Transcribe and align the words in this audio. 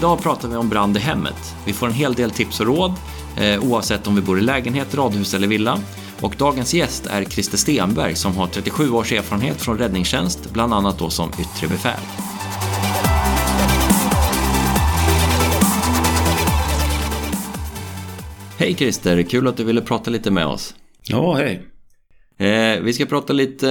Idag 0.00 0.22
pratar 0.22 0.48
vi 0.48 0.56
om 0.56 0.68
brand 0.68 0.96
i 0.96 1.00
hemmet. 1.00 1.56
Vi 1.66 1.72
får 1.72 1.86
en 1.86 1.92
hel 1.92 2.14
del 2.14 2.30
tips 2.30 2.60
och 2.60 2.66
råd 2.66 2.92
eh, 3.36 3.64
oavsett 3.64 4.06
om 4.06 4.14
vi 4.14 4.20
bor 4.20 4.38
i 4.38 4.42
lägenhet, 4.42 4.94
radhus 4.94 5.34
eller 5.34 5.48
villa. 5.48 5.78
Och 6.20 6.34
dagens 6.38 6.74
gäst 6.74 7.06
är 7.06 7.24
Christer 7.24 7.58
Stenberg 7.58 8.14
som 8.14 8.36
har 8.36 8.46
37 8.46 8.90
års 8.90 9.12
erfarenhet 9.12 9.62
från 9.62 9.78
räddningstjänst, 9.78 10.52
bland 10.52 10.74
annat 10.74 10.98
då 10.98 11.10
som 11.10 11.28
yttre 11.28 11.68
befäl. 11.68 12.00
Hej 18.58 18.74
Christer, 18.74 19.22
kul 19.22 19.48
att 19.48 19.56
du 19.56 19.64
ville 19.64 19.80
prata 19.80 20.10
lite 20.10 20.30
med 20.30 20.46
oss. 20.46 20.74
Ja, 21.02 21.34
hej. 21.34 21.62
Eh, 22.38 22.80
vi 22.80 22.92
ska 22.92 23.06
prata 23.06 23.32
lite 23.32 23.66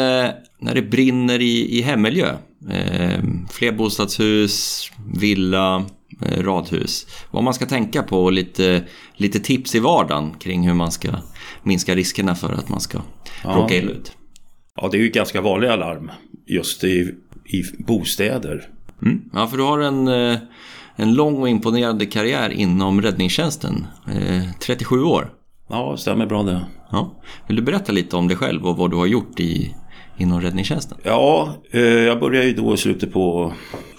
när 0.60 0.76
det 0.76 0.82
brinner 0.82 1.42
i, 1.42 1.78
i 1.78 1.82
hemmiljö. 1.82 2.36
Eh, 2.72 3.24
flerbostadshus, 3.52 4.92
villa, 5.14 5.86
radhus. 6.22 7.08
Vad 7.32 7.44
man 7.44 7.54
ska 7.54 7.66
tänka 7.66 8.04
på 8.04 8.24
och 8.24 8.32
lite, 8.32 8.84
lite 9.16 9.40
tips 9.40 9.76
i 9.76 9.80
vardagen 9.80 10.34
kring 10.40 10.68
hur 10.68 10.74
man 10.74 10.92
ska 10.92 11.10
minska 11.64 11.96
riskerna 11.96 12.36
för 12.36 12.54
att 12.54 12.70
man 12.70 12.80
ska 12.80 12.98
ja. 13.44 13.50
råka 13.50 13.76
illa 13.76 13.92
ut. 13.92 14.12
Ja, 14.76 14.90
det 14.92 14.98
är 14.98 15.02
ju 15.02 15.10
ganska 15.10 15.42
vanliga 15.42 15.76
larm 15.76 16.12
just 16.48 16.84
i, 16.84 17.16
i 17.46 17.64
bostäder. 17.78 18.70
Mm. 19.02 19.22
Ja, 19.34 19.48
för 19.48 19.58
du 19.58 19.64
har 19.64 19.80
en, 19.80 20.08
eh, 20.08 20.38
en 20.96 21.14
lång 21.14 21.42
och 21.42 21.50
imponerande 21.50 22.06
karriär 22.06 22.50
inom 22.50 23.02
räddningstjänsten. 23.02 23.88
37 24.60 24.96
eh, 24.96 25.08
år. 25.08 25.34
Ja, 25.70 25.98
stämmer 25.98 26.26
bra 26.26 26.44
det. 26.44 26.66
Ja. 26.92 27.22
Vill 27.48 27.56
du 27.56 27.62
berätta 27.62 27.92
lite 27.92 28.16
om 28.16 28.28
dig 28.28 28.38
själv 28.38 28.68
och 28.68 28.78
vad 28.78 28.92
du 28.92 28.98
har 28.98 29.06
gjort 29.06 29.40
i, 29.40 29.76
inom 30.18 30.42
räddningstjänsten? 30.42 30.98
Ja, 31.04 31.56
eh, 31.72 31.82
jag 31.82 32.20
började 32.20 32.48
ju 32.48 32.54
då 32.54 32.74
i 32.74 32.78
slutet 32.78 33.14
på 33.14 33.54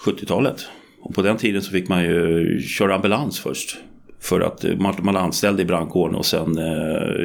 70-talet. 0.06 0.56
Och 1.00 1.14
på 1.14 1.22
den 1.22 1.36
tiden 1.36 1.62
så 1.62 1.70
fick 1.70 1.88
man 1.88 2.02
ju 2.02 2.60
köra 2.60 2.94
ambulans 2.94 3.40
först. 3.40 3.76
För 4.20 4.40
att 4.40 4.64
man 4.78 5.14
var 5.14 5.14
anställd 5.14 5.60
i 5.60 5.64
brandkåren 5.64 6.14
och 6.14 6.26
sen 6.26 6.58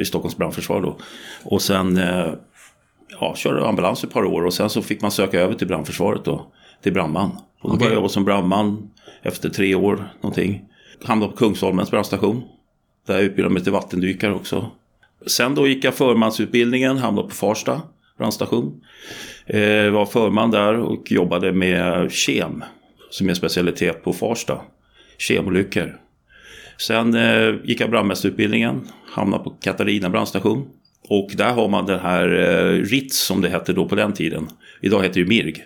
i 0.00 0.04
Stockholms 0.04 0.36
brandförsvar 0.36 0.82
då. 0.82 0.96
Och 1.44 1.62
sen 1.62 2.00
ja, 3.20 3.34
körde 3.36 3.68
ambulans 3.68 4.04
ett 4.04 4.12
par 4.12 4.24
år 4.24 4.44
och 4.44 4.54
sen 4.54 4.70
så 4.70 4.82
fick 4.82 5.02
man 5.02 5.10
söka 5.10 5.40
över 5.40 5.54
till 5.54 5.66
brandförsvaret 5.66 6.24
då. 6.24 6.46
Till 6.82 6.92
brandman. 6.92 7.30
Och 7.60 7.68
då 7.68 7.68
okay. 7.68 7.78
började 7.78 7.94
jag 7.94 7.98
jobba 7.98 8.08
som 8.08 8.24
brandman 8.24 8.90
efter 9.22 9.48
tre 9.48 9.74
år 9.74 10.08
någonting. 10.20 10.64
Hamnade 11.04 11.32
på 11.32 11.38
Kungsholmens 11.38 11.90
brandstation. 11.90 12.42
Där 13.06 13.14
jag 13.14 13.22
utbildade 13.22 13.54
mig 13.54 13.62
till 13.62 13.72
vattendykare 13.72 14.34
också. 14.34 14.70
Sen 15.26 15.54
då 15.54 15.66
gick 15.66 15.84
jag 15.84 15.94
förmansutbildningen, 15.94 16.98
hamnade 16.98 17.28
på 17.28 17.34
Farsta 17.34 17.80
brandstation. 18.18 18.80
Eh, 19.46 19.90
var 19.90 20.06
förman 20.06 20.50
där 20.50 20.80
och 20.80 21.12
jobbade 21.12 21.52
med 21.52 22.12
kem. 22.12 22.64
Som 23.16 23.28
är 23.28 23.34
specialitet 23.34 24.02
på 24.04 24.12
Farsta. 24.12 24.60
Kemolyckor. 25.18 26.00
Sen 26.78 27.14
eh, 27.14 27.54
gick 27.64 27.80
jag 27.80 27.90
brandmästarutbildningen. 27.90 28.88
Hamnade 29.10 29.44
på 29.44 29.50
Katarina 29.50 30.10
brandstation. 30.10 30.68
Och 31.08 31.30
där 31.36 31.52
har 31.52 31.68
man 31.68 31.86
den 31.86 32.00
här 32.00 32.28
eh, 32.28 32.82
RITS 32.82 33.18
som 33.18 33.40
det 33.40 33.48
hette 33.48 33.72
då 33.72 33.88
på 33.88 33.94
den 33.94 34.12
tiden. 34.12 34.48
Idag 34.80 35.02
heter 35.02 35.20
det 35.20 35.26
MIRG. 35.26 35.64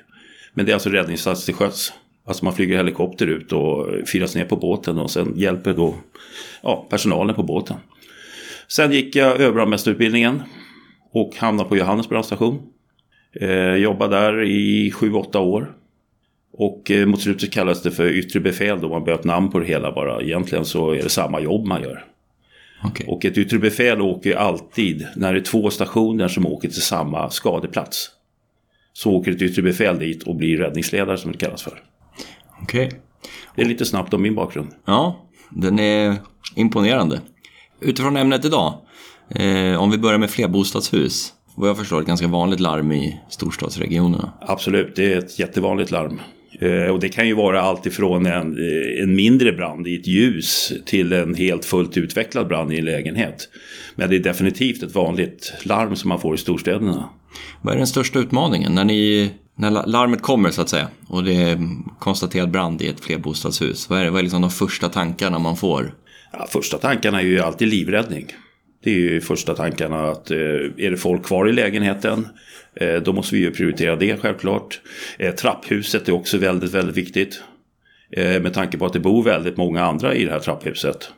Men 0.54 0.66
det 0.66 0.72
är 0.72 0.74
alltså 0.74 0.90
räddningsinsats 0.90 1.44
till 1.44 1.54
sjöss. 1.54 1.92
Alltså 2.26 2.44
man 2.44 2.54
flyger 2.54 2.76
helikopter 2.76 3.26
ut 3.26 3.52
och 3.52 3.86
firas 4.06 4.34
ner 4.34 4.44
på 4.44 4.56
båten 4.56 4.98
och 4.98 5.10
sen 5.10 5.32
hjälper 5.36 5.74
då 5.74 5.94
ja, 6.62 6.86
personalen 6.90 7.34
på 7.34 7.42
båten. 7.42 7.76
Sen 8.68 8.92
gick 8.92 9.16
jag 9.16 9.40
överbrandmästarutbildningen 9.40 10.42
och 11.12 11.36
hamnade 11.36 11.68
på 11.68 11.76
Johannes 11.76 12.08
brandstation. 12.08 12.62
Eh, 13.40 13.74
jobbade 13.74 14.16
där 14.16 14.42
i 14.42 14.90
7-8 14.90 15.36
år. 15.36 15.79
Och 16.52 16.90
eh, 16.90 17.06
mot 17.06 17.20
slutet 17.20 17.52
kallades 17.52 17.82
det 17.82 17.90
för 17.90 18.08
yttre 18.08 18.40
befäl 18.40 18.80
då 18.80 18.88
man 18.88 19.04
bytte 19.04 19.28
namn 19.28 19.50
på 19.50 19.58
det 19.58 19.66
hela 19.66 19.92
bara. 19.92 20.22
Egentligen 20.22 20.64
så 20.64 20.90
är 20.90 21.02
det 21.02 21.08
samma 21.08 21.40
jobb 21.40 21.66
man 21.66 21.82
gör. 21.82 22.04
Okay. 22.84 23.06
Och 23.06 23.24
ett 23.24 23.38
yttre 23.38 23.58
befäl 23.58 24.00
åker 24.00 24.36
alltid, 24.36 25.06
när 25.16 25.32
det 25.32 25.40
är 25.40 25.44
två 25.44 25.70
stationer 25.70 26.28
som 26.28 26.46
åker 26.46 26.68
till 26.68 26.82
samma 26.82 27.30
skadeplats. 27.30 28.10
Så 28.92 29.12
åker 29.12 29.32
ett 29.32 29.42
yttre 29.42 29.62
befäl 29.62 29.98
dit 29.98 30.22
och 30.22 30.36
blir 30.36 30.58
räddningsledare 30.58 31.16
som 31.16 31.32
det 31.32 31.38
kallas 31.38 31.62
för. 31.62 31.82
Okej. 32.62 32.86
Okay. 32.86 32.98
Det 33.56 33.62
är 33.62 33.66
lite 33.66 33.84
snabbt 33.84 34.14
om 34.14 34.22
min 34.22 34.34
bakgrund. 34.34 34.68
Ja, 34.84 35.26
den 35.50 35.78
är 35.78 36.16
imponerande. 36.56 37.20
Utifrån 37.80 38.16
ämnet 38.16 38.44
idag, 38.44 38.74
eh, 39.34 39.82
om 39.82 39.90
vi 39.90 39.98
börjar 39.98 40.18
med 40.18 40.30
flerbostadshus. 40.30 41.34
Vad 41.54 41.68
jag 41.68 41.78
förstår 41.78 42.00
ett 42.00 42.06
ganska 42.06 42.26
vanligt 42.26 42.60
larm 42.60 42.92
i 42.92 43.20
storstadsregionerna. 43.28 44.32
Absolut, 44.40 44.96
det 44.96 45.12
är 45.12 45.18
ett 45.18 45.38
jättevanligt 45.38 45.90
larm. 45.90 46.20
Eh, 46.60 46.90
och 46.90 47.00
det 47.00 47.08
kan 47.08 47.26
ju 47.26 47.34
vara 47.34 47.60
allt 47.60 47.86
ifrån 47.86 48.26
en, 48.26 48.58
eh, 48.58 49.02
en 49.02 49.14
mindre 49.14 49.52
brand 49.52 49.86
i 49.86 49.96
ett 49.96 50.06
ljus 50.06 50.72
till 50.86 51.12
en 51.12 51.34
helt 51.34 51.64
fullt 51.64 51.96
utvecklad 51.96 52.48
brand 52.48 52.72
i 52.72 52.78
en 52.78 52.84
lägenhet. 52.84 53.48
Men 53.94 54.10
det 54.10 54.16
är 54.16 54.20
definitivt 54.20 54.82
ett 54.82 54.94
vanligt 54.94 55.52
larm 55.62 55.96
som 55.96 56.08
man 56.08 56.20
får 56.20 56.34
i 56.34 56.38
storstäderna. 56.38 57.08
Vad 57.62 57.74
är 57.74 57.78
den 57.78 57.86
största 57.86 58.18
utmaningen 58.18 58.74
när, 58.74 58.84
ni, 58.84 59.30
när 59.54 59.86
larmet 59.86 60.22
kommer 60.22 60.50
så 60.50 60.62
att 60.62 60.68
säga 60.68 60.88
och 61.06 61.24
det 61.24 61.34
är 61.34 61.58
konstaterad 61.98 62.50
brand 62.50 62.82
i 62.82 62.88
ett 62.88 63.00
flerbostadshus? 63.00 63.90
Vad 63.90 64.00
är, 64.00 64.10
vad 64.10 64.18
är 64.18 64.22
liksom 64.22 64.42
de 64.42 64.50
första 64.50 64.88
tankarna 64.88 65.38
man 65.38 65.56
får? 65.56 65.94
Ja, 66.32 66.46
första 66.50 66.78
tankarna 66.78 67.20
är 67.20 67.24
ju 67.24 67.40
alltid 67.40 67.68
livräddning. 67.68 68.26
Det 68.82 68.90
är 68.90 68.94
ju 68.94 69.20
första 69.20 69.54
tankarna 69.54 70.10
att 70.10 70.30
eh, 70.30 70.38
är 70.76 70.90
det 70.90 70.96
folk 70.96 71.24
kvar 71.26 71.48
i 71.48 71.52
lägenheten 71.52 72.28
eh, 72.74 72.94
då 72.94 73.12
måste 73.12 73.34
vi 73.34 73.40
ju 73.40 73.50
prioritera 73.50 73.96
det 73.96 74.16
självklart. 74.16 74.80
Eh, 75.18 75.34
trapphuset 75.34 76.08
är 76.08 76.12
också 76.12 76.38
väldigt, 76.38 76.74
väldigt 76.74 76.96
viktigt. 76.96 77.42
Med 78.16 78.54
tanke 78.54 78.78
på 78.78 78.86
att 78.86 78.92
det 78.92 79.00
bor 79.00 79.22
väldigt 79.22 79.56
många 79.56 79.84
andra 79.84 80.14
i 80.14 80.24
det 80.24 80.30
här 80.30 80.40
trapphuset. 80.40 81.10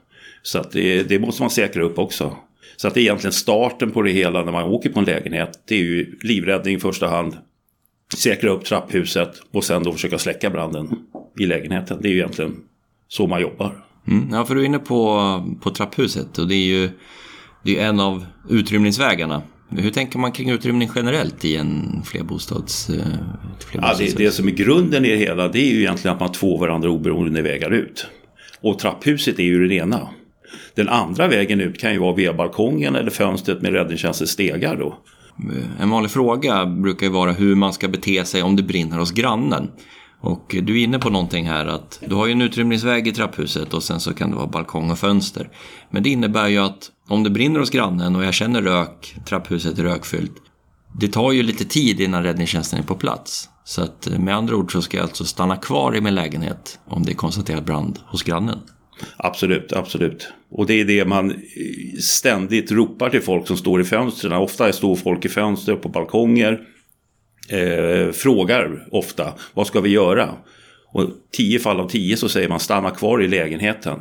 Så 0.42 0.58
att 0.58 0.70
det, 0.70 1.02
det, 1.02 1.18
måste 1.18 1.42
man 1.42 1.50
säkra 1.50 1.82
upp 1.82 1.98
också. 1.98 2.36
Så 2.76 2.88
att 2.88 2.94
det 2.94 3.00
är 3.00 3.02
egentligen 3.02 3.32
starten 3.32 3.90
på 3.90 4.02
det 4.02 4.10
hela 4.10 4.44
när 4.44 4.52
man 4.52 4.64
åker 4.64 4.90
på 4.90 4.98
en 4.98 5.04
lägenhet. 5.04 5.60
Det 5.68 5.74
är 5.74 5.78
ju 5.78 6.18
livräddning 6.22 6.76
i 6.76 6.80
första 6.80 7.08
hand. 7.08 7.36
Säkra 8.16 8.50
upp 8.50 8.64
trapphuset 8.64 9.42
och 9.50 9.64
sen 9.64 9.82
då 9.82 9.92
försöka 9.92 10.18
släcka 10.18 10.50
branden 10.50 10.88
i 11.38 11.46
lägenheten. 11.46 11.98
Det 12.02 12.08
är 12.08 12.12
ju 12.12 12.18
egentligen 12.18 12.56
så 13.08 13.26
man 13.26 13.40
jobbar. 13.40 13.84
Mm, 14.08 14.28
ja, 14.32 14.44
för 14.44 14.54
du 14.54 14.60
är 14.60 14.64
inne 14.64 14.78
på, 14.78 15.56
på 15.62 15.70
trapphuset 15.70 16.38
och 16.38 16.48
det 16.48 16.54
är 16.54 16.66
ju 16.66 16.90
det 17.62 17.78
är 17.78 17.88
en 17.88 18.00
av 18.00 18.26
utrymningsvägarna. 18.48 19.42
Hur 19.68 19.90
tänker 19.90 20.18
man 20.18 20.32
kring 20.32 20.50
utrymning 20.50 20.90
generellt 20.94 21.44
i 21.44 21.56
en 21.56 22.02
flerbostads... 22.04 22.90
Eh, 22.90 22.96
ja, 23.72 23.94
det, 23.98 24.16
det 24.16 24.30
som 24.30 24.48
är 24.48 24.52
grunden 24.52 25.04
i 25.04 25.08
det 25.08 25.16
hela 25.16 25.48
det 25.48 25.58
är 25.58 25.72
ju 25.72 25.80
egentligen 25.80 26.14
att 26.14 26.20
man 26.20 26.28
har 26.28 26.34
två 26.34 26.58
varandra 26.58 26.90
oberoende 26.90 27.42
vägar 27.42 27.70
ut. 27.70 28.06
Och 28.60 28.78
trapphuset 28.78 29.38
är 29.38 29.42
ju 29.42 29.68
den 29.68 29.72
ena. 29.72 30.08
Den 30.74 30.88
andra 30.88 31.28
vägen 31.28 31.60
ut 31.60 31.80
kan 31.80 31.92
ju 31.92 31.98
vara 31.98 32.14
via 32.14 32.32
balkongen 32.32 32.96
eller 32.96 33.10
fönstret 33.10 33.62
med 33.62 33.72
räddningstjänstens 33.72 34.30
stegar 34.30 34.76
då. 34.76 34.98
En 35.80 35.90
vanlig 35.90 36.10
fråga 36.10 36.66
brukar 36.66 37.06
ju 37.06 37.12
vara 37.12 37.32
hur 37.32 37.54
man 37.54 37.72
ska 37.72 37.88
bete 37.88 38.24
sig 38.24 38.42
om 38.42 38.56
det 38.56 38.62
brinner 38.62 38.98
hos 38.98 39.12
grannen. 39.12 39.70
Och 40.20 40.56
du 40.62 40.80
är 40.80 40.84
inne 40.84 40.98
på 40.98 41.10
någonting 41.10 41.48
här 41.48 41.66
att 41.66 42.00
du 42.06 42.14
har 42.14 42.26
ju 42.26 42.32
en 42.32 42.42
utrymningsväg 42.42 43.08
i 43.08 43.12
trapphuset 43.12 43.74
och 43.74 43.82
sen 43.82 44.00
så 44.00 44.14
kan 44.14 44.30
det 44.30 44.36
vara 44.36 44.46
balkong 44.46 44.90
och 44.90 44.98
fönster. 44.98 45.48
Men 45.90 46.02
det 46.02 46.10
innebär 46.10 46.48
ju 46.48 46.58
att 46.58 46.90
om 47.12 47.22
det 47.22 47.30
brinner 47.30 47.60
hos 47.60 47.70
grannen 47.70 48.16
och 48.16 48.24
jag 48.24 48.34
känner 48.34 48.62
rök, 48.62 49.16
trapphuset 49.26 49.78
är 49.78 49.82
rökfyllt. 49.82 50.32
Det 51.00 51.08
tar 51.08 51.32
ju 51.32 51.42
lite 51.42 51.64
tid 51.64 52.00
innan 52.00 52.22
räddningstjänsten 52.22 52.78
är 52.78 52.82
på 52.82 52.94
plats. 52.94 53.48
Så 53.64 53.82
att 53.82 54.06
eh, 54.06 54.18
med 54.18 54.36
andra 54.36 54.56
ord 54.56 54.72
så 54.72 54.82
ska 54.82 54.96
jag 54.96 55.04
alltså 55.04 55.24
stanna 55.24 55.56
kvar 55.56 55.96
i 55.96 56.00
min 56.00 56.14
lägenhet 56.14 56.78
om 56.86 57.02
det 57.02 57.12
är 57.12 57.14
konstaterad 57.14 57.64
brand 57.64 57.98
hos 58.06 58.22
grannen. 58.22 58.58
Absolut, 59.16 59.72
absolut. 59.72 60.28
Och 60.50 60.66
det 60.66 60.80
är 60.80 60.84
det 60.84 61.04
man 61.04 61.30
eh, 61.30 61.36
ständigt 62.00 62.72
ropar 62.72 63.10
till 63.10 63.22
folk 63.22 63.46
som 63.46 63.56
står 63.56 63.80
i 63.80 63.84
fönstren. 63.84 64.32
Ofta 64.32 64.72
står 64.72 64.96
folk 64.96 65.24
i 65.24 65.28
fönster 65.28 65.76
på 65.76 65.88
balkonger 65.88 66.60
eh, 67.48 68.12
frågar 68.12 68.88
ofta 68.90 69.32
vad 69.54 69.66
ska 69.66 69.80
vi 69.80 69.90
göra? 69.90 70.28
Och 70.92 71.10
tio 71.32 71.58
fall 71.58 71.80
av 71.80 71.88
tio 71.88 72.16
så 72.16 72.28
säger 72.28 72.48
man 72.48 72.60
stanna 72.60 72.90
kvar 72.90 73.22
i 73.22 73.28
lägenheten. 73.28 73.98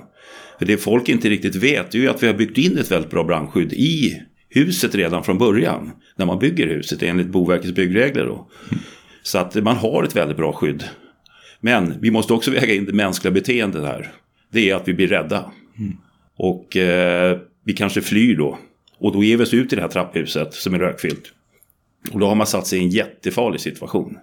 För 0.59 0.65
det 0.65 0.77
folk 0.77 1.09
inte 1.09 1.29
riktigt 1.29 1.55
vet 1.55 1.95
är 1.95 1.99
ju 1.99 2.09
att 2.09 2.23
vi 2.23 2.27
har 2.27 2.33
byggt 2.33 2.57
in 2.57 2.77
ett 2.77 2.91
väldigt 2.91 3.11
bra 3.11 3.23
brandskydd 3.23 3.73
i 3.73 4.21
huset 4.49 4.95
redan 4.95 5.23
från 5.23 5.37
början. 5.37 5.91
När 6.15 6.25
man 6.25 6.39
bygger 6.39 6.67
huset 6.67 7.03
enligt 7.03 7.27
Boverkets 7.27 7.75
byggregler. 7.75 8.25
Då. 8.25 8.47
Så 9.23 9.37
att 9.37 9.55
man 9.55 9.75
har 9.75 10.03
ett 10.03 10.15
väldigt 10.15 10.37
bra 10.37 10.53
skydd. 10.53 10.83
Men 11.59 12.01
vi 12.01 12.11
måste 12.11 12.33
också 12.33 12.51
väga 12.51 12.73
in 12.73 12.85
det 12.85 12.93
mänskliga 12.93 13.31
beteendet 13.31 13.83
här. 13.83 14.11
Det 14.51 14.69
är 14.69 14.75
att 14.75 14.87
vi 14.87 14.93
blir 14.93 15.07
rädda. 15.07 15.51
Mm. 15.79 15.97
Och 16.37 16.77
eh, 16.77 17.37
vi 17.65 17.73
kanske 17.73 18.01
flyr 18.01 18.37
då. 18.37 18.57
Och 18.97 19.13
då 19.13 19.23
ger 19.23 19.37
vi 19.37 19.43
oss 19.43 19.53
ut 19.53 19.73
i 19.73 19.75
det 19.75 19.81
här 19.81 19.89
trapphuset 19.89 20.53
som 20.53 20.73
är 20.73 20.79
rökfyllt. 20.79 21.33
Och 22.11 22.19
då 22.19 22.27
har 22.27 22.35
man 22.35 22.47
satt 22.47 22.67
sig 22.67 22.79
i 22.79 22.81
en 22.81 22.89
jättefarlig 22.89 23.61
situation. 23.61 24.17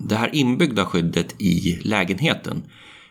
Det 0.00 0.14
här 0.14 0.30
inbyggda 0.32 0.84
skyddet 0.84 1.34
i 1.42 1.78
lägenheten. 1.84 2.62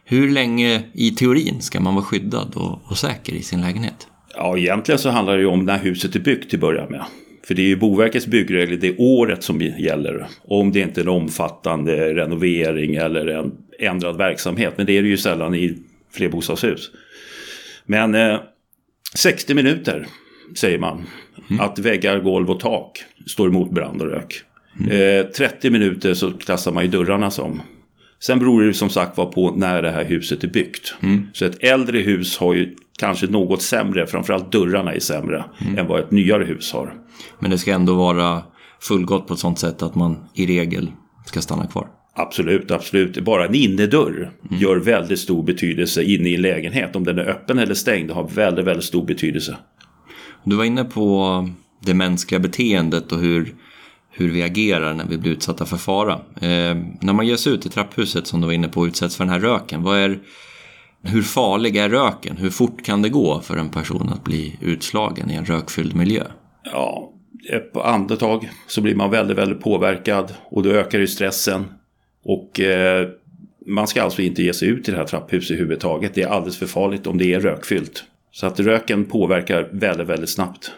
Hur 0.05 0.31
länge 0.31 0.83
i 0.93 1.11
teorin 1.11 1.61
ska 1.61 1.79
man 1.79 1.95
vara 1.95 2.05
skyddad 2.05 2.55
och, 2.55 2.79
och 2.83 2.97
säker 2.97 3.33
i 3.33 3.41
sin 3.41 3.61
lägenhet? 3.61 4.07
Ja, 4.35 4.57
egentligen 4.57 4.99
så 4.99 5.09
handlar 5.09 5.35
det 5.35 5.41
ju 5.41 5.47
om 5.47 5.65
när 5.65 5.77
huset 5.77 6.15
är 6.15 6.19
byggt 6.19 6.49
till 6.49 6.57
att 6.57 6.61
börja 6.61 6.89
med. 6.89 7.05
För 7.47 7.55
det 7.55 7.61
är 7.61 7.67
ju 7.67 7.75
Boverkets 7.75 8.27
byggregler, 8.27 8.77
det 8.77 8.87
är 8.87 8.95
året 8.97 9.43
som 9.43 9.61
gäller. 9.61 10.27
Om 10.41 10.71
det 10.71 10.79
inte 10.79 11.01
är 11.01 11.03
en 11.03 11.09
omfattande 11.09 12.13
renovering 12.13 12.95
eller 12.95 13.27
en 13.27 13.51
ändrad 13.79 14.17
verksamhet. 14.17 14.73
Men 14.77 14.85
det 14.85 14.97
är 14.97 15.01
det 15.01 15.07
ju 15.07 15.17
sällan 15.17 15.55
i 15.55 15.77
flerbostadshus. 16.13 16.91
Men 17.85 18.15
eh, 18.15 18.39
60 19.15 19.53
minuter 19.53 20.07
säger 20.55 20.79
man. 20.79 21.03
Mm. 21.49 21.61
Att 21.61 21.79
väggar, 21.79 22.19
golv 22.19 22.51
och 22.51 22.59
tak 22.59 23.03
står 23.27 23.47
emot 23.47 23.71
brand 23.71 24.01
och 24.01 24.07
rök. 24.07 24.43
Mm. 24.79 25.19
Eh, 25.19 25.25
30 25.25 25.69
minuter 25.69 26.13
så 26.13 26.31
klassar 26.31 26.71
man 26.71 26.83
ju 26.83 26.89
dörrarna 26.89 27.31
som. 27.31 27.61
Sen 28.19 28.39
beror 28.39 28.63
det 28.63 28.73
som 28.73 28.89
sagt 28.89 29.17
var 29.17 29.25
på 29.25 29.51
när 29.55 29.81
det 29.81 29.91
här 29.91 30.05
huset 30.05 30.43
är 30.43 30.47
byggt. 30.47 30.95
Mm. 31.01 31.27
Så 31.33 31.45
ett 31.45 31.63
äldre 31.63 31.99
hus 31.99 32.37
har 32.37 32.53
ju 32.53 32.75
kanske 32.99 33.27
något 33.27 33.61
sämre, 33.61 34.07
framförallt 34.07 34.51
dörrarna 34.51 34.93
är 34.93 34.99
sämre 34.99 35.45
mm. 35.61 35.77
än 35.77 35.87
vad 35.87 35.99
ett 35.99 36.11
nyare 36.11 36.43
hus 36.43 36.73
har. 36.73 36.93
Men 37.39 37.51
det 37.51 37.57
ska 37.57 37.73
ändå 37.73 37.95
vara 37.95 38.41
fullgott 38.81 39.27
på 39.27 39.33
ett 39.33 39.39
sånt 39.39 39.59
sätt 39.59 39.81
att 39.81 39.95
man 39.95 40.17
i 40.33 40.45
regel 40.45 40.91
ska 41.25 41.41
stanna 41.41 41.67
kvar? 41.67 41.87
Absolut, 42.15 42.71
absolut. 42.71 43.23
Bara 43.23 43.45
en 43.45 43.55
innedörr 43.55 44.31
mm. 44.49 44.61
gör 44.61 44.75
väldigt 44.77 45.19
stor 45.19 45.43
betydelse 45.43 46.03
inne 46.03 46.29
i 46.29 46.35
en 46.35 46.41
lägenhet. 46.41 46.95
Om 46.95 47.03
den 47.03 47.19
är 47.19 47.29
öppen 47.29 47.59
eller 47.59 47.73
stängd 47.73 48.11
har 48.11 48.27
väldigt, 48.27 48.65
väldigt 48.65 48.85
stor 48.85 49.05
betydelse. 49.05 49.57
Du 50.43 50.55
var 50.55 50.63
inne 50.63 50.83
på 50.83 51.49
det 51.85 51.93
mänskliga 51.93 52.39
beteendet 52.39 53.11
och 53.11 53.19
hur, 53.19 53.53
hur 54.15 54.31
vi 54.31 54.43
agerar 54.43 54.93
när 54.93 55.05
vi 55.05 55.17
blir 55.17 55.31
utsatta 55.31 55.65
för 55.65 55.77
fara. 55.77 56.13
Eh, 56.35 56.77
när 56.99 57.13
man 57.13 57.27
ger 57.27 57.35
sig 57.35 57.53
ut 57.53 57.65
i 57.65 57.69
trapphuset 57.69 58.27
som 58.27 58.41
du 58.41 58.47
var 58.47 58.53
inne 58.53 58.67
på 58.67 58.79
och 58.79 58.85
utsätts 58.85 59.15
för 59.15 59.23
den 59.23 59.33
här 59.33 59.39
röken, 59.39 59.83
vad 59.83 59.97
är, 59.97 60.19
hur 61.01 61.21
farlig 61.21 61.77
är 61.77 61.89
röken? 61.89 62.37
Hur 62.37 62.49
fort 62.49 62.85
kan 62.85 63.01
det 63.01 63.09
gå 63.09 63.41
för 63.41 63.57
en 63.57 63.69
person 63.69 64.09
att 64.09 64.23
bli 64.23 64.57
utslagen 64.61 65.31
i 65.31 65.35
en 65.35 65.45
rökfylld 65.45 65.95
miljö? 65.95 66.23
Ja, 66.63 67.13
på 67.73 67.83
andetag 67.83 68.49
så 68.67 68.81
blir 68.81 68.95
man 68.95 69.11
väldigt, 69.11 69.37
väldigt 69.37 69.61
påverkad 69.61 70.33
och 70.45 70.63
då 70.63 70.69
ökar 70.69 70.99
ju 70.99 71.07
stressen. 71.07 71.65
Och 72.25 72.59
eh, 72.59 73.07
man 73.65 73.87
ska 73.87 74.03
alltså 74.03 74.21
inte 74.21 74.43
ge 74.43 74.53
sig 74.53 74.67
ut 74.67 74.87
i 74.87 74.91
det 74.91 74.97
här 74.97 75.05
trapphuset 75.05 75.51
överhuvudtaget. 75.51 76.13
Det 76.13 76.21
är 76.21 76.27
alldeles 76.27 76.57
för 76.57 76.65
farligt 76.65 77.07
om 77.07 77.17
det 77.17 77.33
är 77.33 77.39
rökfyllt. 77.39 78.03
Så 78.31 78.47
att 78.47 78.59
röken 78.59 79.05
påverkar 79.05 79.69
väldigt, 79.71 80.07
väldigt 80.07 80.29
snabbt. 80.29 80.71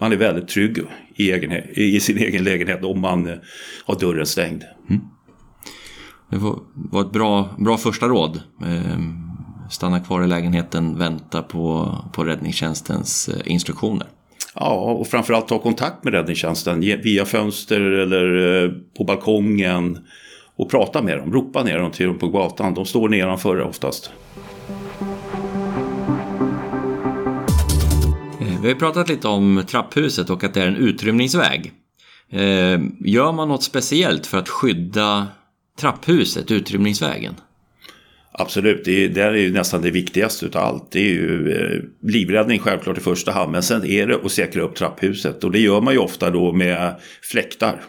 Man 0.00 0.12
är 0.12 0.16
väldigt 0.16 0.48
trygg 0.48 0.78
i, 1.16 1.32
egen, 1.32 1.52
i 1.74 2.00
sin 2.00 2.18
egen 2.18 2.44
lägenhet 2.44 2.84
om 2.84 3.00
man 3.00 3.28
eh, 3.28 3.36
har 3.84 3.98
dörren 3.98 4.26
stängd. 4.26 4.64
Mm. 4.90 5.02
Det 6.30 6.36
var 6.74 7.00
ett 7.00 7.12
bra, 7.12 7.48
bra 7.58 7.76
första 7.76 8.06
råd. 8.06 8.42
Ehm, 8.64 9.14
stanna 9.70 10.00
kvar 10.00 10.22
i 10.22 10.26
lägenheten, 10.26 10.98
vänta 10.98 11.42
på, 11.42 11.96
på 12.12 12.24
räddningstjänstens 12.24 13.28
eh, 13.28 13.52
instruktioner. 13.52 14.06
Ja, 14.54 14.70
och 14.70 15.06
framförallt 15.06 15.48
ta 15.48 15.58
kontakt 15.58 16.04
med 16.04 16.12
räddningstjänsten 16.12 16.80
via 16.80 17.24
fönster 17.24 17.80
eller 17.80 18.64
eh, 18.64 18.70
på 18.98 19.04
balkongen 19.04 19.98
och 20.56 20.70
prata 20.70 21.02
med 21.02 21.18
dem. 21.18 21.32
Ropa 21.32 21.62
ner 21.62 21.78
dem 21.78 21.90
till 21.90 22.06
dem 22.06 22.18
på 22.18 22.28
gatan. 22.28 22.74
De 22.74 22.86
står 22.86 23.08
nedanför 23.08 23.60
oftast. 23.60 24.10
Vi 28.62 28.68
har 28.68 28.74
pratat 28.74 29.08
lite 29.08 29.28
om 29.28 29.62
trapphuset 29.68 30.30
och 30.30 30.44
att 30.44 30.54
det 30.54 30.62
är 30.62 30.66
en 30.66 30.76
utrymningsväg. 30.76 31.72
Eh, 32.30 32.80
gör 33.00 33.32
man 33.32 33.48
något 33.48 33.62
speciellt 33.62 34.26
för 34.26 34.38
att 34.38 34.48
skydda 34.48 35.28
trapphuset, 35.80 36.50
utrymningsvägen? 36.50 37.34
Absolut, 38.32 38.84
det, 38.84 39.04
är, 39.04 39.08
det 39.08 39.22
är 39.22 39.34
ju 39.34 39.52
nästan 39.52 39.82
det 39.82 39.90
viktigaste 39.90 40.46
utav 40.46 40.64
allt. 40.64 40.92
Det 40.92 40.98
är 40.98 41.12
ju 41.12 41.52
eh, 41.52 42.08
livräddning 42.10 42.58
självklart 42.58 42.98
i 42.98 43.00
första 43.00 43.32
hand. 43.32 43.52
Men 43.52 43.62
sen 43.62 43.84
är 43.84 44.06
det 44.06 44.16
att 44.24 44.32
säkra 44.32 44.62
upp 44.62 44.74
trapphuset. 44.74 45.44
Och 45.44 45.50
det 45.50 45.60
gör 45.60 45.80
man 45.80 45.94
ju 45.94 45.98
ofta 45.98 46.30
då 46.30 46.52
med 46.52 46.94
fläktar. 47.22 47.80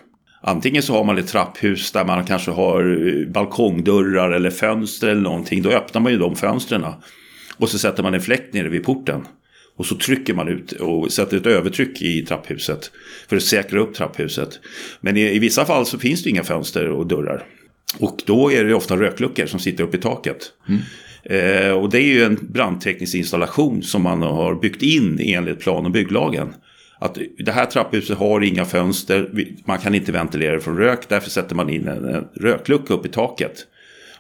Antingen 0.41 0.83
så 0.83 0.94
har 0.94 1.03
man 1.03 1.17
ett 1.17 1.27
trapphus 1.27 1.91
där 1.91 2.06
man 2.06 2.25
kanske 2.25 2.51
har 2.51 3.07
eh, 3.07 3.27
balkongdörrar 3.27 4.31
eller 4.31 4.50
fönster 4.50 5.07
eller 5.07 5.21
någonting. 5.21 5.62
Då 5.62 5.69
öppnar 5.69 6.01
man 6.01 6.12
ju 6.12 6.17
de 6.17 6.35
fönstren. 6.35 6.85
Och 7.57 7.69
så 7.69 7.79
sätter 7.79 8.03
man 8.03 8.13
en 8.13 8.21
fläkt 8.21 8.53
nere 8.53 8.69
vid 8.69 8.83
porten. 8.83 9.25
Och 9.81 9.87
så 9.87 9.95
trycker 9.95 10.33
man 10.33 10.47
ut 10.47 10.71
och 10.71 11.11
sätter 11.11 11.37
ett 11.37 11.45
övertryck 11.45 12.01
i 12.01 12.25
trapphuset. 12.25 12.91
För 13.29 13.35
att 13.35 13.43
säkra 13.43 13.79
upp 13.79 13.95
trapphuset. 13.95 14.59
Men 14.99 15.17
i, 15.17 15.21
i 15.21 15.39
vissa 15.39 15.65
fall 15.65 15.85
så 15.85 15.99
finns 15.99 16.23
det 16.23 16.29
inga 16.29 16.43
fönster 16.43 16.89
och 16.89 17.07
dörrar. 17.07 17.45
Och 17.99 18.21
då 18.25 18.51
är 18.51 18.63
det 18.63 18.73
ofta 18.73 18.97
rökluckor 18.97 19.45
som 19.45 19.59
sitter 19.59 19.83
uppe 19.83 19.97
i 19.97 19.99
taket. 19.99 20.37
Mm. 20.69 20.81
Eh, 21.23 21.71
och 21.71 21.89
det 21.89 21.97
är 21.97 22.05
ju 22.05 22.23
en 22.23 22.39
brandteknisk 22.41 23.15
installation 23.15 23.83
som 23.83 24.01
man 24.01 24.21
har 24.21 24.55
byggt 24.55 24.81
in 24.81 25.19
enligt 25.19 25.59
plan 25.59 25.85
och 25.85 25.91
bygglagen. 25.91 26.53
Att 26.99 27.17
det 27.37 27.51
här 27.51 27.65
trapphuset 27.65 28.17
har 28.17 28.41
inga 28.41 28.65
fönster, 28.65 29.29
man 29.65 29.79
kan 29.79 29.95
inte 29.95 30.11
ventilera 30.11 30.59
från 30.59 30.77
rök, 30.77 31.09
därför 31.09 31.29
sätter 31.29 31.55
man 31.55 31.69
in 31.69 31.87
en, 31.87 32.05
en 32.05 32.27
röklucka 32.35 32.93
upp 32.93 33.05
i 33.05 33.09
taket. 33.09 33.67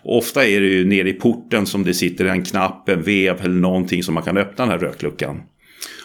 Och 0.03 0.17
ofta 0.17 0.45
är 0.45 0.61
det 0.61 0.67
ju 0.67 0.85
nere 0.85 1.09
i 1.09 1.13
porten 1.13 1.65
som 1.65 1.83
det 1.83 1.93
sitter 1.93 2.25
en 2.25 2.43
knapp, 2.43 2.89
en 2.89 3.01
vev 3.01 3.41
eller 3.41 3.59
någonting 3.59 4.03
som 4.03 4.13
man 4.13 4.23
kan 4.23 4.37
öppna 4.37 4.65
den 4.65 4.71
här 4.71 4.79
rökluckan. 4.79 5.41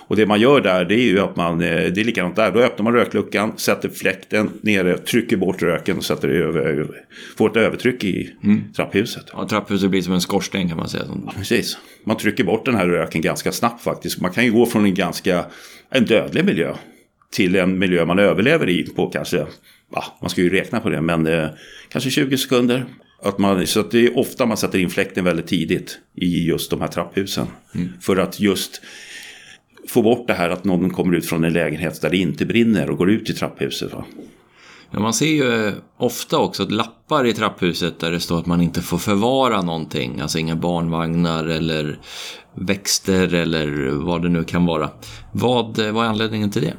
Och 0.09 0.17
det 0.17 0.27
man 0.27 0.41
gör 0.41 0.61
där 0.61 0.85
det 0.85 0.95
är 0.95 1.05
ju 1.05 1.21
att 1.21 1.37
man, 1.37 1.61
eh, 1.61 1.93
det 1.93 2.01
är 2.01 2.05
likadant 2.05 2.37
där, 2.37 2.53
då 2.53 2.61
öppnar 2.61 2.85
man 2.85 2.93
rökluckan, 2.93 3.53
sätter 3.57 3.89
fläkten 3.89 4.51
nere, 4.61 4.99
trycker 4.99 5.37
bort 5.37 5.63
röken 5.63 5.97
och 5.97 6.05
sätter 6.05 6.29
över, 6.29 6.87
får 7.39 7.51
ett 7.51 7.57
övertryck 7.57 8.05
i 8.05 8.33
mm. 8.45 8.73
trapphuset. 8.73 9.25
Ja, 9.33 9.49
trapphuset 9.49 9.91
blir 9.91 10.03
som 10.03 10.13
en 10.13 10.21
skorsten 10.21 10.69
kan 10.69 10.77
man 10.77 10.89
säga. 10.89 11.05
Ja, 11.09 11.33
precis. 11.37 11.79
Man 12.05 12.17
trycker 12.17 12.45
bort 12.45 12.65
den 12.65 12.75
här 12.75 12.87
röken 12.87 13.21
ganska 13.21 13.53
snabbt 13.53 13.83
faktiskt. 13.83 14.21
Man 14.21 14.33
kan 14.33 14.45
ju 14.45 14.53
gå 14.53 14.67
från 14.67 14.85
en 14.85 14.95
ganska, 14.95 15.45
en 15.91 16.05
dödlig 16.05 16.45
miljö 16.45 16.75
till 17.33 17.57
en 17.57 17.79
miljö 17.79 18.05
man 18.05 18.19
överlever 18.19 18.69
i 18.69 18.83
på 18.83 19.07
kanske, 19.07 19.47
ja, 19.93 20.05
man 20.21 20.31
ska 20.31 20.41
ju 20.41 20.51
räkna 20.51 20.81
på 20.81 20.89
det, 20.91 21.01
men 21.01 21.27
eh, 21.27 21.49
kanske 21.89 22.11
20 22.11 22.39
sekunder. 22.39 22.85
Att 23.23 23.39
man, 23.39 23.67
så 23.67 23.81
att 23.81 23.91
det 23.91 24.07
är 24.07 24.19
ofta 24.19 24.47
man 24.47 24.57
sätter 24.57 24.79
in 24.79 24.91
fläkten 24.91 25.25
väldigt 25.25 25.47
tidigt 25.47 25.99
i 26.15 26.47
just 26.47 26.71
de 26.71 26.81
här 26.81 26.89
trapphusen. 26.89 27.47
Mm. 27.75 27.89
För 28.01 28.17
att 28.17 28.41
just 28.41 28.83
få 29.89 30.03
bort 30.03 30.27
det 30.27 30.35
här 30.35 30.51
att 30.51 30.65
någon 30.65 30.91
kommer 30.91 31.17
ut 31.17 31.27
från 31.27 31.45
en 31.45 31.53
lägenhet 31.53 32.01
där 32.01 32.11
det 32.11 32.17
inte 32.17 32.47
brinner 32.47 32.91
och 32.91 32.99
går 32.99 33.11
ut 33.11 33.31
i 33.31 33.33
trapphuset. 33.33 33.93
Va? 33.93 34.05
Ja, 34.91 35.01
man 35.01 35.15
ser 35.15 35.27
ju 35.27 35.73
ofta 35.97 36.39
också 36.39 36.69
lappar 36.69 37.27
i 37.27 37.33
trapphuset 37.33 38.01
där 38.01 38.11
det 38.11 38.21
står 38.21 38.39
att 38.39 38.47
man 38.47 38.61
inte 38.61 38.81
får 38.81 38.99
förvara 38.99 39.63
någonting. 39.63 40.21
Alltså 40.21 40.39
inga 40.39 40.57
barnvagnar 40.57 41.45
eller 41.45 41.99
växter 42.55 43.35
eller 43.35 43.91
vad 43.91 44.23
det 44.23 44.29
nu 44.29 44.45
kan 44.45 44.67
vara. 44.67 44.91
Vad, 45.33 45.79
vad 45.79 46.05
är 46.05 46.09
anledningen 46.09 46.51
till 46.51 46.63
det? 46.63 46.75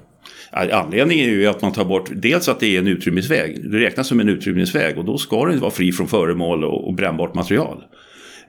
Anledningen 0.51 1.11
är 1.11 1.29
ju 1.29 1.47
att 1.47 1.61
man 1.61 1.71
tar 1.71 1.85
bort 1.85 2.09
dels 2.15 2.49
att 2.49 2.59
det 2.59 2.75
är 2.75 2.79
en 2.79 2.87
utrymningsväg. 2.87 3.71
Det 3.71 3.79
räknas 3.79 4.07
som 4.07 4.19
en 4.19 4.29
utrymningsväg 4.29 4.97
och 4.97 5.05
då 5.05 5.17
ska 5.17 5.45
den 5.45 5.59
vara 5.59 5.71
fri 5.71 5.91
från 5.91 6.07
föremål 6.07 6.63
och, 6.63 6.87
och 6.87 6.93
brännbart 6.93 7.33
material. 7.33 7.83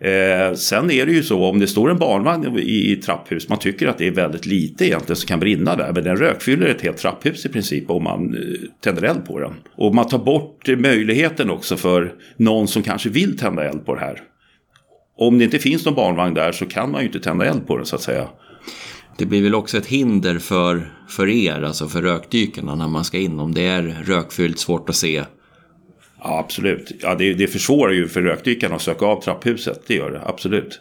Eh, 0.01 0.55
sen 0.55 0.91
är 0.91 1.07
det 1.07 1.13
ju 1.13 1.23
så 1.23 1.45
om 1.45 1.59
det 1.59 1.67
står 1.67 1.91
en 1.91 1.99
barnvagn 1.99 2.59
i, 2.59 2.93
i 2.93 2.97
trapphus, 2.97 3.49
man 3.49 3.59
tycker 3.59 3.87
att 3.87 3.99
det 3.99 4.07
är 4.07 4.11
väldigt 4.11 4.47
lite 4.47 4.87
egentligen 4.87 5.17
som 5.17 5.27
kan 5.27 5.41
brinna 5.41 5.77
där. 5.77 5.93
Men 5.93 6.05
den 6.05 6.17
rökfyller 6.17 6.67
ett 6.67 6.83
helt 6.83 6.97
trapphus 6.97 7.47
i 7.47 7.49
princip 7.49 7.91
om 7.91 8.05
man 8.05 8.35
eh, 8.35 8.41
tänder 8.81 9.03
eld 9.03 9.27
på 9.27 9.41
den. 9.41 9.55
Och 9.77 9.95
man 9.95 10.09
tar 10.09 10.19
bort 10.19 10.69
möjligheten 10.79 11.51
också 11.51 11.77
för 11.77 12.13
någon 12.37 12.69
som 12.69 12.83
kanske 12.83 13.09
vill 13.09 13.39
tända 13.39 13.65
eld 13.65 13.87
på 13.87 13.95
det 13.95 14.01
här. 14.01 14.21
Om 15.19 15.39
det 15.39 15.45
inte 15.45 15.59
finns 15.59 15.85
någon 15.85 15.95
barnvagn 15.95 16.35
där 16.35 16.53
så 16.53 16.67
kan 16.67 16.91
man 16.91 17.01
ju 17.01 17.07
inte 17.07 17.21
tända 17.21 17.45
eld 17.45 17.67
på 17.67 17.77
den 17.77 17.87
så 17.87 17.97
att 17.97 18.03
säga. 18.03 18.29
Det 19.19 19.27
blir 19.27 19.43
väl 19.43 19.55
också 19.55 19.79
ett 19.79 19.87
hinder 19.87 20.39
för, 20.39 20.93
för 21.09 21.29
er, 21.29 21.63
alltså 21.63 21.89
för 21.89 22.03
rökdykarna 22.03 22.75
när 22.75 22.89
man 22.89 23.05
ska 23.05 23.19
in. 23.19 23.41
Om 23.41 23.55
det 23.55 23.67
är 23.67 23.83
rökfyllt, 24.05 24.59
svårt 24.59 24.89
att 24.89 24.97
se, 24.97 25.25
Ja, 26.23 26.39
absolut. 26.39 26.93
Ja, 27.03 27.15
det, 27.15 27.35
det 27.35 27.47
försvårar 27.47 27.93
ju 27.93 28.09
för 28.09 28.23
rökdykarna 28.23 28.75
att 28.75 28.83
söka 28.83 29.07
av 29.07 29.23
trapphuset. 29.23 29.83
Det 29.87 29.95
gör 29.95 30.11
det, 30.11 30.23
absolut. 30.27 30.81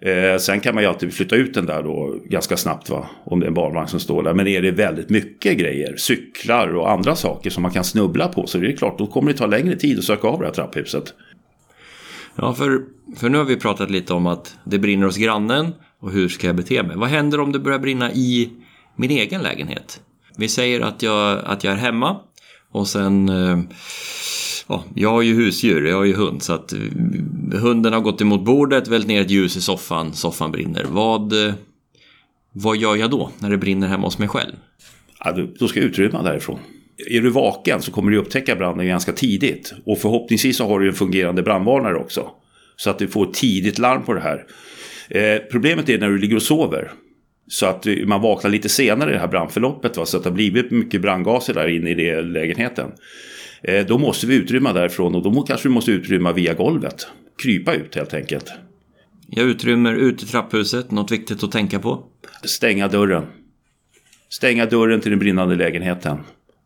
Eh, 0.00 0.38
sen 0.38 0.60
kan 0.60 0.74
man 0.74 0.84
ju 0.84 0.88
alltid 0.88 1.14
flytta 1.14 1.36
ut 1.36 1.54
den 1.54 1.66
där 1.66 1.82
då 1.82 2.18
ganska 2.24 2.56
snabbt 2.56 2.90
va. 2.90 3.06
Om 3.24 3.40
det 3.40 3.46
är 3.46 3.48
en 3.48 3.54
barnvagn 3.54 3.88
som 3.88 4.00
står 4.00 4.22
där. 4.22 4.34
Men 4.34 4.46
är 4.46 4.62
det 4.62 4.70
väldigt 4.70 5.10
mycket 5.10 5.58
grejer, 5.58 5.96
cyklar 5.96 6.74
och 6.74 6.90
andra 6.90 7.16
saker 7.16 7.50
som 7.50 7.62
man 7.62 7.72
kan 7.72 7.84
snubbla 7.84 8.28
på. 8.28 8.46
Så 8.46 8.58
det 8.58 8.72
är 8.72 8.76
klart, 8.76 8.98
då 8.98 9.06
kommer 9.06 9.32
det 9.32 9.38
ta 9.38 9.46
längre 9.46 9.76
tid 9.76 9.98
att 9.98 10.04
söka 10.04 10.28
av 10.28 10.40
det 10.40 10.46
här 10.46 10.52
trapphuset. 10.52 11.14
Ja, 12.36 12.54
för, 12.54 12.80
för 13.16 13.28
nu 13.28 13.38
har 13.38 13.44
vi 13.44 13.56
pratat 13.56 13.90
lite 13.90 14.12
om 14.14 14.26
att 14.26 14.56
det 14.64 14.78
brinner 14.78 15.06
hos 15.06 15.16
grannen 15.16 15.74
och 16.00 16.12
hur 16.12 16.28
ska 16.28 16.46
jag 16.46 16.56
bete 16.56 16.82
mig. 16.82 16.96
Vad 16.96 17.08
händer 17.08 17.40
om 17.40 17.52
det 17.52 17.58
börjar 17.58 17.78
brinna 17.78 18.12
i 18.12 18.50
min 18.96 19.10
egen 19.10 19.42
lägenhet? 19.42 20.00
Vi 20.36 20.48
säger 20.48 20.80
att 20.80 21.02
jag, 21.02 21.40
att 21.44 21.64
jag 21.64 21.72
är 21.72 21.76
hemma 21.78 22.20
och 22.70 22.88
sen 22.88 23.28
eh, 23.28 23.58
ja, 24.68 24.84
jag 24.94 25.10
har 25.10 25.22
ju 25.22 25.34
husdjur, 25.34 25.86
jag 25.86 25.96
har 25.96 26.04
ju 26.04 26.14
hund. 26.14 26.42
Så 26.42 26.52
att 26.52 26.72
eh, 26.72 26.78
hunden 27.52 27.92
har 27.92 28.00
gått 28.00 28.20
emot 28.20 28.44
bordet, 28.44 28.88
vält 28.88 29.06
ner 29.06 29.20
ett 29.20 29.30
ljus 29.30 29.56
i 29.56 29.60
soffan, 29.60 30.12
soffan 30.12 30.52
brinner. 30.52 30.84
Vad, 30.88 31.46
eh, 31.46 31.54
vad 32.52 32.76
gör 32.76 32.96
jag 32.96 33.10
då 33.10 33.30
när 33.38 33.50
det 33.50 33.58
brinner 33.58 33.88
hemma 33.88 34.06
hos 34.06 34.18
mig 34.18 34.28
själv? 34.28 34.52
Ja, 35.24 35.32
du, 35.32 35.54
då 35.58 35.68
ska 35.68 35.80
jag 35.80 35.88
utrymma 35.88 36.22
därifrån. 36.22 36.58
Är 37.10 37.20
du 37.20 37.30
vaken 37.30 37.82
så 37.82 37.92
kommer 37.92 38.10
du 38.10 38.16
upptäcka 38.16 38.56
branden 38.56 38.86
ganska 38.86 39.12
tidigt. 39.12 39.74
Och 39.84 39.98
förhoppningsvis 39.98 40.56
så 40.56 40.66
har 40.66 40.80
du 40.80 40.88
en 40.88 40.94
fungerande 40.94 41.42
brandvarnare 41.42 41.96
också. 41.96 42.30
Så 42.76 42.90
att 42.90 42.98
du 42.98 43.08
får 43.08 43.28
ett 43.28 43.34
tidigt 43.34 43.78
larm 43.78 44.02
på 44.02 44.14
det 44.14 44.20
här. 44.20 44.44
Eh, 45.08 45.38
problemet 45.50 45.88
är 45.88 45.98
när 45.98 46.08
du 46.08 46.18
ligger 46.18 46.36
och 46.36 46.42
sover. 46.42 46.92
Så 47.48 47.66
att 47.66 47.86
eh, 47.86 47.94
man 48.06 48.20
vaknar 48.20 48.50
lite 48.50 48.68
senare 48.68 49.10
i 49.10 49.12
det 49.12 49.18
här 49.18 49.28
brandförloppet. 49.28 49.96
Va? 49.96 50.06
Så 50.06 50.16
att 50.16 50.22
det 50.22 50.28
har 50.30 50.34
blivit 50.34 50.70
mycket 50.70 51.00
brandgaser 51.00 51.54
där 51.54 51.68
inne 51.68 51.90
i 51.90 51.94
det 51.94 52.22
lägenheten. 52.22 52.92
Eh, 53.68 53.86
då 53.86 53.98
måste 53.98 54.26
vi 54.26 54.34
utrymma 54.34 54.72
därifrån 54.72 55.14
och 55.14 55.22
då 55.22 55.42
kanske 55.42 55.68
vi 55.68 55.74
måste 55.74 55.90
utrymma 55.90 56.32
via 56.32 56.54
golvet. 56.54 57.06
Krypa 57.42 57.74
ut 57.74 57.94
helt 57.94 58.14
enkelt. 58.14 58.52
Jag 59.26 59.46
utrymmer 59.46 59.94
ut 59.94 60.22
i 60.22 60.26
trapphuset, 60.26 60.90
något 60.90 61.10
viktigt 61.10 61.44
att 61.44 61.52
tänka 61.52 61.78
på? 61.78 62.04
Stänga 62.44 62.88
dörren. 62.88 63.24
Stänga 64.28 64.66
dörren 64.66 65.00
till 65.00 65.10
den 65.10 65.18
brinnande 65.18 65.54
lägenheten. 65.54 66.18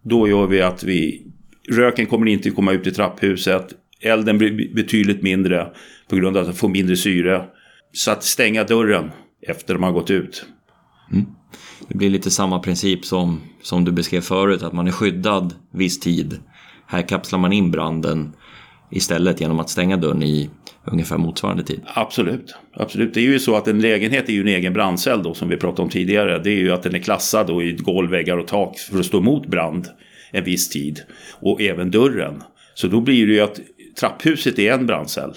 Då 0.02 0.28
gör 0.28 0.46
vi 0.46 0.62
att 0.62 0.82
vi... 0.82 1.24
Röken 1.70 2.06
kommer 2.06 2.26
inte 2.26 2.50
komma 2.50 2.72
ut 2.72 2.86
i 2.86 2.90
trapphuset. 2.90 3.74
Elden 4.00 4.38
blir 4.38 4.74
betydligt 4.74 5.22
mindre 5.22 5.72
på 6.08 6.16
grund 6.16 6.36
av 6.36 6.40
att 6.40 6.46
den 6.46 6.56
får 6.56 6.68
mindre 6.68 6.96
syre. 6.96 7.44
Så 7.92 8.10
att 8.10 8.24
stänga 8.24 8.64
dörren 8.64 9.10
efter 9.46 9.74
de 9.74 9.82
har 9.82 9.92
gått 9.92 10.10
ut. 10.10 10.46
Mm. 11.12 11.26
Det 11.88 11.98
blir 11.98 12.10
lite 12.10 12.30
samma 12.30 12.58
princip 12.58 13.04
som, 13.04 13.40
som 13.62 13.84
du 13.84 13.92
beskrev 13.92 14.20
förut, 14.20 14.62
att 14.62 14.72
man 14.72 14.86
är 14.86 14.92
skyddad 14.92 15.54
viss 15.72 16.00
tid. 16.00 16.38
Här 16.90 17.02
kapslar 17.02 17.38
man 17.38 17.52
in 17.52 17.70
branden 17.70 18.32
istället 18.90 19.40
genom 19.40 19.60
att 19.60 19.70
stänga 19.70 19.96
dörren 19.96 20.22
i 20.22 20.50
ungefär 20.84 21.18
motsvarande 21.18 21.62
tid. 21.62 21.80
Absolut. 21.94 22.54
Absolut. 22.74 23.14
Det 23.14 23.20
är 23.20 23.24
ju 23.24 23.38
så 23.38 23.56
att 23.56 23.68
en 23.68 23.80
lägenhet 23.80 24.28
är 24.28 24.32
ju 24.32 24.40
en 24.40 24.48
egen 24.48 24.72
brandcell 24.72 25.22
då 25.22 25.34
som 25.34 25.48
vi 25.48 25.56
pratade 25.56 25.82
om 25.82 25.88
tidigare. 25.88 26.38
Det 26.38 26.50
är 26.50 26.56
ju 26.56 26.72
att 26.72 26.82
den 26.82 26.94
är 26.94 26.98
klassad 26.98 27.46
då 27.46 27.62
i 27.62 27.72
golv, 27.72 28.10
väggar 28.10 28.36
och 28.36 28.46
tak 28.46 28.78
för 28.78 28.98
att 28.98 29.06
stå 29.06 29.18
emot 29.18 29.46
brand 29.46 29.88
en 30.30 30.44
viss 30.44 30.68
tid. 30.68 31.00
Och 31.40 31.60
även 31.60 31.90
dörren. 31.90 32.42
Så 32.74 32.88
då 32.88 33.00
blir 33.00 33.26
det 33.26 33.32
ju 33.32 33.40
att 33.40 33.60
trapphuset 34.00 34.58
är 34.58 34.72
en 34.72 34.86
brandcell. 34.86 35.32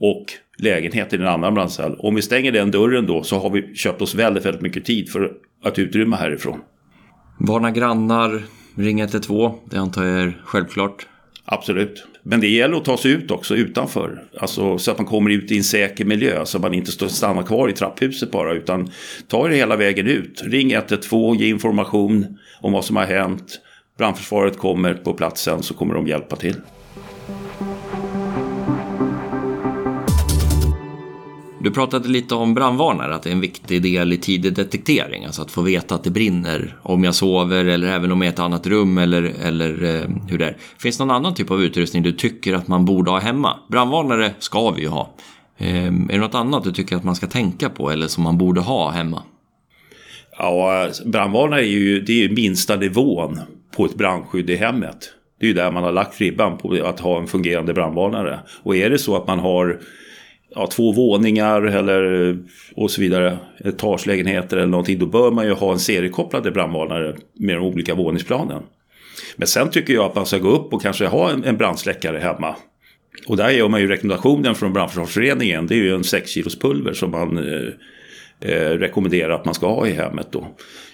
Och 0.00 0.24
lägenheten 0.58 1.20
är 1.20 1.24
en 1.24 1.32
annan 1.32 1.54
brandcell. 1.54 1.96
Om 1.98 2.14
vi 2.14 2.22
stänger 2.22 2.52
den 2.52 2.70
dörren 2.70 3.06
då 3.06 3.22
så 3.22 3.38
har 3.38 3.50
vi 3.50 3.74
köpt 3.74 4.02
oss 4.02 4.14
väldigt, 4.14 4.46
väldigt 4.46 4.62
mycket 4.62 4.84
tid 4.84 5.10
för 5.10 5.32
att 5.64 5.78
utrymma 5.78 6.16
härifrån. 6.16 6.60
Varna 7.40 7.70
grannar, 7.70 8.42
ring 8.74 9.00
112, 9.00 9.52
det 9.70 9.76
antar 9.76 10.04
jag 10.04 10.20
är 10.20 10.42
självklart. 10.44 11.06
Absolut. 11.44 12.06
Men 12.22 12.40
det 12.40 12.48
gäller 12.48 12.76
att 12.76 12.84
ta 12.84 12.96
sig 12.96 13.10
ut 13.10 13.30
också 13.30 13.54
utanför. 13.54 14.24
Alltså 14.38 14.78
så 14.78 14.90
att 14.90 14.98
man 14.98 15.06
kommer 15.06 15.30
ut 15.30 15.52
i 15.52 15.56
en 15.56 15.64
säker 15.64 16.04
miljö. 16.04 16.44
Så 16.44 16.58
att 16.58 16.62
man 16.62 16.74
inte 16.74 17.08
stannar 17.08 17.42
kvar 17.42 17.68
i 17.68 17.72
trapphuset 17.72 18.30
bara. 18.30 18.52
Utan 18.52 18.90
ta 19.28 19.48
det 19.48 19.56
hela 19.56 19.76
vägen 19.76 20.06
ut. 20.06 20.42
Ring 20.44 20.72
112, 20.72 21.40
ge 21.40 21.48
information 21.48 22.38
om 22.60 22.72
vad 22.72 22.84
som 22.84 22.96
har 22.96 23.04
hänt. 23.04 23.60
Brandförsvaret 23.98 24.58
kommer 24.58 24.94
på 24.94 25.14
platsen 25.14 25.62
så 25.62 25.74
kommer 25.74 25.94
de 25.94 26.06
hjälpa 26.06 26.36
till. 26.36 26.56
Du 31.62 31.70
pratade 31.70 32.08
lite 32.08 32.34
om 32.34 32.54
brandvarnare, 32.54 33.14
att 33.14 33.22
det 33.22 33.30
är 33.30 33.32
en 33.32 33.40
viktig 33.40 33.82
del 33.82 34.12
i 34.12 34.16
tidig 34.16 34.54
detektering. 34.54 35.24
Alltså 35.24 35.42
att 35.42 35.50
få 35.50 35.62
veta 35.62 35.94
att 35.94 36.04
det 36.04 36.10
brinner 36.10 36.76
om 36.82 37.04
jag 37.04 37.14
sover 37.14 37.64
eller 37.64 37.88
även 37.88 38.12
om 38.12 38.22
jag 38.22 38.26
är 38.26 38.30
i 38.30 38.34
ett 38.34 38.38
annat 38.38 38.66
rum 38.66 38.98
eller, 38.98 39.22
eller 39.22 39.84
eh, 39.84 40.08
hur 40.28 40.38
det 40.38 40.46
är. 40.46 40.56
Finns 40.78 40.98
det 40.98 41.04
någon 41.04 41.16
annan 41.16 41.34
typ 41.34 41.50
av 41.50 41.62
utrustning 41.62 42.02
du 42.02 42.12
tycker 42.12 42.54
att 42.54 42.68
man 42.68 42.84
borde 42.84 43.10
ha 43.10 43.18
hemma? 43.18 43.56
Brandvarnare 43.68 44.30
ska 44.38 44.70
vi 44.70 44.82
ju 44.82 44.88
ha. 44.88 45.14
Eh, 45.58 45.86
är 45.86 46.08
det 46.08 46.18
något 46.18 46.34
annat 46.34 46.64
du 46.64 46.72
tycker 46.72 46.96
att 46.96 47.04
man 47.04 47.16
ska 47.16 47.26
tänka 47.26 47.68
på 47.70 47.90
eller 47.90 48.08
som 48.08 48.24
man 48.24 48.38
borde 48.38 48.60
ha 48.60 48.90
hemma? 48.90 49.22
Ja, 50.38 50.88
brandvarnare 51.04 51.60
är 51.60 51.70
ju, 51.70 52.00
det 52.00 52.12
är 52.12 52.28
ju 52.28 52.34
minsta 52.34 52.76
nivån 52.76 53.40
på 53.76 53.84
ett 53.84 53.94
brandskydd 53.94 54.50
i 54.50 54.56
hemmet. 54.56 55.12
Det 55.40 55.46
är 55.46 55.48
ju 55.48 55.54
där 55.54 55.72
man 55.72 55.84
har 55.84 55.92
lagt 55.92 56.20
ribban 56.20 56.58
på 56.58 56.84
att 56.84 57.00
ha 57.00 57.20
en 57.20 57.26
fungerande 57.26 57.74
brandvarnare. 57.74 58.40
Och 58.62 58.76
är 58.76 58.90
det 58.90 58.98
så 58.98 59.16
att 59.16 59.26
man 59.26 59.38
har 59.38 59.80
ja, 60.54 60.66
två 60.66 60.92
våningar 60.92 61.62
eller 61.62 62.38
och 62.74 62.90
så 62.90 63.00
vidare, 63.00 63.38
etagelägenheter 63.64 64.56
eller 64.56 64.66
någonting, 64.66 64.98
då 64.98 65.06
bör 65.06 65.30
man 65.30 65.46
ju 65.46 65.52
ha 65.52 65.72
en 65.72 65.78
seriekopplade 65.78 66.50
brandvarnare 66.50 67.16
med 67.34 67.56
de 67.56 67.64
olika 67.64 67.94
våningsplanen. 67.94 68.62
Men 69.36 69.48
sen 69.48 69.70
tycker 69.70 69.94
jag 69.94 70.04
att 70.04 70.14
man 70.14 70.26
ska 70.26 70.38
gå 70.38 70.50
upp 70.50 70.72
och 70.72 70.82
kanske 70.82 71.06
ha 71.06 71.30
en, 71.30 71.44
en 71.44 71.56
brandsläckare 71.56 72.18
hemma. 72.18 72.56
Och 73.26 73.36
där 73.36 73.50
gör 73.50 73.68
man 73.68 73.80
ju 73.80 73.88
rekommendationen 73.88 74.54
från 74.54 74.72
Brandförsvarsföreningen, 74.72 75.66
det 75.66 75.74
är 75.74 75.78
ju 75.78 75.94
en 75.94 76.04
6 76.04 76.30
kilos 76.30 76.58
pulver 76.58 76.92
som 76.92 77.10
man 77.10 77.38
eh, 77.38 77.68
eh, 78.50 78.70
rekommenderar 78.70 79.30
att 79.30 79.44
man 79.44 79.54
ska 79.54 79.66
ha 79.66 79.86
i 79.86 79.92
hemmet 79.92 80.28
då. 80.30 80.46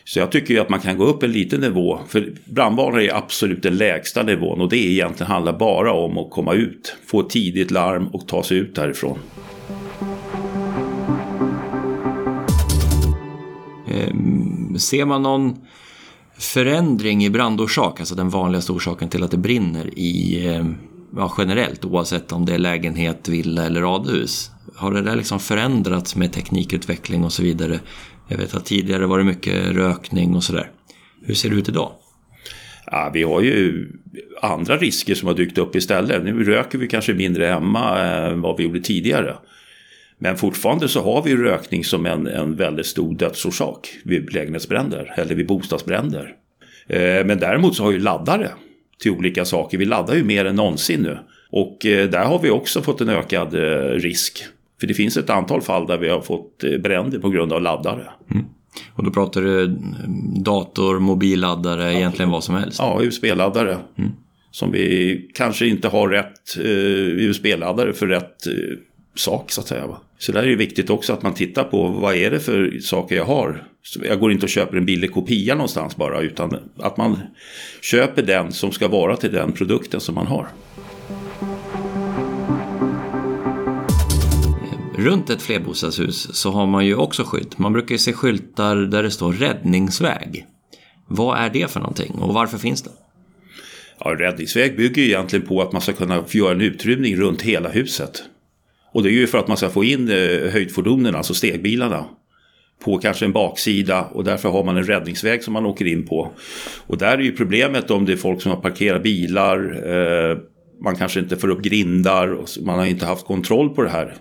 Så 0.05 0.19
jag 0.19 0.33
tycker 0.33 0.55
ju 0.55 0.61
att 0.61 0.69
man 0.69 0.81
kan 0.81 0.99
gå 0.99 1.05
upp 1.05 1.23
en 1.23 1.33
liten 1.33 1.61
nivå. 1.61 2.01
För 2.09 2.33
brandvarnare 2.45 3.05
är 3.05 3.15
absolut 3.15 3.63
den 3.63 3.77
lägsta 3.77 4.23
nivån 4.23 4.61
och 4.61 4.69
det 4.69 4.77
egentligen 4.77 5.33
handlar 5.33 5.53
bara 5.53 5.93
om 5.93 6.19
att 6.19 6.31
komma 6.31 6.55
ut. 6.55 6.97
Få 7.07 7.23
tidigt 7.23 7.71
larm 7.71 8.07
och 8.07 8.29
ta 8.29 8.43
sig 8.43 8.59
ut 8.59 8.75
därifrån. 8.75 9.19
Ehm, 13.91 14.79
ser 14.79 15.05
man 15.05 15.23
någon 15.23 15.57
förändring 16.39 17.25
i 17.25 17.31
brandorsak, 17.31 18.01
alltså 18.01 18.15
den 18.15 18.29
vanligaste 18.29 18.73
orsaken 18.73 19.09
till 19.09 19.23
att 19.23 19.31
det 19.31 19.37
brinner 19.37 19.99
i, 19.99 20.47
ehm, 20.47 20.77
ja, 21.17 21.35
generellt 21.39 21.85
oavsett 21.85 22.33
om 22.33 22.45
det 22.45 22.55
är 22.55 22.59
lägenhet, 22.59 23.29
villa 23.29 23.67
eller 23.67 23.81
radhus? 23.81 24.51
Har 24.77 24.93
det 24.93 25.03
där 25.03 25.17
liksom 25.17 25.41
förändrats 25.41 26.17
med 26.17 26.33
teknikutveckling 26.33 27.25
och 27.25 27.33
så 27.33 27.43
vidare? 27.43 27.81
Jag 28.29 28.39
vet 28.39 28.55
att 28.55 28.65
tidigare 28.65 29.07
var 29.07 29.19
det 29.19 29.25
mycket 29.25 29.67
rökning 29.67 30.37
och 30.37 30.45
sådär. 30.45 30.71
Hur 31.23 31.35
ser 31.35 31.51
det 31.51 31.57
ut 31.57 31.69
idag? 31.69 31.93
Ja, 32.87 33.11
vi 33.15 33.23
har 33.23 33.41
ju 33.41 33.89
andra 34.43 34.77
risker 34.77 35.15
som 35.15 35.29
har 35.29 35.35
dykt 35.35 35.59
upp 35.59 35.77
istället. 35.77 36.25
Nu 36.25 36.45
röker 36.45 36.79
vi 36.79 36.89
kanske 36.89 37.15
mindre 37.15 37.47
hemma 37.47 37.99
än 37.99 38.41
vad 38.41 38.57
vi 38.57 38.65
gjorde 38.65 38.81
tidigare. 38.81 39.37
Men 40.19 40.37
fortfarande 40.37 40.89
så 40.89 41.03
har 41.03 41.23
vi 41.23 41.37
rökning 41.37 41.85
som 41.85 42.07
en, 42.07 42.27
en 42.27 42.57
väldigt 42.57 42.87
stor 42.87 43.15
dödsorsak 43.15 43.89
vid 44.05 44.33
lägenhetsbränder 44.35 45.15
eller 45.17 45.35
vid 45.35 45.47
bostadsbränder. 45.47 46.35
Eh, 46.89 47.27
men 47.27 47.39
däremot 47.39 47.77
så 47.77 47.85
har 47.85 47.93
ju 47.93 47.99
laddare 47.99 48.51
till 49.03 49.11
olika 49.11 49.45
saker. 49.45 49.79
Vi 49.79 49.85
laddar 49.85 50.15
ju 50.15 50.25
mer 50.25 50.45
än 50.45 50.57
någonsin 50.57 51.03
nu. 51.03 51.19
Och 51.51 51.87
eh, 51.87 52.11
där 52.11 52.25
har 52.25 52.39
vi 52.39 52.51
också 52.51 52.83
fått 52.83 53.01
en 53.01 53.09
ökad 53.09 53.55
eh, 53.55 53.91
risk. 53.91 54.45
För 54.81 54.87
det 54.87 54.95
finns 54.95 55.17
ett 55.17 55.31
antal 55.31 55.63
fall 55.63 55.87
där 55.87 55.99
vi 55.99 56.09
har 56.09 56.21
fått 56.21 56.65
bränder 56.81 57.19
på 57.19 57.31
grund 57.31 57.53
av 57.53 57.63
laddare. 57.63 58.07
Mm. 58.31 58.45
Och 58.95 59.05
då 59.05 59.11
pratar 59.11 59.41
du 59.41 59.67
dator, 60.45 60.99
mobilladdare, 60.99 61.83
ja, 61.83 61.99
egentligen 61.99 62.31
vad 62.31 62.45
som 62.45 62.55
helst? 62.55 62.79
Ja, 62.79 63.01
USB-laddare. 63.03 63.77
Mm. 63.99 64.11
Som 64.51 64.73
vi 64.73 65.31
kanske 65.35 65.67
inte 65.67 65.89
har 65.89 66.09
rätt 66.09 66.57
USB-laddare 66.57 67.93
för 67.93 68.07
rätt 68.07 68.47
sak 69.15 69.51
så 69.51 69.61
att 69.61 69.69
säga. 69.69 69.89
Så 70.19 70.33
där 70.33 70.43
är 70.43 70.47
det 70.47 70.57
viktigt 70.57 70.91
också 70.91 71.13
att 71.13 71.23
man 71.23 71.35
tittar 71.35 71.65
på 71.65 71.89
vad 71.89 72.15
är 72.15 72.31
det 72.31 72.41
för 72.41 72.79
saker 72.81 73.17
jag 73.17 73.25
har. 73.25 73.65
Så 73.83 74.01
jag 74.05 74.21
går 74.21 74.33
inte 74.33 74.47
och 74.47 74.51
köper 74.51 74.77
en 74.77 74.87
billig 74.87 75.13
kopia 75.13 75.55
någonstans 75.55 75.97
bara 75.97 76.21
utan 76.21 76.59
att 76.77 76.97
man 76.97 77.19
köper 77.83 78.23
den 78.23 78.53
som 78.53 78.73
ska 78.73 78.89
vara 78.89 79.17
till 79.17 79.33
den 79.33 79.53
produkten 79.53 80.01
som 80.01 80.15
man 80.15 80.27
har. 80.27 80.49
Runt 84.97 85.31
ett 85.31 85.43
flerbostadshus 85.43 86.37
så 86.37 86.51
har 86.51 86.67
man 86.67 86.87
ju 86.87 86.95
också 86.95 87.25
skydd. 87.25 87.55
Man 87.57 87.73
brukar 87.73 87.95
ju 87.95 87.99
se 87.99 88.13
skyltar 88.13 88.77
där 88.77 89.03
det 89.03 89.11
står 89.11 89.33
räddningsväg. 89.33 90.47
Vad 91.09 91.39
är 91.39 91.51
det 91.51 91.71
för 91.71 91.81
någonting 91.81 92.15
och 92.21 92.35
varför 92.35 92.59
finns 92.59 92.83
det? 92.83 92.91
Ja, 94.01 94.11
räddningsväg 94.19 94.77
bygger 94.77 95.03
ju 95.03 95.09
egentligen 95.09 95.47
på 95.47 95.63
att 95.63 95.73
man 95.73 95.83
ska 95.83 95.93
kunna 95.93 96.25
göra 96.31 96.53
en 96.53 96.61
utrymning 96.61 97.17
runt 97.17 97.43
hela 97.43 97.69
huset. 97.69 98.23
Och 98.93 99.03
det 99.03 99.09
är 99.09 99.13
ju 99.13 99.27
för 99.27 99.39
att 99.39 99.49
man 99.49 99.57
ska 99.57 99.69
få 99.69 99.85
in 99.85 100.09
eh, 100.09 100.51
höjdfordonen, 100.51 101.15
alltså 101.15 101.35
stegbilarna, 101.35 102.05
på 102.85 102.99
kanske 102.99 103.25
en 103.25 103.33
baksida 103.33 104.05
och 104.05 104.25
därför 104.25 104.49
har 104.49 104.65
man 104.65 104.77
en 104.77 104.85
räddningsväg 104.85 105.45
som 105.45 105.53
man 105.53 105.67
åker 105.67 105.85
in 105.85 106.07
på. 106.07 106.33
Och 106.87 106.99
där 106.99 107.19
är 107.19 107.23
ju 107.23 107.33
problemet 107.33 107.91
om 107.91 108.05
det 108.05 108.13
är 108.13 108.17
folk 108.17 108.43
som 108.43 108.53
har 108.53 108.61
parkerat 108.61 109.03
bilar, 109.03 109.59
eh, 110.31 110.39
man 110.81 110.97
kanske 110.97 111.21
inte 111.21 111.37
får 111.37 111.49
upp 111.49 111.63
grindar, 111.63 112.39
man 112.65 112.79
har 112.79 112.87
inte 112.87 113.07
haft 113.07 113.27
kontroll 113.27 113.71
på 113.71 113.83
det 113.83 113.89
här. 113.89 114.15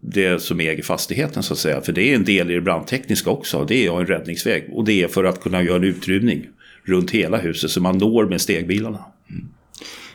Det 0.00 0.42
som 0.42 0.60
äger 0.60 0.82
fastigheten 0.82 1.42
så 1.42 1.52
att 1.52 1.58
säga. 1.58 1.80
För 1.80 1.92
det 1.92 2.10
är 2.10 2.14
en 2.14 2.24
del 2.24 2.50
i 2.50 2.54
det 2.54 2.60
brandtekniska 2.60 3.30
också. 3.30 3.64
Det 3.64 3.86
är 3.86 4.00
en 4.00 4.06
räddningsväg. 4.06 4.68
Och 4.72 4.84
det 4.84 5.02
är 5.02 5.08
för 5.08 5.24
att 5.24 5.40
kunna 5.40 5.62
göra 5.62 5.76
en 5.76 5.84
utrymning 5.84 6.46
runt 6.84 7.10
hela 7.10 7.36
huset 7.36 7.70
så 7.70 7.80
man 7.80 7.98
når 7.98 8.26
med 8.26 8.40
stegbilarna. 8.40 9.04
Mm. 9.30 9.48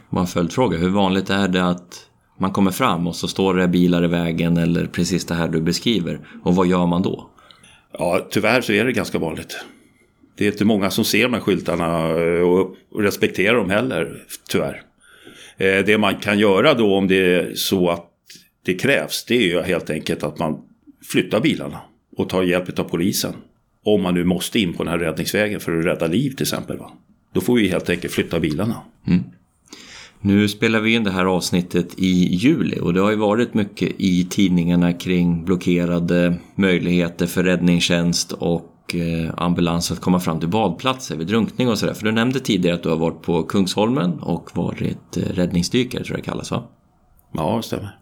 man 0.10 0.22
en 0.22 0.27
följdfråga. 0.27 0.77
Hur 0.77 0.89
vanligt 0.89 1.29
är 1.29 1.48
det 1.48 1.63
att 1.63 2.07
man 2.43 2.51
kommer 2.51 2.71
fram 2.71 3.07
och 3.07 3.15
så 3.15 3.27
står 3.27 3.53
det 3.53 3.67
bilar 3.67 4.03
i 4.03 4.07
vägen 4.07 4.57
eller 4.57 4.85
precis 4.85 5.25
det 5.25 5.35
här 5.35 5.47
du 5.47 5.62
beskriver. 5.62 6.19
Och 6.43 6.55
vad 6.55 6.67
gör 6.67 6.85
man 6.85 7.01
då? 7.01 7.29
Ja, 7.97 8.27
tyvärr 8.31 8.62
så 8.62 8.73
är 8.73 8.85
det 8.85 8.91
ganska 8.91 9.19
vanligt. 9.19 9.65
Det 10.38 10.47
är 10.47 10.51
inte 10.51 10.65
många 10.65 10.89
som 10.89 11.05
ser 11.05 11.23
de 11.23 11.33
här 11.33 11.41
skyltarna 11.41 12.07
och 12.45 12.75
respekterar 13.00 13.55
dem 13.55 13.69
heller, 13.69 14.23
tyvärr. 14.50 14.81
Eh, 15.57 15.85
det 15.85 15.97
man 15.97 16.15
kan 16.15 16.39
göra 16.39 16.73
då 16.73 16.95
om 16.95 17.07
det 17.07 17.35
är 17.35 17.55
så 17.55 17.89
att 17.89 18.09
det 18.65 18.73
krävs, 18.73 19.25
det 19.25 19.35
är 19.35 19.41
ju 19.41 19.62
helt 19.62 19.89
enkelt 19.89 20.23
att 20.23 20.39
man 20.39 20.62
flyttar 21.12 21.41
bilarna 21.41 21.79
och 22.17 22.29
tar 22.29 22.43
hjälp 22.43 22.79
av 22.79 22.83
polisen. 22.83 23.33
Om 23.83 24.01
man 24.01 24.13
nu 24.13 24.23
måste 24.23 24.59
in 24.59 24.73
på 24.73 24.83
den 24.83 24.91
här 24.91 25.00
räddningsvägen 25.00 25.59
för 25.59 25.79
att 25.79 25.85
rädda 25.85 26.07
liv 26.07 26.29
till 26.29 26.43
exempel. 26.43 26.77
Va? 26.77 26.91
Då 27.33 27.41
får 27.41 27.55
vi 27.55 27.67
helt 27.67 27.89
enkelt 27.89 28.13
flytta 28.13 28.39
bilarna. 28.39 28.75
Mm. 29.07 29.23
Nu 30.25 30.48
spelar 30.48 30.80
vi 30.80 30.94
in 30.94 31.03
det 31.03 31.12
här 31.12 31.25
avsnittet 31.25 32.00
i 32.00 32.36
juli 32.36 32.80
och 32.80 32.94
det 32.94 33.01
har 33.01 33.12
ju 33.12 33.15
varit 33.15 33.53
mycket 33.53 33.92
i 33.98 34.27
tidningarna 34.30 34.94
kring 34.94 35.46
blockerade 35.46 36.38
möjligheter 36.56 37.27
för 37.27 37.44
räddningstjänst 37.44 38.32
och 38.32 38.96
eh, 38.96 39.34
ambulans 39.38 39.92
att 39.92 40.00
komma 40.00 40.20
fram 40.20 40.39
till 40.39 40.50
badplatser 40.50 41.15
vid 41.15 41.27
drunkning 41.27 41.70
och 41.70 41.77
sådär. 41.77 41.94
För 41.94 42.06
du 42.06 42.12
nämnde 42.12 42.39
tidigare 42.39 42.75
att 42.75 42.84
du 42.84 42.89
har 42.89 42.96
varit 42.96 43.22
på 43.22 43.44
Kungsholmen 43.44 44.20
och 44.20 44.50
varit 44.53 45.18
eh, 45.18 45.22
räddningsdykare 45.22 46.03
tror 46.03 46.18
jag 46.18 46.24
det 46.24 46.30
kallas 46.30 46.51
va? 46.51 46.63
Ja, 47.34 47.58
det 47.58 47.63
stämmer. 47.63 47.98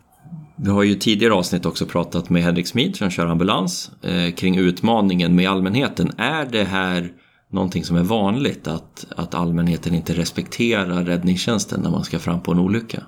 Vi 0.56 0.70
har 0.70 0.84
ju 0.84 0.96
tidigare 0.96 1.34
avsnitt 1.34 1.66
också 1.66 1.86
pratat 1.86 2.30
med 2.30 2.44
Henrik 2.44 2.68
Smid 2.68 2.96
som 2.96 3.10
kör 3.10 3.28
ambulans 3.28 3.92
eh, 4.02 4.34
kring 4.34 4.58
utmaningen 4.58 5.36
med 5.36 5.50
allmänheten. 5.50 6.12
Är 6.18 6.46
det 6.46 6.64
här 6.64 7.12
någonting 7.52 7.84
som 7.84 7.98
är 7.98 8.04
vanligt 8.04 8.68
att, 8.68 9.06
att 9.16 9.36
allmänheten 9.36 9.96
inte 9.96 10.14
respekterar 10.14 11.04
räddningstjänsten 11.04 11.82
när 11.82 11.90
man 11.90 12.04
ska 12.04 12.20
fram 12.20 12.44
på 12.44 12.52
en 12.52 12.60
olycka? 12.60 13.04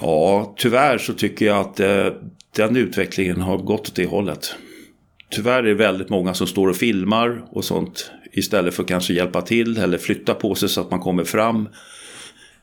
Ja, 0.00 0.54
tyvärr 0.56 0.98
så 0.98 1.12
tycker 1.12 1.46
jag 1.46 1.58
att 1.58 1.80
eh, 1.80 2.06
den 2.56 2.76
utvecklingen 2.76 3.40
har 3.40 3.58
gått 3.58 3.88
åt 3.88 3.94
det 3.94 4.06
hållet. 4.06 4.54
Tyvärr 5.30 5.58
är 5.58 5.62
det 5.62 5.74
väldigt 5.74 6.08
många 6.08 6.34
som 6.34 6.46
står 6.46 6.68
och 6.68 6.76
filmar 6.76 7.44
och 7.50 7.64
sånt 7.64 8.10
istället 8.32 8.74
för 8.74 8.82
att 8.82 8.88
kanske 8.88 9.12
hjälpa 9.12 9.42
till 9.42 9.78
eller 9.78 9.98
flytta 9.98 10.34
på 10.34 10.54
sig 10.54 10.68
så 10.68 10.80
att 10.80 10.90
man 10.90 11.00
kommer 11.00 11.24
fram. 11.24 11.68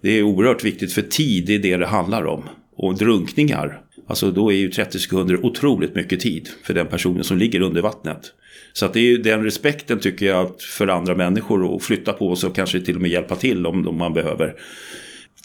Det 0.01 0.09
är 0.11 0.23
oerhört 0.23 0.63
viktigt 0.63 0.93
för 0.93 1.01
tid, 1.01 1.45
det 1.47 1.55
är 1.55 1.59
det 1.59 1.77
det 1.77 1.87
handlar 1.87 2.25
om. 2.25 2.43
Och 2.75 2.95
drunkningar, 2.95 3.81
alltså 4.07 4.31
då 4.31 4.51
är 4.51 4.55
ju 4.55 4.69
30 4.69 4.99
sekunder 4.99 5.45
otroligt 5.45 5.95
mycket 5.95 6.19
tid 6.19 6.49
för 6.63 6.73
den 6.73 6.87
personen 6.87 7.23
som 7.23 7.37
ligger 7.37 7.61
under 7.61 7.81
vattnet. 7.81 8.33
Så 8.73 8.85
att 8.85 8.93
det 8.93 8.99
är 8.99 9.03
ju 9.03 9.17
den 9.17 9.43
respekten 9.43 9.99
tycker 9.99 10.25
jag 10.25 10.61
för 10.61 10.87
andra 10.87 11.15
människor 11.15 11.75
att 11.75 11.83
flytta 11.83 12.13
på 12.13 12.35
sig 12.35 12.49
och 12.49 12.55
kanske 12.55 12.81
till 12.81 12.95
och 12.95 13.01
med 13.01 13.11
hjälpa 13.11 13.35
till 13.35 13.65
om, 13.65 13.87
om 13.87 13.97
man 13.97 14.13
behöver. 14.13 14.55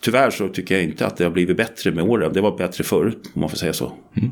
Tyvärr 0.02 0.31
så 0.31 0.49
tycker 0.49 0.75
jag 0.75 0.85
inte 0.85 1.07
att 1.07 1.16
det 1.16 1.25
har 1.25 1.31
blivit 1.31 1.57
bättre 1.57 1.90
med 1.90 2.04
åren. 2.04 2.33
Det 2.33 2.40
var 2.40 2.59
bättre 2.59 2.85
förut 2.85 3.31
om 3.35 3.40
man 3.40 3.50
får 3.50 3.57
säga 3.57 3.73
så. 3.73 3.92
Mm. 4.16 4.31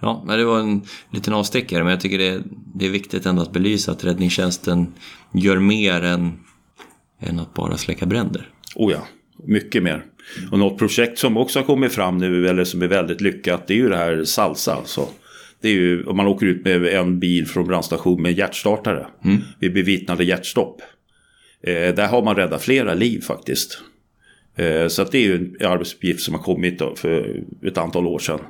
Ja, 0.00 0.24
men 0.26 0.38
det 0.38 0.44
var 0.44 0.60
en 0.60 0.82
liten 1.12 1.34
avstickare 1.34 1.82
men 1.84 1.90
jag 1.90 2.00
tycker 2.00 2.18
det, 2.18 2.42
det 2.74 2.86
är 2.86 2.90
viktigt 2.90 3.26
ändå 3.26 3.42
att 3.42 3.52
belysa 3.52 3.92
att 3.92 4.04
räddningstjänsten 4.04 4.94
gör 5.32 5.58
mer 5.58 6.02
än, 6.02 6.32
än 7.20 7.38
att 7.38 7.54
bara 7.54 7.76
släcka 7.76 8.06
bränder. 8.06 8.48
Oh 8.74 8.92
ja, 8.92 9.06
mycket 9.44 9.82
mer. 9.82 10.04
Och 10.52 10.58
något 10.58 10.78
projekt 10.78 11.18
som 11.18 11.36
också 11.36 11.58
har 11.58 11.66
kommit 11.66 11.92
fram 11.92 12.18
nu 12.18 12.48
eller 12.48 12.64
som 12.64 12.82
är 12.82 12.86
väldigt 12.86 13.20
lyckat 13.20 13.66
det 13.66 13.74
är 13.74 13.78
ju 13.78 13.88
det 13.88 13.96
här 13.96 14.24
Salsa. 14.24 14.74
Alltså. 14.74 15.08
Det 15.60 15.68
är 15.68 15.72
ju 15.72 16.04
om 16.04 16.16
man 16.16 16.26
åker 16.26 16.46
ut 16.46 16.64
med 16.64 16.86
en 16.86 17.18
bil 17.18 17.46
från 17.46 17.66
brandstation 17.66 18.22
med 18.22 18.38
hjärtstartare. 18.38 19.06
Mm. 19.24 19.38
Vi 19.58 19.70
bevittnade 19.70 20.24
hjärtstopp. 20.24 20.82
Eh, 21.62 21.94
där 21.94 22.06
har 22.06 22.22
man 22.22 22.36
räddat 22.36 22.62
flera 22.62 22.94
liv 22.94 23.20
faktiskt. 23.20 23.78
Eh, 24.56 24.88
så 24.88 25.04
det 25.04 25.18
är 25.18 25.22
ju 25.22 25.34
en 25.34 25.66
arbetsuppgift 25.66 26.20
som 26.20 26.34
har 26.34 26.42
kommit 26.42 26.82
för 26.96 27.42
ett 27.66 27.78
antal 27.78 28.06
år 28.06 28.18
sedan. 28.18 28.40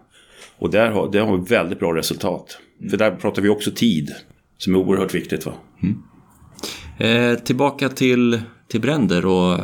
Och 0.57 0.71
där 0.71 0.91
har, 0.91 1.13
där 1.13 1.21
har 1.21 1.37
vi 1.37 1.45
väldigt 1.45 1.79
bra 1.79 1.97
resultat. 1.97 2.59
Mm. 2.79 2.91
För 2.91 2.97
där 2.97 3.11
pratar 3.11 3.43
vi 3.43 3.49
också 3.49 3.71
tid. 3.71 4.15
Som 4.59 4.75
är 4.75 4.79
oerhört 4.79 5.15
viktigt. 5.15 5.47
Va? 5.47 5.53
Mm. 5.83 6.03
Eh, 6.99 7.39
tillbaka 7.39 7.89
till, 7.89 8.41
till 8.75 8.81
bränder 8.81 9.27
och 9.27 9.61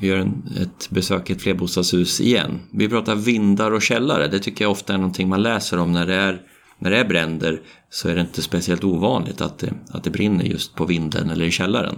vi 0.00 0.06
gör 0.06 0.16
en, 0.16 0.42
ett 0.60 0.90
besök 0.90 1.30
i 1.30 1.32
ett 1.32 1.42
flerbostadshus 1.42 2.20
igen. 2.20 2.60
Vi 2.72 2.88
pratar 2.88 3.14
vindar 3.14 3.70
och 3.70 3.82
källare. 3.82 4.28
Det 4.28 4.38
tycker 4.38 4.64
jag 4.64 4.72
ofta 4.72 4.94
är 4.94 4.98
någonting 4.98 5.28
man 5.28 5.42
läser 5.42 5.78
om 5.78 5.92
när 5.92 6.06
det 6.06 6.14
är, 6.14 6.40
när 6.78 6.90
det 6.90 6.98
är 6.98 7.04
bränder. 7.04 7.60
Så 7.90 8.08
är 8.08 8.14
det 8.14 8.20
inte 8.20 8.42
speciellt 8.42 8.84
ovanligt 8.84 9.40
att 9.40 9.58
det, 9.58 9.72
att 9.90 10.04
det 10.04 10.10
brinner 10.10 10.44
just 10.44 10.74
på 10.74 10.84
vinden 10.84 11.30
eller 11.30 11.44
i 11.44 11.50
källaren. 11.50 11.94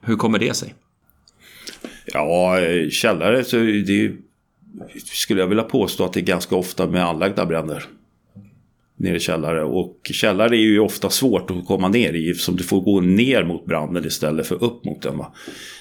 Hur 0.00 0.16
kommer 0.16 0.38
det 0.38 0.54
sig? 0.54 0.74
Ja, 2.06 2.56
källare 2.90 3.44
så 3.44 3.56
det 3.56 4.12
skulle 5.04 5.40
jag 5.40 5.48
vilja 5.48 5.64
påstå 5.64 6.04
att 6.04 6.12
det 6.12 6.20
är 6.20 6.24
ganska 6.24 6.56
ofta 6.56 6.86
med 6.86 7.04
anlagda 7.04 7.46
bränder. 7.46 7.84
Nere 8.98 9.16
i 9.16 9.20
källare. 9.20 9.64
Och 9.64 10.00
källare 10.04 10.56
är 10.56 10.60
ju 10.60 10.80
ofta 10.80 11.10
svårt 11.10 11.50
att 11.50 11.66
komma 11.66 11.88
ner 11.88 12.12
i. 12.12 12.30
eftersom 12.30 12.56
du 12.56 12.62
får 12.62 12.80
gå 12.80 13.00
ner 13.00 13.44
mot 13.44 13.66
branden 13.66 14.04
istället 14.04 14.46
för 14.46 14.64
upp 14.64 14.84
mot 14.84 15.02
den. 15.02 15.18
Va? 15.18 15.34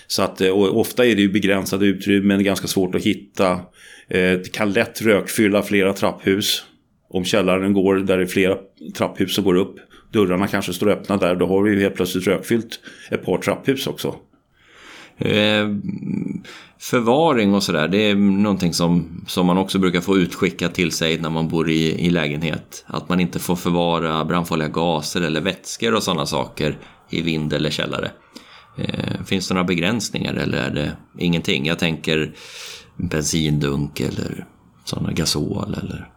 Så 0.07 0.21
att, 0.21 0.41
eh, 0.41 0.49
och 0.49 0.79
ofta 0.79 1.05
är 1.05 1.15
det 1.15 1.21
ju 1.21 1.29
begränsade 1.29 1.85
utrymmen, 1.85 2.43
ganska 2.43 2.67
svårt 2.67 2.95
att 2.95 3.03
hitta. 3.03 3.51
Eh, 3.51 3.59
det 4.09 4.51
kan 4.51 4.71
lätt 4.71 5.01
rökfylla 5.01 5.61
flera 5.63 5.93
trapphus. 5.93 6.63
Om 7.09 7.25
källaren 7.25 7.73
går 7.73 7.95
där 7.95 8.17
det 8.17 8.23
är 8.23 8.27
flera 8.27 8.57
trapphus 8.97 9.35
som 9.35 9.43
går 9.43 9.55
upp. 9.55 9.75
Dörrarna 10.13 10.47
kanske 10.47 10.73
står 10.73 10.89
öppna 10.89 11.17
där. 11.17 11.35
Då 11.35 11.47
har 11.47 11.63
vi 11.63 11.71
ju 11.71 11.79
helt 11.79 11.95
plötsligt 11.95 12.27
rökfyllt 12.27 12.79
ett 13.11 13.25
par 13.25 13.37
trapphus 13.37 13.87
också. 13.87 14.15
Eh, 15.17 15.67
förvaring 16.79 17.53
och 17.53 17.63
sådär, 17.63 17.87
det 17.87 17.97
är 17.97 18.15
någonting 18.15 18.73
som, 18.73 19.21
som 19.27 19.45
man 19.45 19.57
också 19.57 19.79
brukar 19.79 20.01
få 20.01 20.17
utskickat 20.17 20.73
till 20.73 20.91
sig 20.91 21.19
när 21.21 21.29
man 21.29 21.47
bor 21.47 21.69
i, 21.69 22.05
i 22.05 22.09
lägenhet. 22.09 22.85
Att 22.87 23.09
man 23.09 23.19
inte 23.19 23.39
får 23.39 23.55
förvara 23.55 24.25
brandfarliga 24.25 24.67
gaser 24.67 25.21
eller 25.21 25.41
vätskor 25.41 25.95
och 25.95 26.03
sådana 26.03 26.25
saker 26.25 26.77
i 27.09 27.21
vind 27.21 27.53
eller 27.53 27.69
källare. 27.69 28.11
Eh, 28.77 29.23
finns 29.25 29.47
det 29.47 29.53
några 29.53 29.67
begränsningar 29.67 30.33
eller 30.33 30.57
är 30.57 30.69
det 30.69 30.91
ingenting? 31.17 31.65
Jag 31.65 31.79
tänker 31.79 32.33
bensindunk 32.97 33.99
eller 33.99 34.45
sådana 34.85 35.11
gasol 35.11 35.73
eller? 35.83 36.09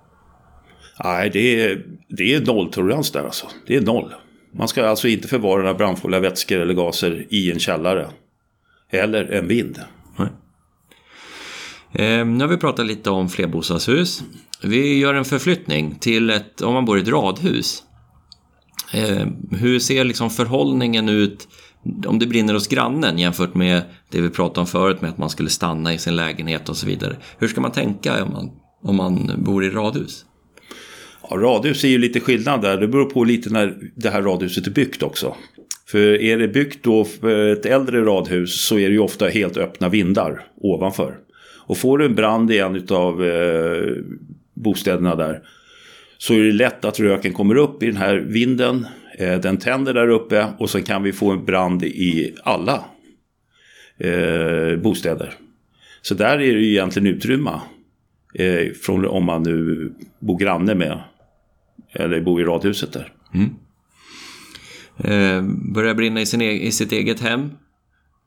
Nej, 1.05 1.31
det 1.33 1.61
är, 1.61 1.87
det 2.09 2.35
är 2.35 2.41
nolltolerans 2.41 3.11
där 3.11 3.25
alltså. 3.25 3.47
Det 3.67 3.77
är 3.77 3.81
noll. 3.81 4.15
Man 4.55 4.69
ska 4.69 4.87
alltså 4.87 5.09
inte 5.09 5.29
förvara 5.29 5.63
några 5.63 5.75
brandfarliga 5.75 6.21
vätskor 6.21 6.59
eller 6.59 6.75
gaser 6.75 7.27
i 7.31 7.51
en 7.51 7.59
källare. 7.59 8.07
Eller 8.91 9.25
en 9.25 9.49
vind. 9.49 9.79
Eh, 11.93 12.27
nu 12.27 12.41
har 12.41 12.49
vi 12.49 12.57
pratat 12.57 12.87
lite 12.87 13.11
om 13.11 13.29
flerbostadshus. 13.29 14.23
Vi 14.63 14.99
gör 14.99 15.15
en 15.15 15.25
förflyttning 15.25 15.99
till 16.01 16.31
ett, 16.31 16.61
om 16.63 16.75
man 16.75 16.85
bor 16.85 16.99
i 16.99 17.03
ett 17.03 17.09
radhus. 17.09 17.83
Eh, 18.93 19.27
hur 19.51 19.79
ser 19.79 20.05
liksom 20.05 20.31
förhållningen 20.31 21.09
ut 21.09 21.49
om 22.07 22.19
det 22.19 22.27
brinner 22.27 22.55
hos 22.55 22.69
grannen 22.69 23.19
jämfört 23.19 23.55
med 23.55 23.83
det 24.11 24.21
vi 24.21 24.31
pratade 24.31 24.61
om 24.61 24.67
förut 24.67 25.01
med 25.01 25.11
att 25.11 25.19
man 25.19 25.31
skulle 25.31 25.49
stanna 25.49 25.95
i 25.95 25.99
sin 25.99 26.17
lägenhet 26.17 26.69
och 26.69 26.77
så 26.77 26.87
vidare. 26.87 27.17
Hur 27.39 27.49
ska 27.49 27.61
man 27.61 27.73
tänka 27.73 28.25
om 28.25 28.33
man, 28.33 28.51
om 28.83 28.97
man 28.97 29.45
bor 29.45 29.65
i 29.65 29.71
radhus? 29.71 30.25
Ja, 31.31 31.37
radhus 31.37 31.85
är 31.85 31.89
ju 31.89 31.99
lite 31.99 32.21
skillnad 32.21 32.63
där. 32.63 32.77
Det 32.77 32.89
beror 32.89 33.11
på 33.11 33.25
lite 33.25 33.51
när 33.51 33.77
det 33.97 34.11
här 34.11 34.23
radhuset 34.23 34.67
är 34.67 34.71
byggt 34.71 35.03
också. 35.03 35.37
För 35.87 36.21
är 36.21 36.39
det 36.39 36.49
byggt 36.49 36.85
då 36.85 37.05
för 37.05 37.53
ett 37.53 37.67
äldre 37.67 38.05
radhus 38.05 38.65
så 38.65 38.79
är 38.79 38.89
det 38.89 38.95
ju 38.95 38.99
ofta 38.99 39.29
helt 39.29 39.57
öppna 39.57 39.89
vindar 39.89 40.47
ovanför. 40.57 41.19
Och 41.67 41.79
får 41.79 41.99
du 41.99 42.05
en 42.05 42.15
brand 42.15 42.51
i 42.51 42.59
en 42.59 42.87
av 42.91 43.25
eh, 43.25 43.93
bostäderna 44.55 45.17
där 45.17 45.43
så 46.19 46.35
är 46.35 46.41
det 46.41 46.53
lätt 46.53 46.85
att 46.85 47.01
röken 47.01 47.33
kommer 47.33 47.57
upp 47.57 47.83
i 47.83 47.87
den 47.87 47.97
här 47.97 48.17
vinden. 48.17 48.87
Eh, 49.19 49.41
den 49.41 49.57
tänder 49.57 49.95
där 49.95 50.09
uppe 50.09 50.47
och 50.59 50.71
så 50.71 50.83
kan 50.83 51.03
vi 51.03 51.13
få 51.13 51.31
en 51.31 51.45
brand 51.45 51.83
i 51.85 52.35
alla 52.43 52.85
eh, 53.99 54.77
bostäder. 54.77 55.35
Så 56.03 56.15
där 56.15 56.33
är 56.33 56.39
det 56.39 56.61
ju 56.61 56.71
egentligen 56.71 57.07
utrymma. 57.07 57.61
Eh, 58.35 58.73
från 58.83 59.07
om 59.07 59.25
man 59.25 59.43
nu 59.43 59.93
bor 60.19 60.39
granne 60.39 60.75
med 60.75 61.01
eller 61.93 62.21
bor 62.21 62.41
i 62.41 62.45
radhuset 62.45 62.93
där. 62.93 63.13
Mm. 63.35 63.51
Eh, 65.05 65.43
börjar 65.75 65.95
brinna 65.95 66.21
i, 66.21 66.27
sin, 66.27 66.41
e-, 66.41 66.67
i 66.67 66.73
sitt 66.73 66.93
eget 66.93 67.21
hem. 67.21 67.51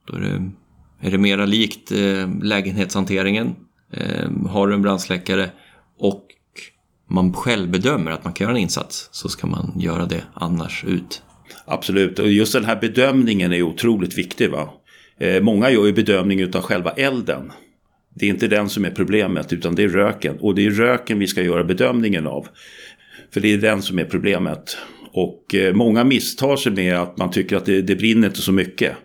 Då 0.07 0.15
är 0.15 0.21
det, 0.21 0.51
är 1.07 1.11
det 1.11 1.17
mera 1.17 1.45
likt 1.45 1.91
eh, 1.91 2.29
lägenhetshanteringen. 2.41 3.55
Eh, 3.93 4.29
har 4.49 4.67
du 4.67 4.73
en 4.73 4.81
brandsläckare 4.81 5.49
och 5.97 6.27
man 7.09 7.33
själv 7.33 7.69
bedömer 7.69 8.11
att 8.11 8.23
man 8.23 8.33
kan 8.33 8.45
göra 8.45 8.55
en 8.55 8.61
insats 8.61 9.09
så 9.11 9.29
ska 9.29 9.47
man 9.47 9.73
göra 9.79 10.05
det 10.05 10.23
annars 10.33 10.83
ut. 10.87 11.21
Absolut, 11.65 12.19
och 12.19 12.31
just 12.31 12.53
den 12.53 12.65
här 12.65 12.81
bedömningen 12.81 13.53
är 13.53 13.61
otroligt 13.61 14.17
viktig. 14.17 14.51
Va? 14.51 14.73
Eh, 15.17 15.41
många 15.41 15.69
gör 15.69 15.85
ju 15.85 15.93
bedömning 15.93 16.55
av 16.55 16.61
själva 16.61 16.91
elden. 16.91 17.51
Det 18.15 18.25
är 18.25 18.29
inte 18.29 18.47
den 18.47 18.69
som 18.69 18.85
är 18.85 18.91
problemet 18.91 19.53
utan 19.53 19.75
det 19.75 19.83
är 19.83 19.89
röken. 19.89 20.37
Och 20.39 20.55
det 20.55 20.65
är 20.65 20.71
röken 20.71 21.19
vi 21.19 21.27
ska 21.27 21.41
göra 21.41 21.63
bedömningen 21.63 22.27
av. 22.27 22.47
För 23.33 23.41
det 23.41 23.53
är 23.53 23.57
den 23.57 23.81
som 23.81 23.99
är 23.99 24.05
problemet. 24.05 24.77
Och 25.13 25.55
eh, 25.55 25.73
många 25.73 26.03
misstar 26.03 26.55
sig 26.55 26.71
med 26.71 26.99
att 26.99 27.17
man 27.17 27.31
tycker 27.31 27.57
att 27.57 27.65
det, 27.65 27.81
det 27.81 27.95
brinner 27.95 28.27
inte 28.27 28.41
så 28.41 28.51
mycket. 28.51 28.95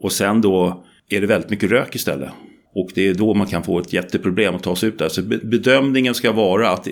Och 0.00 0.12
sen 0.12 0.40
då 0.40 0.84
är 1.08 1.20
det 1.20 1.26
väldigt 1.26 1.50
mycket 1.50 1.70
rök 1.70 1.94
istället. 1.94 2.30
Och 2.74 2.90
det 2.94 3.08
är 3.08 3.14
då 3.14 3.34
man 3.34 3.46
kan 3.46 3.62
få 3.62 3.78
ett 3.78 3.92
jätteproblem 3.92 4.54
att 4.54 4.62
ta 4.62 4.76
sig 4.76 4.88
ut 4.88 4.98
där. 4.98 5.08
Så 5.08 5.22
bedömningen 5.22 6.14
ska 6.14 6.32
vara 6.32 6.70
att 6.70 6.88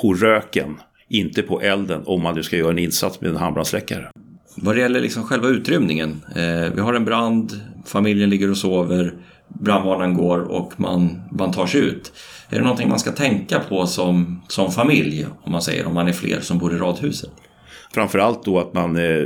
på 0.00 0.14
röken, 0.14 0.76
inte 1.08 1.42
på 1.42 1.60
elden, 1.60 2.02
om 2.04 2.22
man 2.22 2.34
nu 2.34 2.42
ska 2.42 2.56
göra 2.56 2.70
en 2.70 2.78
insats 2.78 3.20
med 3.20 3.30
en 3.30 3.36
handbrandsläckare. 3.36 4.10
Vad 4.56 4.76
det 4.76 4.80
gäller 4.80 5.00
liksom 5.00 5.22
själva 5.22 5.48
utrymningen. 5.48 6.24
Eh, 6.36 6.74
vi 6.74 6.80
har 6.80 6.94
en 6.94 7.04
brand, 7.04 7.60
familjen 7.86 8.30
ligger 8.30 8.50
och 8.50 8.56
sover, 8.56 9.14
brandvarnaren 9.48 10.14
går 10.14 10.38
och 10.38 10.72
man, 10.76 11.22
man 11.32 11.52
tar 11.52 11.66
sig 11.66 11.80
ut. 11.80 12.12
Är 12.50 12.56
det 12.56 12.62
någonting 12.62 12.88
man 12.88 12.98
ska 12.98 13.12
tänka 13.12 13.58
på 13.58 13.86
som, 13.86 14.42
som 14.48 14.72
familj, 14.72 15.26
om 15.42 15.52
man 15.52 15.62
säger, 15.62 15.86
om 15.86 15.94
man 15.94 16.08
är 16.08 16.12
fler 16.12 16.40
som 16.40 16.58
bor 16.58 16.74
i 16.74 16.78
radhuset? 16.78 17.30
Framförallt 17.94 18.44
då 18.44 18.58
att 18.58 18.74
man 18.74 18.96
eh, 18.96 19.24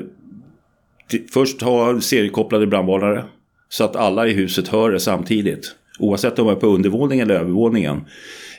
först 1.33 1.63
har 1.63 2.01
seriekopplade 2.01 2.67
brandvarnare. 2.67 3.25
Så 3.69 3.85
att 3.85 3.97
alla 3.97 4.27
i 4.27 4.33
huset 4.33 4.69
hör 4.69 4.91
det 4.91 5.01
samtidigt. 5.01 5.75
Oavsett 5.99 6.39
om 6.39 6.47
man 6.47 6.57
är 6.57 6.61
på 6.61 6.67
undervåningen 6.67 7.31
eller 7.31 7.41
övervåningen. 7.41 7.97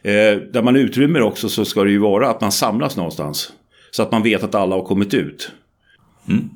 Eh, 0.04 0.38
där 0.52 0.62
man 0.62 0.76
utrymmer 0.76 1.22
också 1.22 1.50
så 1.50 1.66
ska 1.66 1.84
det 1.84 1.92
ju 1.92 1.98
vara 1.98 2.30
att 2.30 2.42
man 2.42 2.52
samlas 2.52 2.98
någonstans. 2.98 3.54
Så 3.92 4.04
att 4.04 4.12
man 4.12 4.24
vet 4.24 4.44
att 4.44 4.56
alla 4.56 4.76
har 4.76 4.84
kommit 4.84 5.14
ut. 5.14 5.52
Mm. 6.30 6.50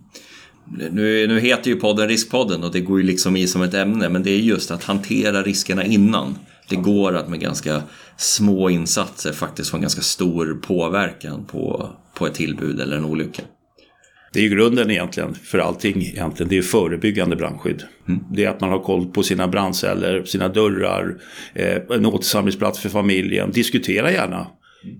Nu, 0.91 1.27
nu 1.27 1.39
heter 1.39 1.71
ju 1.71 1.75
podden 1.75 2.07
Riskpodden 2.07 2.63
och 2.63 2.71
det 2.71 2.79
går 2.79 2.99
ju 2.99 3.05
liksom 3.05 3.35
i 3.35 3.47
som 3.47 3.61
ett 3.61 3.73
ämne 3.73 4.09
men 4.09 4.23
det 4.23 4.31
är 4.31 4.37
just 4.37 4.71
att 4.71 4.83
hantera 4.83 5.41
riskerna 5.41 5.85
innan. 5.85 6.35
det 6.69 6.75
går 6.75 7.15
att 7.15 7.29
med 7.29 7.39
ganska 7.39 7.81
små 8.17 8.69
insatser 8.69 9.31
faktiskt 9.31 9.69
få 9.69 9.77
en 9.77 9.81
ganska 9.81 10.01
stor 10.01 10.59
påverkan 10.61 11.45
på, 11.45 11.89
på 12.17 12.27
ett 12.27 12.33
tillbud 12.33 12.79
eller 12.79 12.97
en 12.97 13.05
olycka. 13.05 13.43
Det 14.33 14.39
är 14.39 14.43
ju 14.43 14.49
grunden 14.49 14.91
egentligen 14.91 15.33
för 15.33 15.59
allting 15.59 16.01
egentligen. 16.01 16.49
Det 16.49 16.57
är 16.57 16.61
förebyggande 16.61 17.35
brandskydd. 17.35 17.83
Mm. 18.07 18.23
Det 18.31 18.45
är 18.45 18.49
att 18.49 18.61
man 18.61 18.69
har 18.69 18.79
koll 18.79 19.07
på 19.07 19.23
sina 19.23 19.47
brandceller, 19.47 20.23
sina 20.23 20.47
dörrar, 20.47 21.21
eh, 21.53 21.77
en 21.89 22.05
återsamlingsplats 22.05 22.79
för 22.79 22.89
familjen. 22.89 23.51
Diskutera 23.51 24.11
gärna 24.11 24.47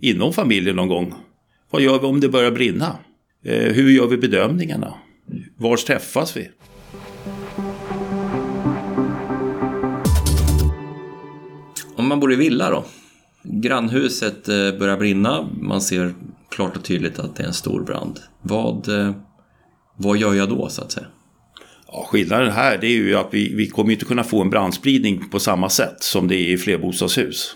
inom 0.02 0.34
familjen 0.34 0.76
någon 0.76 0.88
gång. 0.88 1.14
Vad 1.70 1.82
gör 1.82 2.00
vi 2.00 2.06
om 2.06 2.20
det 2.20 2.30
börjar 2.30 2.52
brinna? 2.52 2.96
Eh, 3.46 3.74
hur 3.74 3.90
gör 3.90 4.08
vi 4.08 4.18
bedömningarna? 4.18 4.94
Var 5.58 5.78
träffas 5.78 6.38
vi? 6.38 6.50
Om 11.96 12.08
man 12.08 12.20
bor 12.20 12.34
i 12.34 12.36
villa 12.36 12.70
då? 12.70 12.86
Grannhuset 13.44 14.50
eh, 14.50 14.80
börjar 14.80 14.98
brinna, 14.98 15.50
man 15.62 15.82
ser 15.82 16.14
klart 16.52 16.78
och 16.78 16.84
tydligt 16.84 17.20
att 17.20 17.36
det 17.36 17.44
är 17.44 17.48
en 17.48 17.54
stor 17.54 17.84
brand. 17.84 18.20
Vad, 18.42 19.00
eh, 19.00 19.12
vad 19.98 20.18
gör 20.18 20.34
jag 20.34 20.50
då 20.50 20.70
så 20.70 20.82
att 20.82 20.92
säga? 20.92 21.08
Ja, 21.88 22.08
skillnaden 22.12 22.52
här 22.52 22.78
det 22.78 22.88
är 22.88 22.92
ju 22.92 23.16
att 23.16 23.28
vi, 23.32 23.56
vi 23.56 23.68
kommer 23.68 23.92
inte 23.92 24.06
kunna 24.06 24.24
få 24.24 24.42
en 24.42 24.50
brandspridning 24.50 25.30
på 25.30 25.40
samma 25.40 25.70
sätt 25.70 26.04
som 26.04 26.28
det 26.28 26.36
är 26.36 26.54
i 26.54 26.58
flerbostadshus. 26.58 27.56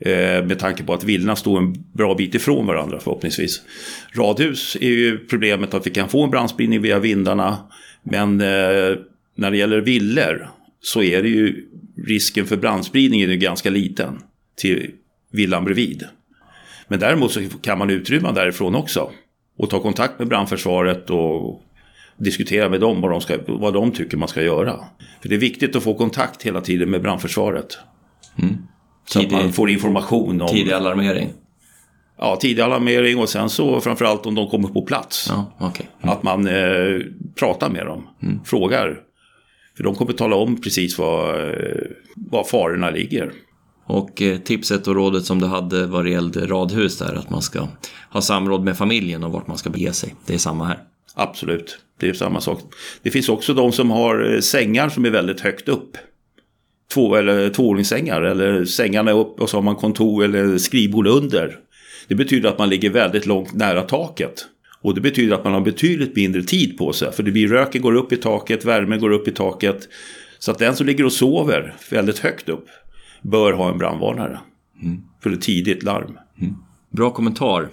Eh, 0.00 0.44
med 0.44 0.58
tanke 0.58 0.82
på 0.84 0.94
att 0.94 1.04
villorna 1.04 1.36
står 1.36 1.58
en 1.58 1.84
bra 1.92 2.14
bit 2.14 2.34
ifrån 2.34 2.66
varandra 2.66 3.00
förhoppningsvis. 3.00 3.62
Radhus 4.14 4.76
är 4.80 4.90
ju 4.90 5.18
problemet 5.18 5.74
att 5.74 5.86
vi 5.86 5.90
kan 5.90 6.08
få 6.08 6.24
en 6.24 6.30
brandspridning 6.30 6.82
via 6.82 6.98
vindarna. 6.98 7.58
Men 8.02 8.40
eh, 8.40 8.96
när 9.34 9.50
det 9.50 9.56
gäller 9.56 9.80
villor 9.80 10.48
så 10.80 11.02
är 11.02 11.22
det 11.22 11.28
ju 11.28 11.68
risken 12.06 12.46
för 12.46 12.56
brandspridning 12.56 13.20
är 13.20 13.28
ju 13.28 13.36
ganska 13.36 13.70
liten 13.70 14.18
till 14.56 14.90
villan 15.32 15.64
bredvid. 15.64 16.04
Men 16.90 17.00
däremot 17.00 17.32
så 17.32 17.40
kan 17.62 17.78
man 17.78 17.90
utrymma 17.90 18.32
därifrån 18.32 18.74
också. 18.74 19.10
Och 19.58 19.70
ta 19.70 19.80
kontakt 19.80 20.18
med 20.18 20.28
brandförsvaret 20.28 21.10
och 21.10 21.62
diskutera 22.16 22.68
med 22.68 22.80
dem 22.80 23.00
vad 23.00 23.10
de, 23.10 23.20
ska, 23.20 23.38
vad 23.46 23.74
de 23.74 23.92
tycker 23.92 24.16
man 24.16 24.28
ska 24.28 24.42
göra. 24.42 24.76
För 25.22 25.28
det 25.28 25.34
är 25.34 25.38
viktigt 25.38 25.76
att 25.76 25.82
få 25.82 25.94
kontakt 25.94 26.42
hela 26.42 26.60
tiden 26.60 26.90
med 26.90 27.02
brandförsvaret. 27.02 27.78
Mm. 28.42 28.56
Så 29.06 29.20
tidig, 29.20 29.34
att 29.36 29.42
man 29.42 29.52
får 29.52 29.70
information 29.70 30.40
om... 30.40 30.48
Tidig 30.48 30.72
alarmering? 30.72 31.28
Ja, 32.18 32.36
tidig 32.36 32.62
alarmering 32.62 33.18
och 33.18 33.28
sen 33.28 33.50
så 33.50 33.80
framförallt 33.80 34.26
om 34.26 34.34
de 34.34 34.48
kommer 34.48 34.68
på 34.68 34.82
plats. 34.82 35.26
Ja, 35.28 35.66
okay. 35.68 35.86
mm. 36.02 36.12
Att 36.12 36.22
man 36.22 36.46
eh, 36.46 37.00
pratar 37.38 37.70
med 37.70 37.86
dem, 37.86 38.08
mm. 38.22 38.40
frågar. 38.44 39.00
För 39.76 39.84
de 39.84 39.94
kommer 39.94 40.12
tala 40.12 40.36
om 40.36 40.60
precis 40.60 40.98
var, 40.98 41.50
eh, 41.50 41.90
var 42.14 42.44
farorna 42.44 42.90
ligger. 42.90 43.32
Och 43.90 44.22
eh, 44.22 44.38
tipset 44.38 44.88
och 44.88 44.94
rådet 44.94 45.24
som 45.24 45.40
du 45.40 45.46
hade 45.46 45.86
vad 45.86 46.04
det 46.04 46.10
gällde 46.10 46.46
radhus 46.46 46.98
där, 46.98 47.14
att 47.14 47.30
man 47.30 47.42
ska 47.42 47.68
ha 48.10 48.20
samråd 48.20 48.64
med 48.64 48.76
familjen 48.76 49.24
och 49.24 49.32
vart 49.32 49.46
man 49.46 49.58
ska 49.58 49.70
bege 49.70 49.92
sig. 49.92 50.14
Det 50.26 50.34
är 50.34 50.38
samma 50.38 50.64
här. 50.64 50.78
Absolut, 51.14 51.78
det 52.00 52.08
är 52.08 52.12
samma 52.12 52.40
sak. 52.40 52.60
Det 53.02 53.10
finns 53.10 53.28
också 53.28 53.54
de 53.54 53.72
som 53.72 53.90
har 53.90 54.34
eh, 54.34 54.40
sängar 54.40 54.88
som 54.88 55.04
är 55.04 55.10
väldigt 55.10 55.40
högt 55.40 55.68
upp. 55.68 55.96
Två 56.92 57.14
eller 57.14 57.50
tvåvåningssängar 57.50 58.22
eller 58.22 58.64
sängarna 58.64 59.12
upp 59.12 59.40
och 59.40 59.50
så 59.50 59.56
har 59.56 59.62
man 59.62 59.76
kontor 59.76 60.24
eller 60.24 60.58
skrivbord 60.58 61.06
under. 61.06 61.58
Det 62.08 62.14
betyder 62.14 62.48
att 62.48 62.58
man 62.58 62.68
ligger 62.68 62.90
väldigt 62.90 63.26
långt 63.26 63.54
nära 63.54 63.82
taket. 63.82 64.46
Och 64.82 64.94
det 64.94 65.00
betyder 65.00 65.34
att 65.34 65.44
man 65.44 65.52
har 65.52 65.60
betydligt 65.60 66.16
mindre 66.16 66.42
tid 66.42 66.78
på 66.78 66.92
sig. 66.92 67.12
För 67.12 67.22
det 67.22 67.30
blir 67.30 67.48
röken 67.48 67.82
går 67.82 67.94
upp 67.94 68.12
i 68.12 68.16
taket, 68.16 68.64
värmen 68.64 69.00
går 69.00 69.10
upp 69.10 69.28
i 69.28 69.32
taket. 69.32 69.88
Så 70.38 70.50
att 70.50 70.58
den 70.58 70.76
som 70.76 70.86
ligger 70.86 71.04
och 71.04 71.12
sover 71.12 71.74
väldigt 71.90 72.18
högt 72.18 72.48
upp 72.48 72.66
bör 73.22 73.52
ha 73.52 73.72
en 73.72 73.78
brandvarnare. 73.78 74.40
Mm. 74.82 75.02
För 75.22 75.30
ett 75.30 75.42
tidigt 75.42 75.82
larm. 75.82 76.18
Mm. 76.40 76.56
Bra 76.90 77.10
kommentar. 77.10 77.68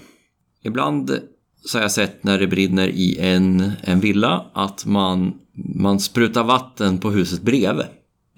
Ibland 0.63 1.19
så 1.65 1.77
har 1.77 1.81
jag 1.81 1.91
sett 1.91 2.23
när 2.23 2.39
det 2.39 2.47
brinner 2.47 2.88
i 2.88 3.17
en, 3.19 3.71
en 3.83 3.99
villa 3.99 4.45
att 4.53 4.86
man, 4.86 5.33
man 5.75 5.99
sprutar 5.99 6.43
vatten 6.43 6.97
på 6.97 7.12
huset 7.12 7.41
bredvid. 7.41 7.86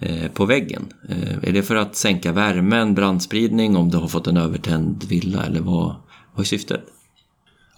Eh, 0.01 0.31
på 0.31 0.45
väggen. 0.45 0.93
Eh, 1.09 1.49
är 1.49 1.53
det 1.53 1.63
för 1.63 1.75
att 1.75 1.95
sänka 1.95 2.31
värmen, 2.31 2.95
brandspridning, 2.95 3.75
om 3.75 3.89
du 3.89 3.97
har 3.97 4.07
fått 4.07 4.27
en 4.27 4.37
övertänd 4.37 5.03
villa 5.03 5.45
eller 5.45 5.61
vad, 5.61 5.95
vad 6.33 6.39
är 6.39 6.47
syftet? 6.47 6.81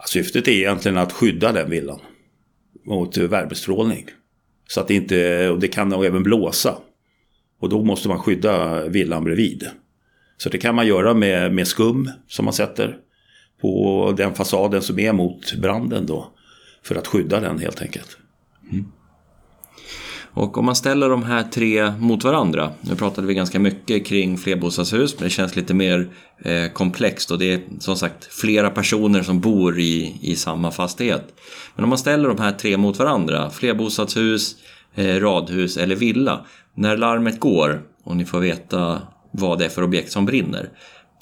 Syftet 0.08 0.48
är 0.48 0.52
egentligen 0.52 0.98
att 0.98 1.12
skydda 1.12 1.52
den 1.52 1.70
villan 1.70 2.00
mot 2.86 3.18
värmestrålning. 3.18 4.06
Så 4.68 4.80
att 4.80 4.88
det 4.88 4.94
inte, 4.94 5.50
och 5.50 5.60
det 5.60 5.68
kan 5.68 5.94
även 5.94 6.24
blåsa. 6.24 6.78
Och 7.62 7.70
då 7.70 7.84
måste 7.84 8.08
man 8.08 8.20
skydda 8.20 8.84
villan 8.88 9.24
bredvid. 9.24 9.70
Så 10.38 10.50
det 10.50 10.58
kan 10.58 10.76
man 10.76 10.88
göra 10.88 11.14
med, 11.14 11.54
med 11.54 11.68
skum 11.68 12.12
som 12.28 12.46
man 12.46 12.54
sätter 12.54 12.98
på 13.62 14.14
den 14.18 14.34
fasaden 14.34 14.82
som 14.82 15.00
är 15.00 15.14
mot 15.14 15.54
branden 15.54 16.06
då. 16.06 16.34
För 16.84 16.96
att 16.96 17.08
skydda 17.08 17.40
den 17.40 17.60
helt 17.60 17.82
enkelt. 17.82 18.18
Mm. 18.72 18.86
Och 20.34 20.58
om 20.58 20.66
man 20.66 20.76
ställer 20.76 21.10
de 21.10 21.24
här 21.24 21.44
tre 21.44 21.92
mot 21.92 22.24
varandra, 22.24 22.72
nu 22.82 22.96
pratade 22.96 23.28
vi 23.28 23.34
ganska 23.34 23.60
mycket 23.60 24.06
kring 24.06 24.38
flerbostadshus, 24.38 25.16
men 25.16 25.24
det 25.24 25.30
känns 25.30 25.56
lite 25.56 25.74
mer 25.74 26.10
eh, 26.44 26.72
komplext 26.72 27.32
och 27.32 27.40
det 27.40 27.54
är 27.54 27.62
som 27.80 27.96
sagt 27.96 28.26
flera 28.34 28.70
personer 28.70 29.24
som 29.24 29.40
bor 29.40 29.80
i, 29.80 30.16
i 30.22 30.36
samma 30.36 30.72
fastighet. 30.72 31.34
Men 31.76 31.84
om 31.84 31.90
man 31.90 31.98
ställer 31.98 32.30
de 32.30 32.40
här 32.40 32.52
tre 32.52 32.78
mot 32.78 33.00
varandra, 33.00 33.50
flerbostadshus, 33.50 34.56
Eh, 34.96 35.20
radhus 35.20 35.78
eller 35.78 35.96
villa, 35.96 36.46
när 36.76 36.98
larmet 36.98 37.40
går 37.40 37.82
och 38.04 38.18
ni 38.18 38.26
får 38.26 38.40
veta 38.40 39.02
vad 39.32 39.60
det 39.60 39.66
är 39.66 39.70
för 39.70 39.84
objekt 39.84 40.12
som 40.12 40.26
brinner, 40.26 40.70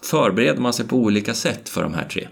förbereder 0.04 0.62
man 0.62 0.74
sig 0.74 0.88
på 0.88 0.96
olika 0.96 1.34
sätt 1.34 1.70
för 1.70 1.84
de 1.84 1.94
här 1.94 2.06
tre? 2.06 2.28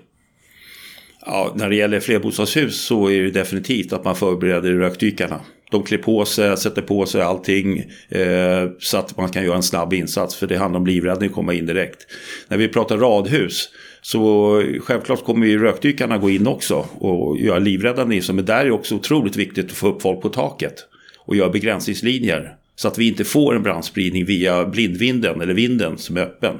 Ja, 1.25 1.53
när 1.55 1.69
det 1.69 1.75
gäller 1.75 1.99
flerbostadshus 1.99 2.81
så 2.81 3.09
är 3.09 3.21
det 3.21 3.31
definitivt 3.31 3.93
att 3.93 4.05
man 4.05 4.15
förbereder 4.15 4.71
rökdykarna. 4.71 5.39
De 5.71 5.83
klär 5.83 5.97
på 5.97 6.25
sig, 6.25 6.57
sätter 6.57 6.81
på 6.81 7.05
sig 7.05 7.21
allting 7.21 7.77
eh, 8.09 8.69
så 8.79 8.97
att 8.97 9.17
man 9.17 9.29
kan 9.29 9.43
göra 9.43 9.55
en 9.55 9.63
snabb 9.63 9.93
insats. 9.93 10.35
För 10.35 10.47
det 10.47 10.57
handlar 10.57 10.79
om 10.79 10.85
livräddning, 10.85 11.29
komma 11.29 11.53
in 11.53 11.65
direkt. 11.65 12.07
När 12.47 12.57
vi 12.57 12.67
pratar 12.67 12.97
radhus 12.97 13.69
så 14.01 14.63
självklart 14.81 15.23
kommer 15.23 15.47
ju 15.47 15.59
rökdykarna 15.59 16.17
gå 16.17 16.29
in 16.29 16.47
också 16.47 16.85
och 16.99 17.37
göra 17.37 17.59
livräddande 17.59 18.15
insatser. 18.15 18.33
Men 18.33 18.45
där 18.45 18.59
är 18.59 18.65
det 18.65 18.71
också 18.71 18.95
otroligt 18.95 19.35
viktigt 19.35 19.65
att 19.65 19.71
få 19.71 19.87
upp 19.87 20.01
folk 20.01 20.21
på 20.21 20.29
taket 20.29 20.85
och 21.27 21.35
göra 21.35 21.49
begränsningslinjer. 21.49 22.55
Så 22.75 22.87
att 22.87 22.97
vi 22.97 23.07
inte 23.07 23.23
får 23.23 23.55
en 23.55 23.63
brandspridning 23.63 24.25
via 24.25 24.65
blindvinden 24.65 25.41
eller 25.41 25.53
vinden 25.53 25.97
som 25.97 26.17
är 26.17 26.21
öppen. 26.21 26.55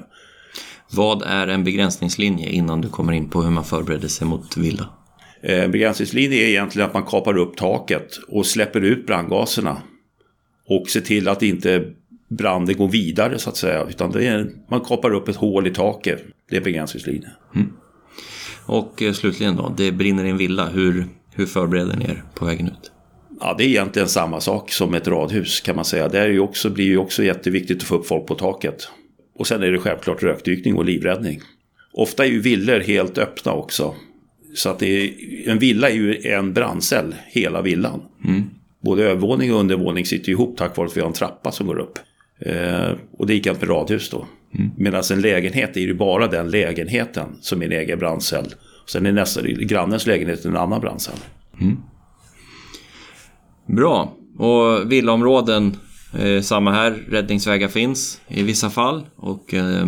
Vad 0.91 1.21
är 1.21 1.47
en 1.47 1.63
begränsningslinje 1.63 2.49
innan 2.49 2.81
du 2.81 2.89
kommer 2.89 3.13
in 3.13 3.29
på 3.29 3.41
hur 3.41 3.51
man 3.51 3.63
förbereder 3.63 4.07
sig 4.07 4.27
mot 4.27 4.57
villa? 4.57 4.89
En 5.41 5.63
eh, 5.63 5.67
begränsningslinje 5.67 6.43
är 6.43 6.47
egentligen 6.47 6.87
att 6.87 6.93
man 6.93 7.03
kapar 7.03 7.37
upp 7.37 7.57
taket 7.57 8.19
och 8.27 8.45
släpper 8.45 8.81
ut 8.81 9.05
brandgaserna. 9.05 9.81
Och 10.69 10.89
ser 10.89 11.01
till 11.01 11.27
att 11.27 11.43
inte 11.43 11.85
branden 12.29 12.77
går 12.77 12.87
vidare 12.87 13.39
så 13.39 13.49
att 13.49 13.57
säga. 13.57 13.85
Utan 13.89 14.15
är, 14.15 14.49
man 14.69 14.81
kapar 14.81 15.13
upp 15.13 15.27
ett 15.27 15.35
hål 15.35 15.67
i 15.67 15.73
taket. 15.73 16.23
Det 16.49 16.57
är 16.57 16.61
begränsningslinje. 16.61 17.29
Mm. 17.55 17.73
Och 18.65 19.01
eh, 19.01 19.13
slutligen 19.13 19.55
då, 19.55 19.73
det 19.77 19.91
brinner 19.91 20.25
i 20.25 20.29
en 20.29 20.37
villa. 20.37 20.69
Hur, 20.69 21.07
hur 21.33 21.45
förbereder 21.45 21.97
ni 21.97 22.05
er 22.05 22.23
på 22.35 22.45
vägen 22.45 22.67
ut? 22.67 22.91
Ja, 23.39 23.55
det 23.57 23.63
är 23.63 23.67
egentligen 23.67 24.07
samma 24.07 24.41
sak 24.41 24.71
som 24.71 24.93
ett 24.93 25.07
radhus 25.07 25.61
kan 25.61 25.75
man 25.75 25.85
säga. 25.85 26.07
Det 26.07 26.19
är 26.19 26.27
ju 26.27 26.39
också, 26.39 26.69
blir 26.69 26.85
ju 26.85 26.97
också 26.97 27.23
jätteviktigt 27.23 27.77
att 27.77 27.83
få 27.83 27.95
upp 27.95 28.07
folk 28.07 28.25
på 28.25 28.35
taket. 28.35 28.89
Och 29.35 29.47
sen 29.47 29.63
är 29.63 29.71
det 29.71 29.79
självklart 29.79 30.23
rökdykning 30.23 30.75
och 30.75 30.85
livräddning. 30.85 31.41
Ofta 31.93 32.25
är 32.25 32.29
ju 32.29 32.39
villor 32.39 32.79
helt 32.79 33.17
öppna 33.17 33.51
också. 33.51 33.95
Så 34.55 34.69
att 34.69 34.81
är, 34.83 35.11
en 35.49 35.59
villa 35.59 35.89
är 35.89 35.93
ju 35.93 36.21
en 36.23 36.53
brandcell, 36.53 37.15
hela 37.27 37.61
villan. 37.61 38.01
Mm. 38.25 38.43
Både 38.81 39.03
övervåning 39.03 39.53
och 39.53 39.59
undervåning 39.59 40.05
sitter 40.05 40.29
ihop 40.29 40.57
tack 40.57 40.77
vare 40.77 40.87
att 40.87 40.97
vi 40.97 41.01
har 41.01 41.07
en 41.07 41.13
trappa 41.13 41.51
som 41.51 41.67
går 41.67 41.79
upp. 41.79 41.99
Eh, 42.39 42.91
och 43.11 43.27
det 43.27 43.33
är 43.33 43.35
likadant 43.35 43.61
med 43.61 43.69
radhus 43.69 44.09
då. 44.09 44.27
Mm. 44.55 44.71
Medan 44.77 45.03
en 45.11 45.21
lägenhet 45.21 45.77
är 45.77 45.81
ju 45.81 45.93
bara 45.93 46.27
den 46.27 46.49
lägenheten 46.49 47.27
som 47.41 47.61
är 47.61 47.65
en 47.65 47.71
egen 47.71 47.99
brandcell. 47.99 48.53
Sen 48.87 49.05
är 49.05 49.11
nästa, 49.11 49.41
grannens 49.41 50.07
lägenhet 50.07 50.45
en 50.45 50.57
annan 50.57 50.81
brandcell. 50.81 51.19
Mm. 51.61 51.77
Bra. 53.67 54.13
Och 54.37 54.91
villaområden, 54.91 55.77
eh, 56.19 56.41
samma 56.41 56.71
här. 56.71 56.91
Räddningsvägar 57.09 57.67
finns 57.67 58.21
i 58.27 58.43
vissa 58.43 58.69
fall. 58.69 59.05
Och 59.15 59.53
eh, 59.53 59.87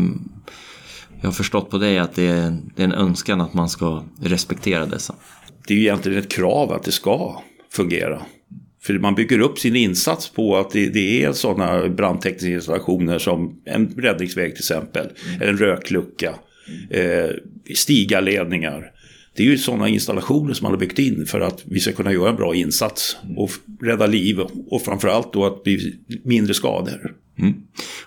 jag 1.21 1.27
har 1.27 1.31
förstått 1.31 1.69
på 1.69 1.77
dig 1.77 1.99
att 1.99 2.15
det 2.15 2.27
är, 2.27 2.57
det 2.75 2.83
är 2.83 2.87
en 2.87 2.93
önskan 2.93 3.41
att 3.41 3.53
man 3.53 3.69
ska 3.69 4.03
respektera 4.21 4.85
dessa. 4.85 5.15
Det 5.67 5.73
är 5.73 5.77
ju 5.77 5.83
egentligen 5.83 6.19
ett 6.19 6.31
krav 6.31 6.71
att 6.71 6.83
det 6.83 6.91
ska 6.91 7.41
fungera. 7.71 8.21
För 8.81 8.99
man 8.99 9.15
bygger 9.15 9.39
upp 9.39 9.59
sin 9.59 9.75
insats 9.75 10.29
på 10.29 10.57
att 10.57 10.71
det, 10.71 10.89
det 10.89 11.23
är 11.23 11.31
sådana 11.31 11.89
brandtekniska 11.89 12.49
installationer 12.49 13.19
som 13.19 13.61
en 13.65 13.87
räddningsväg 13.87 14.51
till 14.51 14.61
exempel. 14.61 15.07
Mm. 15.27 15.41
Eller 15.41 15.51
en 15.51 15.57
röklucka. 15.57 16.35
Eh, 16.89 17.29
stigarledningar. 17.75 18.91
Det 19.39 19.43
är 19.43 19.47
ju 19.47 19.57
sådana 19.57 19.87
installationer 19.87 20.53
som 20.53 20.65
man 20.65 20.71
har 20.71 20.79
byggt 20.79 20.99
in 20.99 21.25
för 21.25 21.39
att 21.39 21.63
vi 21.65 21.79
ska 21.79 21.91
kunna 21.91 22.13
göra 22.13 22.29
en 22.29 22.35
bra 22.35 22.55
insats 22.55 23.17
och 23.37 23.49
rädda 23.81 24.07
liv 24.07 24.39
och 24.69 24.81
framförallt 24.81 25.33
då 25.33 25.45
att 25.45 25.63
bli 25.63 25.99
mindre 26.23 26.53
skador. 26.53 27.15
Mm. 27.37 27.53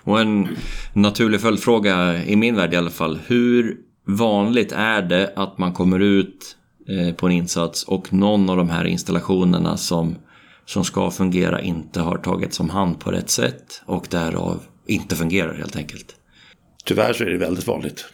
Och 0.01 0.21
en 0.21 0.47
naturlig 0.93 1.41
följdfråga 1.41 2.23
i 2.25 2.35
min 2.35 2.55
värld 2.55 2.73
i 2.73 2.77
alla 2.77 2.89
fall. 2.89 3.19
Hur 3.27 3.77
vanligt 4.07 4.71
är 4.71 5.01
det 5.01 5.33
att 5.35 5.57
man 5.57 5.73
kommer 5.73 5.99
ut 5.99 6.57
eh, 6.89 7.15
på 7.15 7.25
en 7.25 7.31
insats 7.31 7.83
och 7.83 8.13
någon 8.13 8.49
av 8.49 8.57
de 8.57 8.69
här 8.69 8.85
installationerna 8.85 9.77
som, 9.77 10.15
som 10.65 10.83
ska 10.83 11.11
fungera 11.11 11.61
inte 11.61 12.01
har 12.01 12.17
tagits 12.17 12.59
om 12.59 12.69
hand 12.69 12.99
på 12.99 13.11
rätt 13.11 13.29
sätt 13.29 13.81
och 13.85 14.07
därav 14.09 14.63
inte 14.87 15.15
fungerar 15.15 15.53
helt 15.53 15.75
enkelt? 15.75 16.15
Tyvärr 16.85 17.13
så 17.13 17.23
är 17.23 17.29
det 17.29 17.37
väldigt 17.37 17.67
vanligt. 17.67 18.05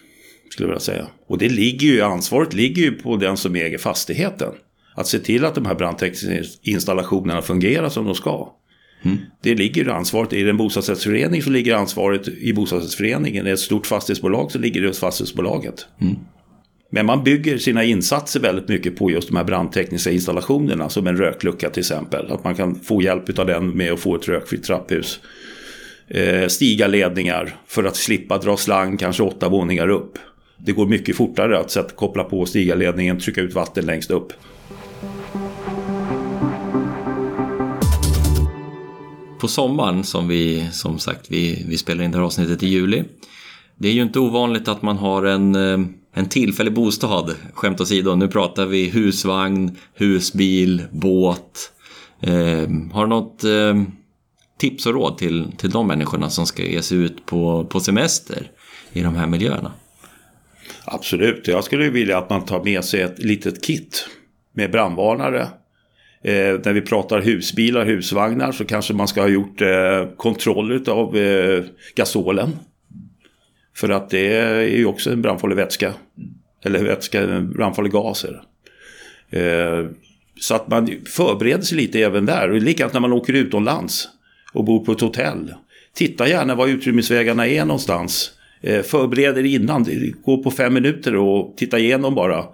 Skulle 0.49 0.67
jag 0.67 0.69
vilja 0.69 0.79
säga. 0.79 1.07
Och 1.27 1.37
det 1.37 1.49
ligger 1.49 1.87
ju, 1.87 2.01
ansvaret 2.01 2.53
ligger 2.53 2.81
ju 2.81 2.91
på 2.91 3.15
den 3.15 3.37
som 3.37 3.55
äger 3.55 3.77
fastigheten. 3.77 4.51
Att 4.95 5.07
se 5.07 5.19
till 5.19 5.45
att 5.45 5.55
de 5.55 5.65
här 5.65 5.75
brandtekniska 5.75 6.43
installationerna 6.61 7.41
fungerar 7.41 7.89
som 7.89 8.05
de 8.05 8.15
ska. 8.15 8.53
Mm. 9.01 9.17
Det 9.41 9.55
ligger 9.55 9.87
ansvaret 9.87 10.33
i 10.33 10.49
en 10.49 10.57
bostadsrättsförening 10.57 11.41
så 11.41 11.49
ligger 11.49 11.75
ansvaret 11.75 12.27
i 12.27 12.53
bostadsrättsföreningen. 12.53 13.47
I 13.47 13.49
ett 13.49 13.59
stort 13.59 13.87
fastighetsbolag 13.87 14.51
så 14.51 14.59
ligger 14.59 14.81
det 14.81 14.87
hos 14.87 14.99
fastighetsbolaget. 14.99 15.85
Mm. 16.01 16.15
Men 16.91 17.05
man 17.05 17.23
bygger 17.23 17.57
sina 17.57 17.83
insatser 17.83 18.39
väldigt 18.39 18.67
mycket 18.67 18.97
på 18.97 19.11
just 19.11 19.27
de 19.27 19.37
här 19.37 19.43
brandtekniska 19.43 20.11
installationerna. 20.11 20.89
Som 20.89 21.07
en 21.07 21.17
röklucka 21.17 21.69
till 21.69 21.81
exempel. 21.81 22.31
Att 22.31 22.43
man 22.43 22.55
kan 22.55 22.75
få 22.75 23.01
hjälp 23.01 23.39
av 23.39 23.45
den 23.45 23.69
med 23.69 23.93
att 23.93 23.99
få 23.99 24.15
ett 24.15 24.27
rökfritt 24.27 24.63
trapphus. 24.63 25.19
Eh, 26.07 26.47
stiga 26.47 26.87
ledningar 26.87 27.55
för 27.67 27.83
att 27.83 27.95
slippa 27.95 28.37
dra 28.37 28.57
slang 28.57 28.97
kanske 28.97 29.23
åtta 29.23 29.49
våningar 29.49 29.87
upp. 29.89 30.17
Det 30.63 30.71
går 30.71 30.87
mycket 30.87 31.15
fortare 31.15 31.59
att 31.59 31.71
sätta, 31.71 31.89
koppla 31.89 32.23
på 32.23 32.45
stigarledningen, 32.45 33.19
trycka 33.19 33.41
ut 33.41 33.53
vatten 33.53 33.85
längst 33.85 34.11
upp. 34.11 34.33
På 39.39 39.47
sommaren 39.47 40.03
som 40.03 40.27
vi, 40.27 40.69
som 40.71 40.99
sagt, 40.99 41.31
vi, 41.31 41.65
vi 41.67 41.77
spelar 41.77 42.03
in 42.03 42.11
det 42.11 42.17
här 42.17 42.25
avsnittet 42.25 42.63
i 42.63 42.67
juli. 42.67 43.03
Det 43.75 43.87
är 43.87 43.93
ju 43.93 44.01
inte 44.01 44.19
ovanligt 44.19 44.67
att 44.67 44.81
man 44.81 44.97
har 44.97 45.23
en, 45.23 45.55
eh, 45.55 45.79
en 46.13 46.29
tillfällig 46.29 46.73
bostad, 46.73 47.35
skämt 47.53 47.81
åsido. 47.81 48.15
Nu 48.15 48.27
pratar 48.27 48.65
vi 48.65 48.89
husvagn, 48.89 49.77
husbil, 49.93 50.83
båt. 50.91 51.71
Eh, 52.21 52.69
har 52.93 53.01
du 53.01 53.07
något 53.07 53.43
eh, 53.43 53.83
tips 54.57 54.85
och 54.85 54.93
råd 54.93 55.17
till, 55.17 55.51
till 55.57 55.69
de 55.69 55.87
människorna 55.87 56.29
som 56.29 56.45
ska 56.45 56.63
ge 56.63 56.81
sig 56.81 56.97
ut 56.97 57.25
på, 57.25 57.65
på 57.69 57.79
semester 57.79 58.51
i 58.93 59.01
de 59.01 59.15
här 59.15 59.27
miljöerna? 59.27 59.71
Absolut, 60.91 61.47
jag 61.47 61.63
skulle 61.63 61.89
vilja 61.89 62.17
att 62.17 62.29
man 62.29 62.45
tar 62.45 62.63
med 62.63 62.85
sig 62.85 63.01
ett 63.01 63.19
litet 63.19 63.63
kit 63.63 64.09
med 64.53 64.71
brandvarnare. 64.71 65.41
Eh, 66.23 66.59
när 66.65 66.73
vi 66.73 66.81
pratar 66.81 67.21
husbilar, 67.21 67.85
husvagnar 67.85 68.51
så 68.51 68.65
kanske 68.65 68.93
man 68.93 69.07
ska 69.07 69.21
ha 69.21 69.27
gjort 69.27 69.61
eh, 69.61 70.07
kontroll 70.17 70.89
av 70.89 71.17
eh, 71.17 71.63
gasolen. 71.95 72.49
För 73.75 73.89
att 73.89 74.09
det 74.09 74.35
är 74.35 74.61
ju 74.61 74.85
också 74.85 75.11
en 75.11 75.21
brandfarlig 75.21 75.55
vätska. 75.55 75.93
Eller 76.65 76.83
vätska, 76.83 77.21
en 77.21 77.51
brandfarlig 77.51 77.91
gas 77.91 78.25
är 78.25 78.41
det. 79.29 79.39
Eh, 79.39 79.89
så 80.39 80.55
att 80.55 80.67
man 80.67 80.89
förbereder 81.15 81.63
sig 81.63 81.77
lite 81.77 81.99
även 81.99 82.25
där. 82.25 82.49
Och 82.51 82.61
likadant 82.61 82.93
när 82.93 82.99
man 82.99 83.13
åker 83.13 83.33
utomlands 83.33 84.07
och 84.53 84.65
bor 84.65 84.85
på 84.85 84.91
ett 84.91 85.01
hotell. 85.01 85.53
Titta 85.93 86.27
gärna 86.27 86.55
var 86.55 86.67
utrymningsvägarna 86.67 87.47
är 87.47 87.65
någonstans. 87.65 88.38
Eh, 88.61 88.81
Förbered 88.81 89.37
er 89.37 89.43
innan, 89.43 89.85
gå 90.25 90.43
på 90.43 90.51
fem 90.51 90.73
minuter 90.73 91.15
och 91.15 91.53
titta 91.57 91.79
igenom 91.79 92.15
bara. 92.15 92.45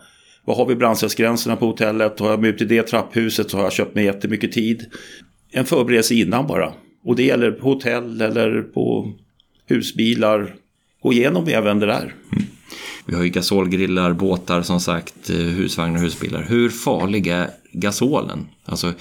Vad 0.45 0.57
har 0.57 0.65
vi 0.65 0.75
brandsäkerhetsgränserna 0.75 1.55
på 1.55 1.65
hotellet? 1.65 2.19
Har 2.19 2.29
jag 2.29 2.41
mig 2.41 2.49
ut 2.49 2.61
i 2.61 2.65
det 2.65 2.83
trapphuset 2.83 3.49
så 3.49 3.57
har 3.57 3.63
jag 3.63 3.73
köpt 3.73 3.95
mig 3.95 4.05
jättemycket 4.05 4.51
tid. 4.51 4.85
En 5.51 5.65
förberedelse 5.65 6.13
innan 6.13 6.47
bara. 6.47 6.73
Och 7.03 7.15
det 7.15 7.23
gäller 7.23 7.51
på 7.51 7.69
hotell 7.69 8.21
eller 8.21 8.61
på 8.61 9.13
husbilar. 9.67 10.55
Gå 11.01 11.13
igenom 11.13 11.47
även 11.47 11.79
det 11.79 11.85
där. 11.85 12.15
Mm. 12.31 12.45
Vi 13.05 13.15
har 13.15 13.23
ju 13.23 13.29
gasolgrillar, 13.29 14.13
båtar 14.13 14.61
som 14.61 14.79
sagt, 14.79 15.29
eh, 15.29 15.35
husvagnar 15.35 15.95
och 15.95 16.03
husbilar. 16.03 16.45
Hur 16.49 16.69
farlig 16.69 17.27
är 17.27 17.49
gasolen? 17.71 18.47
Alltså, 18.65 18.93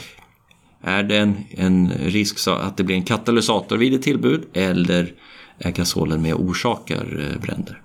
är 0.83 1.03
det 1.03 1.17
en, 1.17 1.35
en 1.51 1.93
risk 2.05 2.39
så 2.39 2.51
att 2.51 2.77
det 2.77 2.85
blir 2.85 2.97
en 2.97 3.03
katalysator 3.03 3.77
vid 3.77 3.95
ett 3.95 4.03
tillbud 4.03 4.43
eller 4.53 5.13
gasolen 5.59 6.23
med 6.23 6.35
och 6.35 6.41
orsakar 6.41 7.31
eh, 7.33 7.41
bränder? 7.41 7.81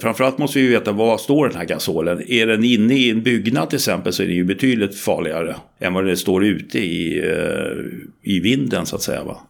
Framförallt 0.00 0.38
måste 0.38 0.58
vi 0.58 0.68
veta 0.68 0.92
var 0.92 1.18
står 1.18 1.48
den 1.48 1.56
här 1.56 1.64
gasolen. 1.64 2.22
Är 2.28 2.46
den 2.46 2.64
inne 2.64 2.94
i 2.94 3.10
en 3.10 3.22
byggnad 3.22 3.70
till 3.70 3.76
exempel 3.76 4.12
så 4.12 4.22
är 4.22 4.26
den 4.26 4.36
ju 4.36 4.44
betydligt 4.44 4.98
farligare 4.98 5.56
än 5.80 5.94
vad 5.94 6.06
den 6.06 6.16
står 6.16 6.44
ute 6.44 6.78
i, 6.78 7.18
eh, 7.18 8.32
i 8.32 8.40
vinden 8.40 8.86
så 8.86 8.96
att 8.96 9.02
säga. 9.02 9.24
Va? 9.24 9.40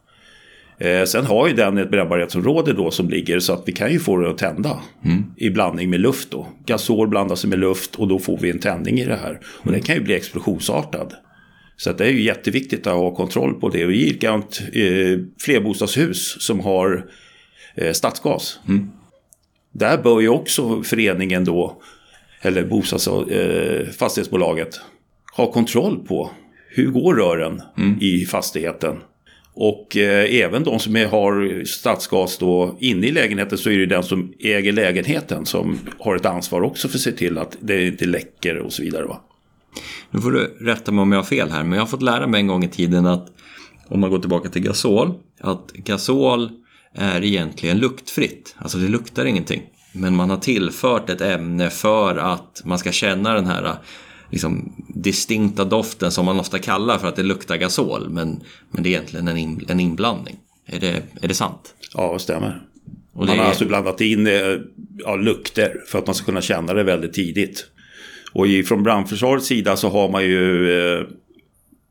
Eh, 0.81 1.05
sen 1.05 1.27
har 1.27 1.49
ju 1.49 1.55
den 1.55 1.79
ett 1.79 1.91
brännbarhetsområde 1.91 2.73
då 2.73 2.91
som 2.91 3.11
ligger 3.11 3.39
så 3.39 3.53
att 3.53 3.63
vi 3.67 3.73
kan 3.73 3.93
ju 3.93 3.99
få 3.99 4.17
det 4.17 4.31
att 4.31 4.39
tända 4.39 4.81
mm. 5.05 5.25
i 5.37 5.51
blandning 5.51 5.91
med 5.91 6.01
luft 6.01 6.31
då. 6.31 6.47
Gasol 6.67 7.09
blandas 7.09 7.45
med 7.45 7.59
luft 7.59 7.95
och 7.95 8.09
då 8.09 8.19
får 8.19 8.39
vi 8.39 8.51
en 8.51 8.59
tändning 8.59 8.99
i 8.99 9.05
det 9.05 9.17
här. 9.17 9.41
Och 9.43 9.67
mm. 9.67 9.73
den 9.73 9.83
kan 9.83 9.95
ju 9.95 10.03
bli 10.03 10.15
explosionsartad. 10.15 11.15
Så 11.77 11.93
det 11.93 12.07
är 12.07 12.11
ju 12.11 12.23
jätteviktigt 12.23 12.87
att 12.87 12.95
ha 12.95 13.15
kontroll 13.15 13.55
på 13.55 13.69
det. 13.69 13.85
Och 13.85 13.93
i 13.93 14.13
likadant 14.13 14.61
eh, 14.73 15.19
flerbostadshus 15.41 16.43
som 16.43 16.61
har 16.61 17.05
eh, 17.81 17.93
stadsgas. 17.93 18.59
Mm. 18.69 18.91
Där 19.73 19.99
bör 19.99 20.21
ju 20.21 20.29
också 20.29 20.83
föreningen 20.83 21.45
då, 21.45 21.83
eller 22.43 22.65
bostads, 22.65 23.09
eh, 23.09 23.87
fastighetsbolaget, 23.89 24.81
ha 25.37 25.53
kontroll 25.53 26.05
på 26.07 26.31
hur 26.69 26.91
går 26.91 27.15
rören 27.15 27.63
mm. 27.79 27.99
i 28.01 28.27
fastigheten. 28.27 28.97
Och 29.55 29.97
eh, 29.97 30.35
även 30.35 30.65
de 30.65 30.79
som 30.79 30.97
är, 30.97 31.07
har 31.07 31.65
stadsgas 31.65 32.39
då 32.39 32.77
inne 32.81 33.07
i 33.07 33.11
lägenheten 33.13 33.59
så 33.59 33.71
är 33.71 33.79
det 33.79 33.87
den 33.87 34.03
som 34.03 34.33
äger 34.39 34.73
lägenheten 34.73 35.47
som 35.47 35.79
har 35.99 36.17
ett 36.17 36.27
ansvar 36.27 36.63
också 36.63 36.89
för 36.89 36.97
att 36.97 37.03
se 37.03 37.13
till 37.13 37.39
att 37.39 37.57
det 37.61 37.87
inte 37.87 38.07
läcker 38.07 38.59
och 38.59 38.73
så 38.73 38.83
vidare. 38.83 39.07
Va? 39.07 39.21
Nu 40.11 40.21
får 40.21 40.31
du 40.31 40.57
rätta 40.61 40.93
mig 40.93 41.03
om 41.03 41.13
jag 41.13 41.19
har 41.19 41.25
fel 41.25 41.51
här, 41.51 41.63
men 41.63 41.73
jag 41.73 41.81
har 41.81 41.87
fått 41.87 42.03
lära 42.03 42.27
mig 42.27 42.41
en 42.41 42.47
gång 42.47 42.65
i 42.65 42.69
tiden 42.69 43.07
att 43.07 43.29
om 43.89 44.01
man 44.01 44.11
går 44.11 44.19
tillbaka 44.19 44.49
till 44.49 44.63
gasol, 44.63 45.15
att 45.41 45.73
gasol 45.73 46.51
är 46.99 47.25
egentligen 47.25 47.79
luktfritt. 47.79 48.57
Alltså 48.59 48.79
det 48.79 48.89
luktar 48.89 49.25
ingenting. 49.25 49.63
Men 49.93 50.17
man 50.17 50.31
har 50.31 50.37
tillfört 50.37 51.11
ett 51.11 51.21
ämne 51.21 51.71
för 51.71 52.17
att 52.17 52.63
man 52.65 52.79
ska 52.79 52.93
känna 52.93 53.35
den 53.35 53.47
här 53.47 53.75
liksom, 54.31 54.73
distinkta 54.89 55.65
doften 55.65 56.13
som 56.13 56.25
man 56.25 56.41
ofta 56.41 56.59
kallar 56.59 56.99
för 56.99 57.09
att 57.09 57.17
det 57.17 57.23
luktar 57.23 57.57
gasol. 57.57 58.09
Men, 58.11 58.43
men 58.71 58.83
det 58.83 58.89
är 58.89 58.91
egentligen 58.91 59.29
en, 59.29 59.37
in, 59.37 59.65
en 59.69 59.81
inblandning. 59.81 60.37
Är 60.67 60.81
det, 60.81 61.03
är 61.23 61.29
det 61.29 61.35
sant? 61.35 61.75
Ja, 61.95 62.13
det 62.13 62.19
stämmer. 62.19 62.63
Och 63.13 63.27
det 63.27 63.33
man 63.33 63.39
har 63.39 63.45
är... 63.45 63.49
alltså 63.49 63.65
blandat 63.65 64.01
in 64.01 64.27
eh, 64.27 64.57
ja, 64.99 65.17
lukter 65.17 65.83
för 65.87 65.99
att 65.99 66.07
man 66.07 66.15
ska 66.15 66.25
kunna 66.25 66.41
känna 66.41 66.75
det 66.75 66.83
väldigt 66.83 67.13
tidigt. 67.13 67.67
Och 68.33 68.47
från 68.67 68.83
brandförsvarets 68.83 69.47
sida 69.47 69.77
så 69.77 69.89
har 69.89 70.09
man 70.09 70.25
ju 70.25 70.73
eh, 70.81 71.07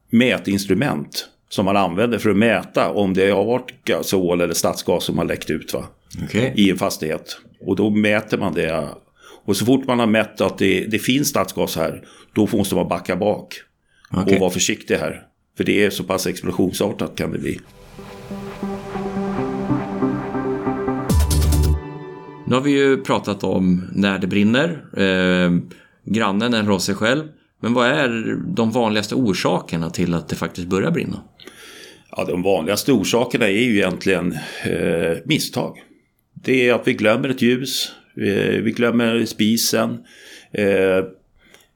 mätinstrument 0.09 1.29
som 1.49 1.65
man 1.65 1.77
använder 1.77 2.17
för 2.17 2.29
att 2.29 2.37
mäta 2.37 2.91
om 2.91 3.13
det 3.13 3.29
har 3.29 3.45
varit 3.45 3.83
gasol 3.85 4.41
eller 4.41 4.53
stadsgas 4.53 5.03
som 5.03 5.17
har 5.17 5.25
läckt 5.25 5.49
ut 5.49 5.73
va? 5.73 5.85
Okay. 6.23 6.51
i 6.55 6.71
en 6.71 6.77
fastighet. 6.77 7.37
Och 7.59 7.75
då 7.75 7.89
mäter 7.89 8.37
man 8.37 8.53
det. 8.53 8.89
Och 9.45 9.57
så 9.57 9.65
fort 9.65 9.87
man 9.87 9.99
har 9.99 10.07
mätt 10.07 10.41
att 10.41 10.57
det, 10.57 10.85
det 10.85 10.99
finns 10.99 11.27
stadsgas 11.27 11.75
här, 11.75 12.03
då 12.33 12.47
måste 12.53 12.75
man 12.75 12.87
backa 12.87 13.15
bak. 13.15 13.55
Okay. 14.11 14.35
Och 14.35 14.41
vara 14.41 14.51
försiktig 14.51 14.95
här. 14.95 15.23
För 15.57 15.63
det 15.63 15.85
är 15.85 15.89
så 15.89 16.03
pass 16.03 16.27
explosionsartat 16.27 17.15
kan 17.15 17.31
det 17.31 17.39
bli. 17.39 17.59
Nu 22.47 22.55
har 22.55 22.61
vi 22.61 22.71
ju 22.71 22.97
pratat 22.97 23.43
om 23.43 23.87
när 23.95 24.19
det 24.19 24.27
brinner. 24.27 24.85
Eh, 24.97 25.51
grannen 26.03 26.53
ändrar 26.53 26.73
av 26.73 26.79
sig 26.79 26.95
själv. 26.95 27.23
Men 27.59 27.73
vad 27.73 27.87
är 27.87 28.35
de 28.47 28.71
vanligaste 28.71 29.15
orsakerna 29.15 29.89
till 29.89 30.13
att 30.13 30.29
det 30.29 30.35
faktiskt 30.35 30.67
börjar 30.67 30.91
brinna? 30.91 31.21
Ja, 32.11 32.25
de 32.25 32.41
vanligaste 32.41 32.91
orsakerna 32.91 33.45
är 33.45 33.63
ju 33.63 33.77
egentligen 33.77 34.37
eh, 34.65 35.17
misstag. 35.25 35.83
Det 36.33 36.69
är 36.69 36.73
att 36.73 36.87
vi 36.87 36.93
glömmer 36.93 37.29
ett 37.29 37.41
ljus, 37.41 37.91
eh, 38.17 38.61
vi 38.61 38.71
glömmer 38.71 39.25
spisen, 39.25 39.97
eh, 40.51 40.97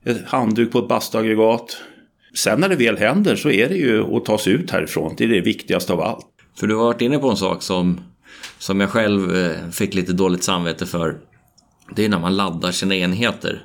ett 0.06 0.26
handduk 0.26 0.72
på 0.72 0.80
ett 0.80 0.88
bastuaggregat. 0.88 1.78
Sen 2.36 2.60
när 2.60 2.70
det 2.70 2.76
väl 2.76 2.98
händer 2.98 3.36
så 3.36 3.50
är 3.50 3.70
det 3.70 3.76
ju 3.76 4.16
att 4.16 4.26
ta 4.26 4.38
sig 4.38 4.54
ut 4.54 4.72
härifrån. 4.72 5.14
Det 5.18 5.24
är 5.24 5.28
det 5.28 5.42
viktigaste 5.42 5.94
av 5.94 6.02
allt. 6.02 6.26
För 6.60 6.68
du 6.68 6.76
har 6.76 6.84
varit 6.84 7.02
inne 7.02 7.18
på 7.18 7.30
en 7.30 7.38
sak 7.38 7.62
som, 7.62 8.02
som 8.58 8.80
jag 8.80 8.90
själv 8.90 9.36
eh, 9.36 9.70
fick 9.72 9.94
lite 9.94 10.14
dåligt 10.14 10.44
samvete 10.44 10.86
för. 10.86 11.18
Det 11.96 12.06
är 12.06 12.10
när 12.10 12.20
man 12.20 12.36
laddar 12.38 12.72
sina 12.72 12.96
enheter. 12.96 13.62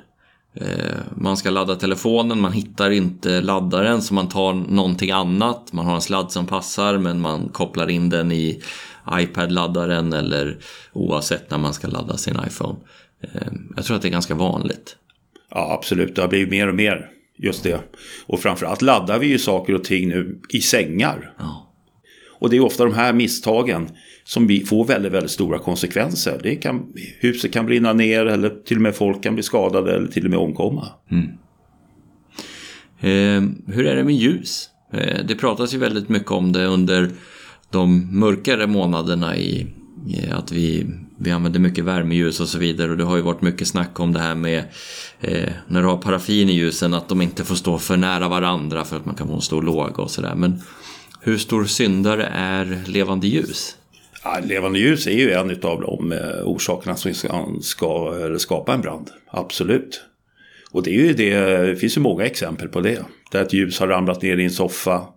Eh, 0.61 0.97
man 1.15 1.37
ska 1.37 1.49
ladda 1.49 1.75
telefonen, 1.75 2.41
man 2.41 2.51
hittar 2.51 2.89
inte 2.89 3.41
laddaren 3.41 4.01
så 4.01 4.13
man 4.13 4.29
tar 4.29 4.53
någonting 4.53 5.11
annat. 5.11 5.73
Man 5.73 5.85
har 5.85 5.95
en 5.95 6.01
sladd 6.01 6.31
som 6.31 6.45
passar 6.45 6.97
men 6.97 7.21
man 7.21 7.49
kopplar 7.49 7.89
in 7.89 8.09
den 8.09 8.31
i 8.31 8.61
iPad-laddaren 9.11 10.13
eller 10.13 10.57
oavsett 10.93 11.51
när 11.51 11.57
man 11.57 11.73
ska 11.73 11.87
ladda 11.87 12.17
sin 12.17 12.37
iPhone. 12.47 12.79
Eh, 13.21 13.51
jag 13.75 13.85
tror 13.85 13.95
att 13.95 14.01
det 14.01 14.07
är 14.07 14.11
ganska 14.11 14.35
vanligt. 14.35 14.95
Ja, 15.49 15.73
absolut. 15.73 16.15
Det 16.15 16.21
har 16.21 16.29
blivit 16.29 16.49
mer 16.49 16.67
och 16.67 16.75
mer 16.75 17.09
just 17.37 17.63
det. 17.63 17.79
Och 18.25 18.39
framförallt 18.39 18.81
laddar 18.81 19.19
vi 19.19 19.27
ju 19.27 19.39
saker 19.39 19.75
och 19.75 19.83
ting 19.83 20.09
nu 20.09 20.41
i 20.49 20.61
sängar. 20.61 21.33
Ja. 21.39 21.73
Och 22.39 22.49
det 22.49 22.57
är 22.57 22.59
ofta 22.59 22.83
de 22.83 22.93
här 22.93 23.13
misstagen 23.13 23.89
som 24.27 24.59
får 24.65 24.85
väldigt, 24.85 25.11
väldigt 25.11 25.31
stora 25.31 25.59
konsekvenser. 25.59 26.39
Det 26.43 26.55
kan, 26.55 26.93
huset 27.19 27.53
kan 27.53 27.65
brinna 27.65 27.93
ner 27.93 28.25
eller 28.25 28.49
till 28.49 28.77
och 28.77 28.81
med 28.81 28.95
folk 28.95 29.23
kan 29.23 29.33
bli 29.33 29.43
skadade 29.43 29.95
eller 29.95 30.07
till 30.07 30.25
och 30.25 30.29
med 30.29 30.39
omkomma. 30.39 30.87
Mm. 31.11 31.27
Eh, 32.99 33.49
hur 33.73 33.85
är 33.85 33.95
det 33.95 34.03
med 34.03 34.15
ljus? 34.15 34.69
Eh, 34.93 35.25
det 35.25 35.35
pratas 35.35 35.73
ju 35.73 35.77
väldigt 35.77 36.09
mycket 36.09 36.31
om 36.31 36.51
det 36.51 36.65
under 36.65 37.09
de 37.71 38.19
mörkare 38.19 38.67
månaderna 38.67 39.37
i, 39.37 39.67
i 40.07 40.29
att 40.31 40.51
vi, 40.51 40.85
vi 41.17 41.31
använder 41.31 41.59
mycket 41.59 41.85
värmeljus 41.85 42.39
och 42.39 42.47
så 42.47 42.57
vidare. 42.57 42.91
Och 42.91 42.97
det 42.97 43.03
har 43.03 43.15
ju 43.15 43.21
varit 43.21 43.41
mycket 43.41 43.67
snack 43.67 43.99
om 43.99 44.13
det 44.13 44.19
här 44.19 44.35
med 44.35 44.63
eh, 45.21 45.49
när 45.67 45.81
du 45.81 45.87
har 45.87 45.97
paraffin 45.97 46.49
i 46.49 46.53
ljusen 46.53 46.93
att 46.93 47.09
de 47.09 47.21
inte 47.21 47.43
får 47.43 47.55
stå 47.55 47.77
för 47.77 47.97
nära 47.97 48.27
varandra 48.27 48.83
för 48.83 48.95
att 48.95 49.05
man 49.05 49.15
kan 49.15 49.27
få 49.27 49.33
en 49.33 49.41
stor 49.41 49.61
låga 49.61 50.03
och 50.03 50.11
sådär. 50.11 50.35
Men 50.35 50.61
hur 51.21 51.37
stor 51.37 51.65
syndare 51.65 52.25
är 52.33 52.83
levande 52.87 53.27
ljus? 53.27 53.75
Ja, 54.23 54.39
levande 54.43 54.79
ljus 54.79 55.07
är 55.07 55.11
ju 55.11 55.31
en 55.31 55.49
av 55.49 55.81
de 55.81 56.11
eh, 56.11 56.43
orsakerna 56.43 56.95
som 56.95 57.13
ska, 57.13 57.57
ska 57.61 58.35
skapa 58.37 58.73
en 58.73 58.81
brand. 58.81 59.09
Absolut. 59.29 60.01
Och 60.71 60.83
det, 60.83 60.89
är 60.89 60.93
ju 60.93 61.13
det, 61.13 61.39
det 61.65 61.75
finns 61.75 61.97
ju 61.97 62.01
många 62.01 62.25
exempel 62.25 62.67
på 62.67 62.81
det. 62.81 62.99
Där 63.31 63.41
ett 63.41 63.53
ljus 63.53 63.79
har 63.79 63.87
ramlat 63.87 64.21
ner 64.21 64.37
i 64.37 64.43
en 64.43 64.51
soffa 64.51 65.07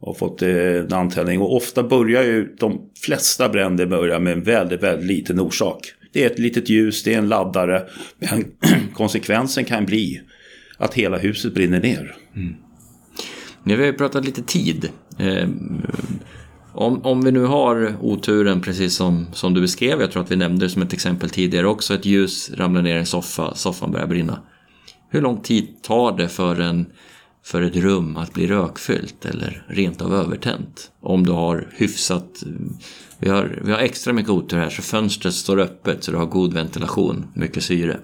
och 0.00 0.18
fått 0.18 0.42
eh, 0.42 0.50
en 0.50 0.92
antändning. 0.92 1.40
Och 1.40 1.56
ofta 1.56 1.82
börjar 1.82 2.22
ju 2.22 2.56
de 2.58 2.90
flesta 3.00 3.48
bränder 3.48 3.86
börja 3.86 4.18
med 4.18 4.32
en 4.32 4.42
väldigt, 4.42 4.82
väldigt 4.82 5.06
liten 5.06 5.40
orsak. 5.40 5.92
Det 6.12 6.22
är 6.22 6.26
ett 6.26 6.38
litet 6.38 6.68
ljus, 6.68 7.02
det 7.02 7.14
är 7.14 7.18
en 7.18 7.28
laddare. 7.28 7.86
Men 8.18 8.44
konsekvensen 8.94 9.64
kan 9.64 9.86
bli 9.86 10.20
att 10.76 10.94
hela 10.94 11.18
huset 11.18 11.54
brinner 11.54 11.80
ner. 11.80 12.16
Mm. 12.36 12.54
Nu 13.64 13.76
har 13.76 13.84
vi 13.84 13.92
pratat 13.92 14.24
lite 14.24 14.42
tid. 14.42 14.88
Eh, 15.18 15.48
om, 16.80 17.00
om 17.02 17.20
vi 17.20 17.32
nu 17.32 17.44
har 17.44 17.96
oturen, 18.00 18.60
precis 18.60 18.94
som, 18.94 19.26
som 19.32 19.54
du 19.54 19.60
beskrev, 19.60 20.00
jag 20.00 20.10
tror 20.10 20.22
att 20.22 20.30
vi 20.30 20.36
nämnde 20.36 20.66
det 20.66 20.70
som 20.70 20.82
ett 20.82 20.92
exempel 20.92 21.30
tidigare 21.30 21.66
också, 21.66 21.94
ett 21.94 22.06
ljus 22.06 22.50
ramlar 22.54 22.82
ner 22.82 22.96
i 22.96 22.98
en 22.98 23.06
soffa, 23.06 23.54
soffan 23.54 23.92
börjar 23.92 24.06
brinna. 24.06 24.42
Hur 25.10 25.22
lång 25.22 25.40
tid 25.40 25.82
tar 25.82 26.16
det 26.16 26.28
för, 26.28 26.60
en, 26.60 26.86
för 27.44 27.62
ett 27.62 27.76
rum 27.76 28.16
att 28.16 28.32
bli 28.32 28.46
rökfyllt 28.46 29.24
eller 29.24 29.64
rent 29.68 30.02
av 30.02 30.14
övertänt? 30.14 30.90
Om 31.00 31.26
du 31.26 31.32
har 31.32 31.68
hyfsat... 31.72 32.42
Vi 33.18 33.28
har, 33.28 33.60
vi 33.64 33.72
har 33.72 33.78
extra 33.78 34.12
mycket 34.12 34.30
otur 34.30 34.56
här 34.56 34.70
så 34.70 34.82
fönstret 34.82 35.34
står 35.34 35.58
öppet 35.58 36.04
så 36.04 36.10
du 36.10 36.16
har 36.16 36.26
god 36.26 36.54
ventilation, 36.54 37.26
mycket 37.34 37.62
syre. 37.62 38.00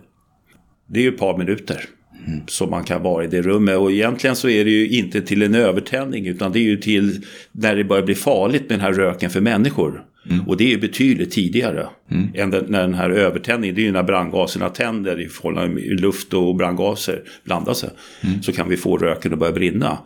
Det 0.87 0.99
är 0.99 1.03
ju 1.03 1.15
ett 1.15 1.19
par 1.19 1.39
minuter 1.39 1.89
mm. 2.27 2.41
som 2.47 2.71
man 2.71 2.85
kan 2.85 3.03
vara 3.03 3.25
i 3.25 3.27
det 3.27 3.43
rummet. 3.43 3.77
Och 3.77 3.93
egentligen 3.93 4.37
så 4.37 4.49
är 4.49 4.65
det 4.65 4.71
ju 4.71 4.89
inte 4.89 5.21
till 5.21 5.43
en 5.43 5.55
övertändning 5.55 6.27
utan 6.27 6.53
det 6.53 6.59
är 6.59 6.63
ju 6.63 6.77
till 6.77 7.25
när 7.53 7.77
det 7.77 7.85
börjar 7.85 8.03
bli 8.03 8.15
farligt 8.15 8.63
med 8.63 8.79
den 8.79 8.81
här 8.81 8.93
röken 8.93 9.31
för 9.31 9.41
människor. 9.41 10.05
Mm. 10.31 10.49
Och 10.49 10.57
det 10.57 10.73
är 10.73 10.79
betydligt 10.79 11.31
tidigare 11.31 11.87
mm. 12.11 12.29
än 12.35 12.51
den, 12.51 12.65
när 12.69 12.81
den 12.81 12.95
här 12.95 13.11
övertändningen, 13.11 13.77
det 13.77 13.83
är 13.83 13.85
ju 13.85 13.93
när 13.93 14.03
brandgaserna 14.03 14.69
tänder 14.69 15.21
i 15.21 15.29
förhållande 15.29 15.81
till 15.81 16.01
luft 16.01 16.35
och 16.35 16.57
brandgaser 16.57 17.23
blandar 17.45 17.75
sig. 17.75 17.91
Mm. 18.21 18.43
Så 18.43 18.53
kan 18.53 18.69
vi 18.69 18.77
få 18.77 18.97
röken 18.97 19.33
att 19.33 19.39
börja 19.39 19.53
brinna. 19.53 19.99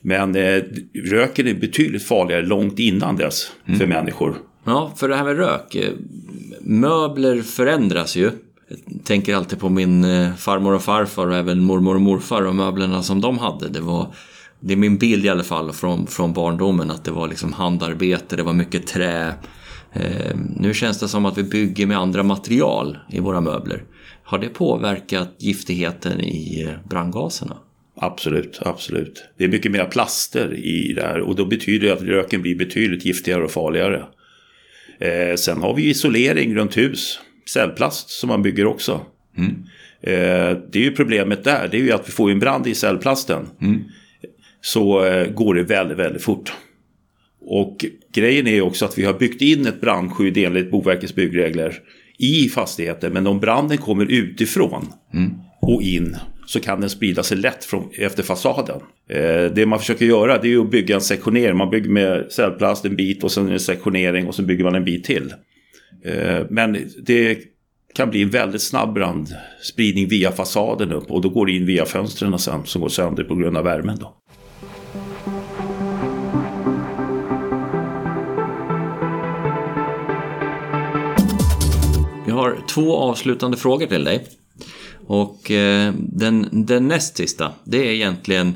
Men 0.00 0.36
eh, 0.36 0.62
röken 1.04 1.46
är 1.46 1.54
betydligt 1.54 2.02
farligare 2.02 2.42
långt 2.42 2.78
innan 2.78 3.16
dess 3.16 3.52
för 3.64 3.72
mm. 3.72 3.88
människor. 3.88 4.36
Ja, 4.64 4.92
för 4.96 5.08
det 5.08 5.16
här 5.16 5.24
med 5.24 5.36
rök. 5.36 5.74
Eh, 5.74 5.90
möbler 6.60 7.42
förändras 7.42 8.16
ju. 8.16 8.30
Jag 8.68 9.04
tänker 9.04 9.34
alltid 9.34 9.58
på 9.58 9.68
min 9.68 10.04
eh, 10.04 10.34
farmor 10.34 10.74
och 10.74 10.82
farfar 10.82 11.26
och 11.26 11.36
även 11.36 11.64
mormor 11.64 11.94
och 11.94 12.00
morfar 12.00 12.42
och 12.42 12.54
möblerna 12.54 13.02
som 13.02 13.20
de 13.20 13.38
hade. 13.38 13.68
Det 13.68 13.80
var 13.80 14.14
det 14.60 14.72
är 14.72 14.76
min 14.76 14.98
bild 14.98 15.24
i 15.24 15.28
alla 15.28 15.42
fall 15.42 15.72
från, 15.72 16.06
från 16.06 16.32
barndomen 16.32 16.90
att 16.90 17.04
det 17.04 17.10
var 17.10 17.28
liksom 17.28 17.52
handarbete, 17.52 18.36
det 18.36 18.42
var 18.42 18.52
mycket 18.52 18.86
trä, 18.86 19.34
Eh, 20.00 20.36
nu 20.56 20.74
känns 20.74 21.00
det 21.00 21.08
som 21.08 21.26
att 21.26 21.38
vi 21.38 21.42
bygger 21.42 21.86
med 21.86 21.98
andra 21.98 22.22
material 22.22 22.98
i 23.10 23.20
våra 23.20 23.40
möbler. 23.40 23.82
Har 24.22 24.38
det 24.38 24.48
påverkat 24.48 25.36
giftigheten 25.38 26.20
i 26.20 26.62
eh, 26.62 26.88
brandgaserna? 26.88 27.56
Absolut, 28.00 28.58
absolut. 28.62 29.24
Det 29.38 29.44
är 29.44 29.48
mycket 29.48 29.72
mer 29.72 29.84
plaster 29.84 30.54
i 30.54 30.92
det 30.92 31.02
här 31.02 31.20
och 31.20 31.36
då 31.36 31.46
betyder 31.46 31.86
det 31.86 31.92
att 31.92 32.02
röken 32.02 32.42
blir 32.42 32.56
betydligt 32.56 33.04
giftigare 33.04 33.44
och 33.44 33.50
farligare. 33.50 34.04
Eh, 34.98 35.36
sen 35.36 35.62
har 35.62 35.74
vi 35.74 35.90
isolering 35.90 36.54
runt 36.54 36.76
hus, 36.76 37.20
cellplast 37.48 38.10
som 38.10 38.28
man 38.28 38.42
bygger 38.42 38.66
också. 38.66 39.00
Mm. 39.38 39.50
Eh, 40.00 40.58
det 40.70 40.78
är 40.78 40.82
ju 40.82 40.90
problemet 40.90 41.44
där, 41.44 41.68
det 41.70 41.76
är 41.76 41.82
ju 41.82 41.92
att 41.92 42.08
vi 42.08 42.12
får 42.12 42.30
en 42.30 42.38
brand 42.38 42.66
i 42.66 42.74
cellplasten. 42.74 43.46
Mm. 43.60 43.84
Så 44.60 45.04
eh, 45.04 45.30
går 45.30 45.54
det 45.54 45.62
väldigt, 45.62 45.98
väldigt 45.98 46.22
fort. 46.22 46.52
Och 47.40 47.84
grejen 48.12 48.46
är 48.46 48.60
också 48.60 48.84
att 48.84 48.98
vi 48.98 49.04
har 49.04 49.14
byggt 49.14 49.42
in 49.42 49.66
ett 49.66 49.80
brandskydd 49.80 50.36
enligt 50.36 50.70
Boverkets 50.70 51.14
byggregler 51.14 51.78
i 52.18 52.48
fastigheter. 52.48 53.10
Men 53.10 53.26
om 53.26 53.40
branden 53.40 53.78
kommer 53.78 54.06
utifrån 54.06 54.86
mm. 55.14 55.34
och 55.60 55.82
in 55.82 56.16
så 56.46 56.60
kan 56.60 56.80
den 56.80 56.90
sprida 56.90 57.22
sig 57.22 57.36
lätt 57.36 57.64
från, 57.64 57.90
efter 57.98 58.22
fasaden. 58.22 58.80
Eh, 59.10 59.44
det 59.54 59.66
man 59.66 59.78
försöker 59.78 60.06
göra 60.06 60.38
det 60.38 60.52
är 60.52 60.58
att 60.58 60.70
bygga 60.70 60.94
en 60.94 61.00
sektionering. 61.00 61.56
Man 61.56 61.70
bygger 61.70 61.90
med 61.90 62.32
cellplast 62.32 62.84
en 62.84 62.96
bit 62.96 63.24
och 63.24 63.32
sen 63.32 63.48
en 63.48 63.60
sektionering 63.60 64.26
och 64.26 64.34
sen 64.34 64.46
bygger 64.46 64.64
man 64.64 64.74
en 64.74 64.84
bit 64.84 65.04
till. 65.04 65.32
Eh, 66.04 66.46
men 66.50 66.78
det 67.06 67.38
kan 67.94 68.10
bli 68.10 68.22
en 68.22 68.30
väldigt 68.30 68.62
snabb 68.62 68.94
brandspridning 68.94 70.08
via 70.08 70.32
fasaden 70.32 70.92
upp 70.92 71.10
och 71.10 71.22
då 71.22 71.28
går 71.28 71.46
det 71.46 71.52
in 71.52 71.66
via 71.66 71.84
fönstren 71.84 72.38
sen 72.38 72.64
som 72.64 72.82
går 72.82 72.88
sönder 72.88 73.24
på 73.24 73.34
grund 73.34 73.56
av 73.56 73.64
värmen. 73.64 73.98
Då. 74.00 74.16
har 82.36 82.58
två 82.68 82.96
avslutande 82.96 83.56
frågor 83.56 83.86
till 83.86 84.04
dig. 84.04 84.26
Och 85.06 85.50
eh, 85.50 85.94
den, 85.98 86.48
den 86.66 86.88
näst 86.88 87.16
sista, 87.16 87.52
det 87.64 87.88
är 87.88 87.92
egentligen 87.92 88.54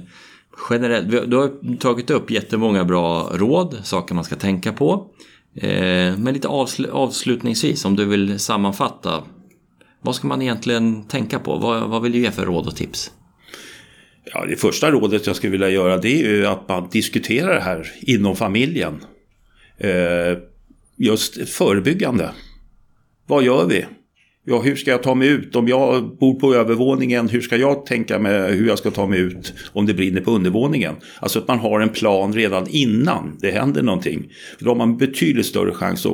generellt. 0.70 1.30
Du 1.30 1.36
har 1.36 1.76
tagit 1.76 2.10
upp 2.10 2.30
jättemånga 2.30 2.84
bra 2.84 3.30
råd, 3.34 3.76
saker 3.82 4.14
man 4.14 4.24
ska 4.24 4.36
tänka 4.36 4.72
på. 4.72 5.06
Eh, 5.54 6.18
men 6.18 6.34
lite 6.34 6.48
avsl 6.48 6.86
avslutningsvis, 6.86 7.84
om 7.84 7.96
du 7.96 8.04
vill 8.04 8.38
sammanfatta. 8.38 9.22
Vad 10.00 10.14
ska 10.14 10.28
man 10.28 10.42
egentligen 10.42 11.08
tänka 11.08 11.38
på? 11.38 11.56
Vad, 11.56 11.90
vad 11.90 12.02
vill 12.02 12.12
du 12.12 12.18
ge 12.18 12.30
för 12.30 12.46
råd 12.46 12.66
och 12.66 12.76
tips? 12.76 13.12
Ja, 14.24 14.46
det 14.46 14.56
första 14.56 14.90
rådet 14.90 15.26
jag 15.26 15.36
skulle 15.36 15.50
vilja 15.50 15.70
göra 15.70 15.96
det 15.96 16.22
är 16.22 16.30
ju 16.30 16.46
att 16.46 16.68
man 16.68 16.88
diskuterar 16.90 17.54
det 17.54 17.60
här 17.60 17.92
inom 18.00 18.36
familjen. 18.36 19.04
Eh, 19.78 20.38
just 20.96 21.48
förebyggande. 21.48 22.30
Vad 23.26 23.42
gör 23.42 23.66
vi? 23.66 23.86
Ja, 24.50 24.60
hur 24.60 24.76
ska 24.76 24.90
jag 24.90 25.02
ta 25.02 25.14
mig 25.14 25.28
ut? 25.28 25.56
Om 25.56 25.68
jag 25.68 26.16
bor 26.16 26.34
på 26.34 26.54
övervåningen, 26.54 27.28
hur 27.28 27.40
ska 27.40 27.56
jag 27.56 27.86
tänka 27.86 28.18
mig 28.18 28.52
hur 28.52 28.68
jag 28.68 28.78
ska 28.78 28.90
ta 28.90 29.06
mig 29.06 29.20
ut 29.20 29.54
om 29.72 29.86
det 29.86 29.94
brinner 29.94 30.20
på 30.20 30.30
undervåningen? 30.30 30.94
Alltså 31.20 31.38
att 31.38 31.48
man 31.48 31.58
har 31.58 31.80
en 31.80 31.88
plan 31.88 32.32
redan 32.32 32.66
innan 32.68 33.38
det 33.40 33.50
händer 33.50 33.82
någonting. 33.82 34.32
Då 34.58 34.70
har 34.70 34.74
man 34.74 34.96
betydligt 34.96 35.46
större 35.46 35.72
chans 35.72 36.06
att 36.06 36.12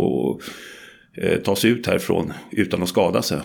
eh, 1.22 1.38
ta 1.38 1.56
sig 1.56 1.70
ut 1.70 1.86
härifrån 1.86 2.32
utan 2.50 2.82
att 2.82 2.88
skada 2.88 3.22
sig. 3.22 3.38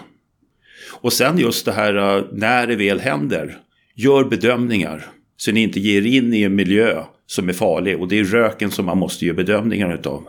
Och 0.92 1.14
sen 1.14 1.38
just 1.38 1.66
det 1.66 1.72
här 1.72 2.18
eh, 2.18 2.24
när 2.32 2.68
det 2.68 2.76
väl 2.76 3.00
händer, 3.00 3.58
gör 3.96 4.24
bedömningar. 4.24 5.06
Så 5.38 5.52
ni 5.52 5.62
inte 5.62 5.80
ger 5.80 6.06
in 6.06 6.34
i 6.34 6.44
en 6.44 6.56
miljö 6.56 7.04
som 7.26 7.50
är 7.50 7.54
farlig 7.54 8.00
och 8.00 8.08
det 8.08 8.20
är 8.20 8.24
röken 8.24 8.72
som 8.72 8.86
man 8.86 8.98
måste 8.98 9.26
göra 9.26 9.36
bedömningar 9.36 9.94
utav. 9.94 10.28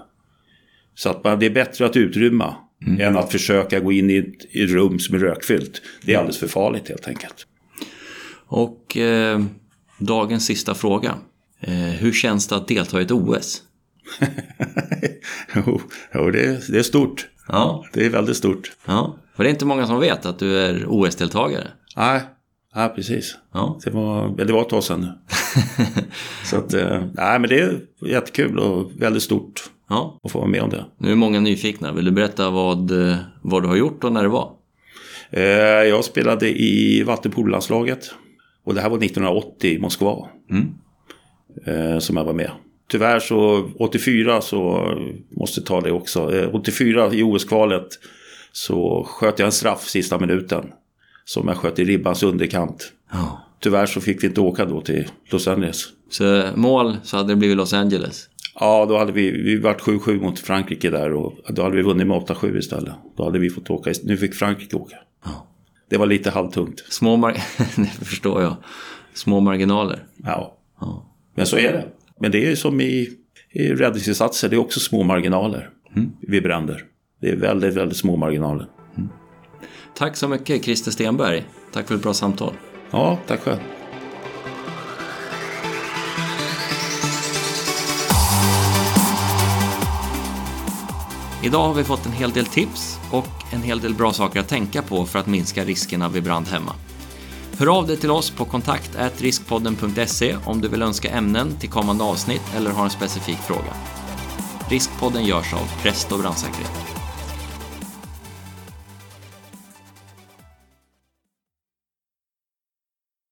Så 0.95 1.11
att 1.11 1.25
man, 1.25 1.39
det 1.39 1.47
är 1.47 1.51
bättre 1.51 1.87
att 1.87 1.97
utrymma 1.97 2.57
Mm. 2.87 3.01
Än 3.01 3.17
att 3.17 3.33
försöka 3.33 3.81
gå 3.81 3.93
in 3.93 4.11
i 4.11 4.17
ett, 4.17 4.45
i 4.51 4.63
ett 4.63 4.71
rum 4.71 4.99
som 4.99 5.15
är 5.15 5.19
rökfyllt. 5.19 5.83
Det 6.03 6.15
är 6.15 6.19
alldeles 6.19 6.39
för 6.39 6.49
farligt 6.49 6.89
helt 6.89 7.09
enkelt. 7.09 7.47
Och 8.47 8.97
eh, 8.97 9.43
dagens 9.99 10.47
sista 10.47 10.75
fråga. 10.75 11.15
Eh, 11.61 11.73
hur 11.75 12.13
känns 12.13 12.49
det 12.49 12.57
att 12.57 12.69
delta 12.69 13.01
i 13.01 13.05
ett 13.05 13.11
OS? 13.11 13.63
jo, 15.55 15.81
jo 16.15 16.31
det, 16.31 16.45
är, 16.45 16.73
det 16.73 16.79
är 16.79 16.83
stort. 16.83 17.29
Ja. 17.49 17.85
Det 17.93 18.07
är 18.07 18.11
väldigt 18.11 18.37
stort. 18.37 18.73
Ja, 18.87 19.19
för 19.37 19.45
det 19.45 19.49
är 19.49 19.53
inte 19.53 19.65
många 19.65 19.87
som 19.87 20.01
vet 20.01 20.27
att 20.27 20.39
du 20.39 20.59
är 20.59 20.85
OS-deltagare. 20.89 21.67
Nej, 21.97 22.21
ja, 22.75 22.93
precis. 22.95 23.37
Ja. 23.53 23.81
Det, 23.85 23.91
var, 23.91 24.37
det 24.37 24.53
var 24.53 24.63
ett 24.63 24.69
tag 24.69 24.85
sedan 24.85 25.01
nu. 25.01 25.13
Så 26.45 26.57
att, 26.57 26.75
eh, 26.75 27.05
nej 27.15 27.39
men 27.39 27.51
det 27.51 27.61
är 27.61 27.81
jättekul 28.07 28.59
och 28.59 28.91
väldigt 28.97 29.23
stort 29.23 29.71
ja. 29.93 30.21
att 30.23 30.33
få 30.33 30.39
vara 30.39 30.49
med 30.49 30.63
om 30.63 30.71
det. 30.71 30.85
Nu 30.99 31.13
är 31.13 31.17
många 31.17 31.41
nyfikna. 31.41 31.93
Vill 31.93 32.05
du 32.05 32.11
berätta 32.11 32.51
vad, 32.51 32.93
vad 33.43 33.63
du 33.63 33.69
har 33.69 33.77
gjort 33.77 34.05
och 34.05 34.13
när 34.13 34.23
det 34.23 34.29
var? 34.29 34.53
Eh, 35.31 35.43
jag 35.89 36.05
spelade 36.05 36.49
i 36.49 37.03
vattenpololandslaget. 37.03 38.15
Och 38.65 38.75
det 38.75 38.81
här 38.81 38.91
var 38.91 38.97
1980 38.97 39.71
i 39.71 39.79
Moskva. 39.79 40.29
Mm. 40.51 40.75
Eh, 41.67 41.99
som 41.99 42.17
jag 42.17 42.25
var 42.25 42.33
med. 42.33 42.51
Tyvärr 42.91 43.21
så 43.21 43.71
84 43.79 44.41
så 44.41 44.93
måste 45.31 45.63
ta 45.63 45.81
det 45.81 45.93
också. 45.93 46.49
84 46.53 47.15
i 47.15 47.23
OS-kvalet 47.23 47.89
så 48.53 49.05
sköt 49.09 49.39
jag 49.39 49.47
en 49.47 49.53
straff 49.53 49.89
sista 49.89 50.19
minuten. 50.19 50.65
Som 51.25 51.49
jag 51.49 51.57
sköt 51.57 51.79
i 51.79 51.85
ribbans 51.85 52.23
underkant. 52.23 52.93
Ja. 53.13 53.43
Tyvärr 53.61 53.87
så 53.87 54.01
fick 54.01 54.23
vi 54.23 54.27
inte 54.27 54.41
åka 54.41 54.65
då 54.65 54.81
till 54.81 55.09
Los 55.31 55.49
Angeles. 55.49 55.85
Så 56.11 56.45
mål 56.55 56.97
så 57.03 57.17
hade 57.17 57.29
det 57.29 57.37
blivit 57.37 57.57
Los 57.57 57.73
Angeles? 57.73 58.29
Ja, 58.61 58.87
då 58.89 58.99
hade 58.99 59.13
vi, 59.13 59.31
vi 59.31 59.57
varit 59.57 59.81
7-7 59.81 60.21
mot 60.23 60.39
Frankrike 60.39 60.91
där 60.91 61.13
och 61.13 61.33
då 61.49 61.63
hade 61.63 61.77
vi 61.77 61.83
vunnit 61.83 62.07
med 62.07 62.17
8-7 62.17 62.59
istället. 62.59 62.93
Då 63.17 63.25
hade 63.25 63.39
vi 63.39 63.51
fått 63.51 63.71
åka, 63.71 63.93
nu 64.05 64.17
fick 64.17 64.35
Frankrike 64.35 64.77
åka. 64.77 64.97
Ja. 65.25 65.47
Det 65.91 65.97
var 65.97 66.07
lite 66.07 66.31
halvtungt. 66.31 66.85
Små 66.89 67.17
mar- 67.17 67.39
det 67.99 68.05
förstår 68.05 68.43
jag. 68.43 68.57
Små 69.15 69.41
marginaler. 69.41 70.05
Ja, 70.25 70.57
Ja. 70.81 71.07
men 71.35 71.47
så 71.47 71.57
är 71.57 71.73
det. 71.73 71.85
Men 72.21 72.31
det 72.31 72.51
är 72.51 72.55
som 72.57 72.81
i, 72.81 73.09
i 73.51 73.69
räddningsinsatser, 73.69 74.49
det 74.49 74.57
är 74.57 74.61
också 74.61 74.81
små 74.81 75.03
marginaler 75.03 75.71
vid 76.21 76.43
bränder. 76.43 76.85
Det 77.21 77.31
är 77.31 77.37
väldigt, 77.37 77.75
väldigt 77.75 77.99
små 77.99 78.17
marginaler. 78.17 78.67
Tack 79.95 80.17
så 80.17 80.29
mycket 80.29 80.65
Christer 80.65 80.91
Stenberg. 80.91 81.45
Tack 81.73 81.89
för 81.89 81.95
ett 81.95 82.03
bra 82.03 82.15
samtal. 82.15 82.53
Ja, 82.91 83.19
tack 83.27 83.41
själv. 83.41 83.59
Idag 91.45 91.67
har 91.67 91.75
vi 91.75 91.85
fått 91.85 92.07
en 92.07 92.13
hel 92.13 92.31
del 92.31 92.47
tips 92.47 92.99
och 93.11 93.27
en 93.51 93.63
hel 93.63 93.81
del 93.81 93.95
bra 93.95 94.13
saker 94.13 94.41
att 94.41 94.49
tänka 94.49 94.83
på 94.83 95.07
för 95.07 95.19
att 95.19 95.27
minska 95.27 95.65
riskerna 95.65 96.09
vid 96.09 96.23
brand 96.23 96.49
hemma. 96.49 96.73
Hör 97.59 97.79
av 97.79 97.87
dig 97.87 97.97
till 97.97 98.11
oss 98.11 98.31
på 98.31 98.45
kontaktriskpodden.se 98.45 100.37
om 100.45 100.61
du 100.61 100.69
vill 100.69 100.83
önska 100.83 101.11
ämnen 101.11 101.57
till 101.61 101.71
kommande 101.71 102.05
avsnitt 102.05 102.43
eller 102.57 102.71
har 102.71 102.85
en 102.85 102.91
specifik 102.91 103.39
fråga. 103.39 103.73
Riskpodden 104.69 105.25
görs 105.25 105.55
av 105.55 105.83
Presto 105.83 106.19
Brandsäkerhet. 106.19 107.02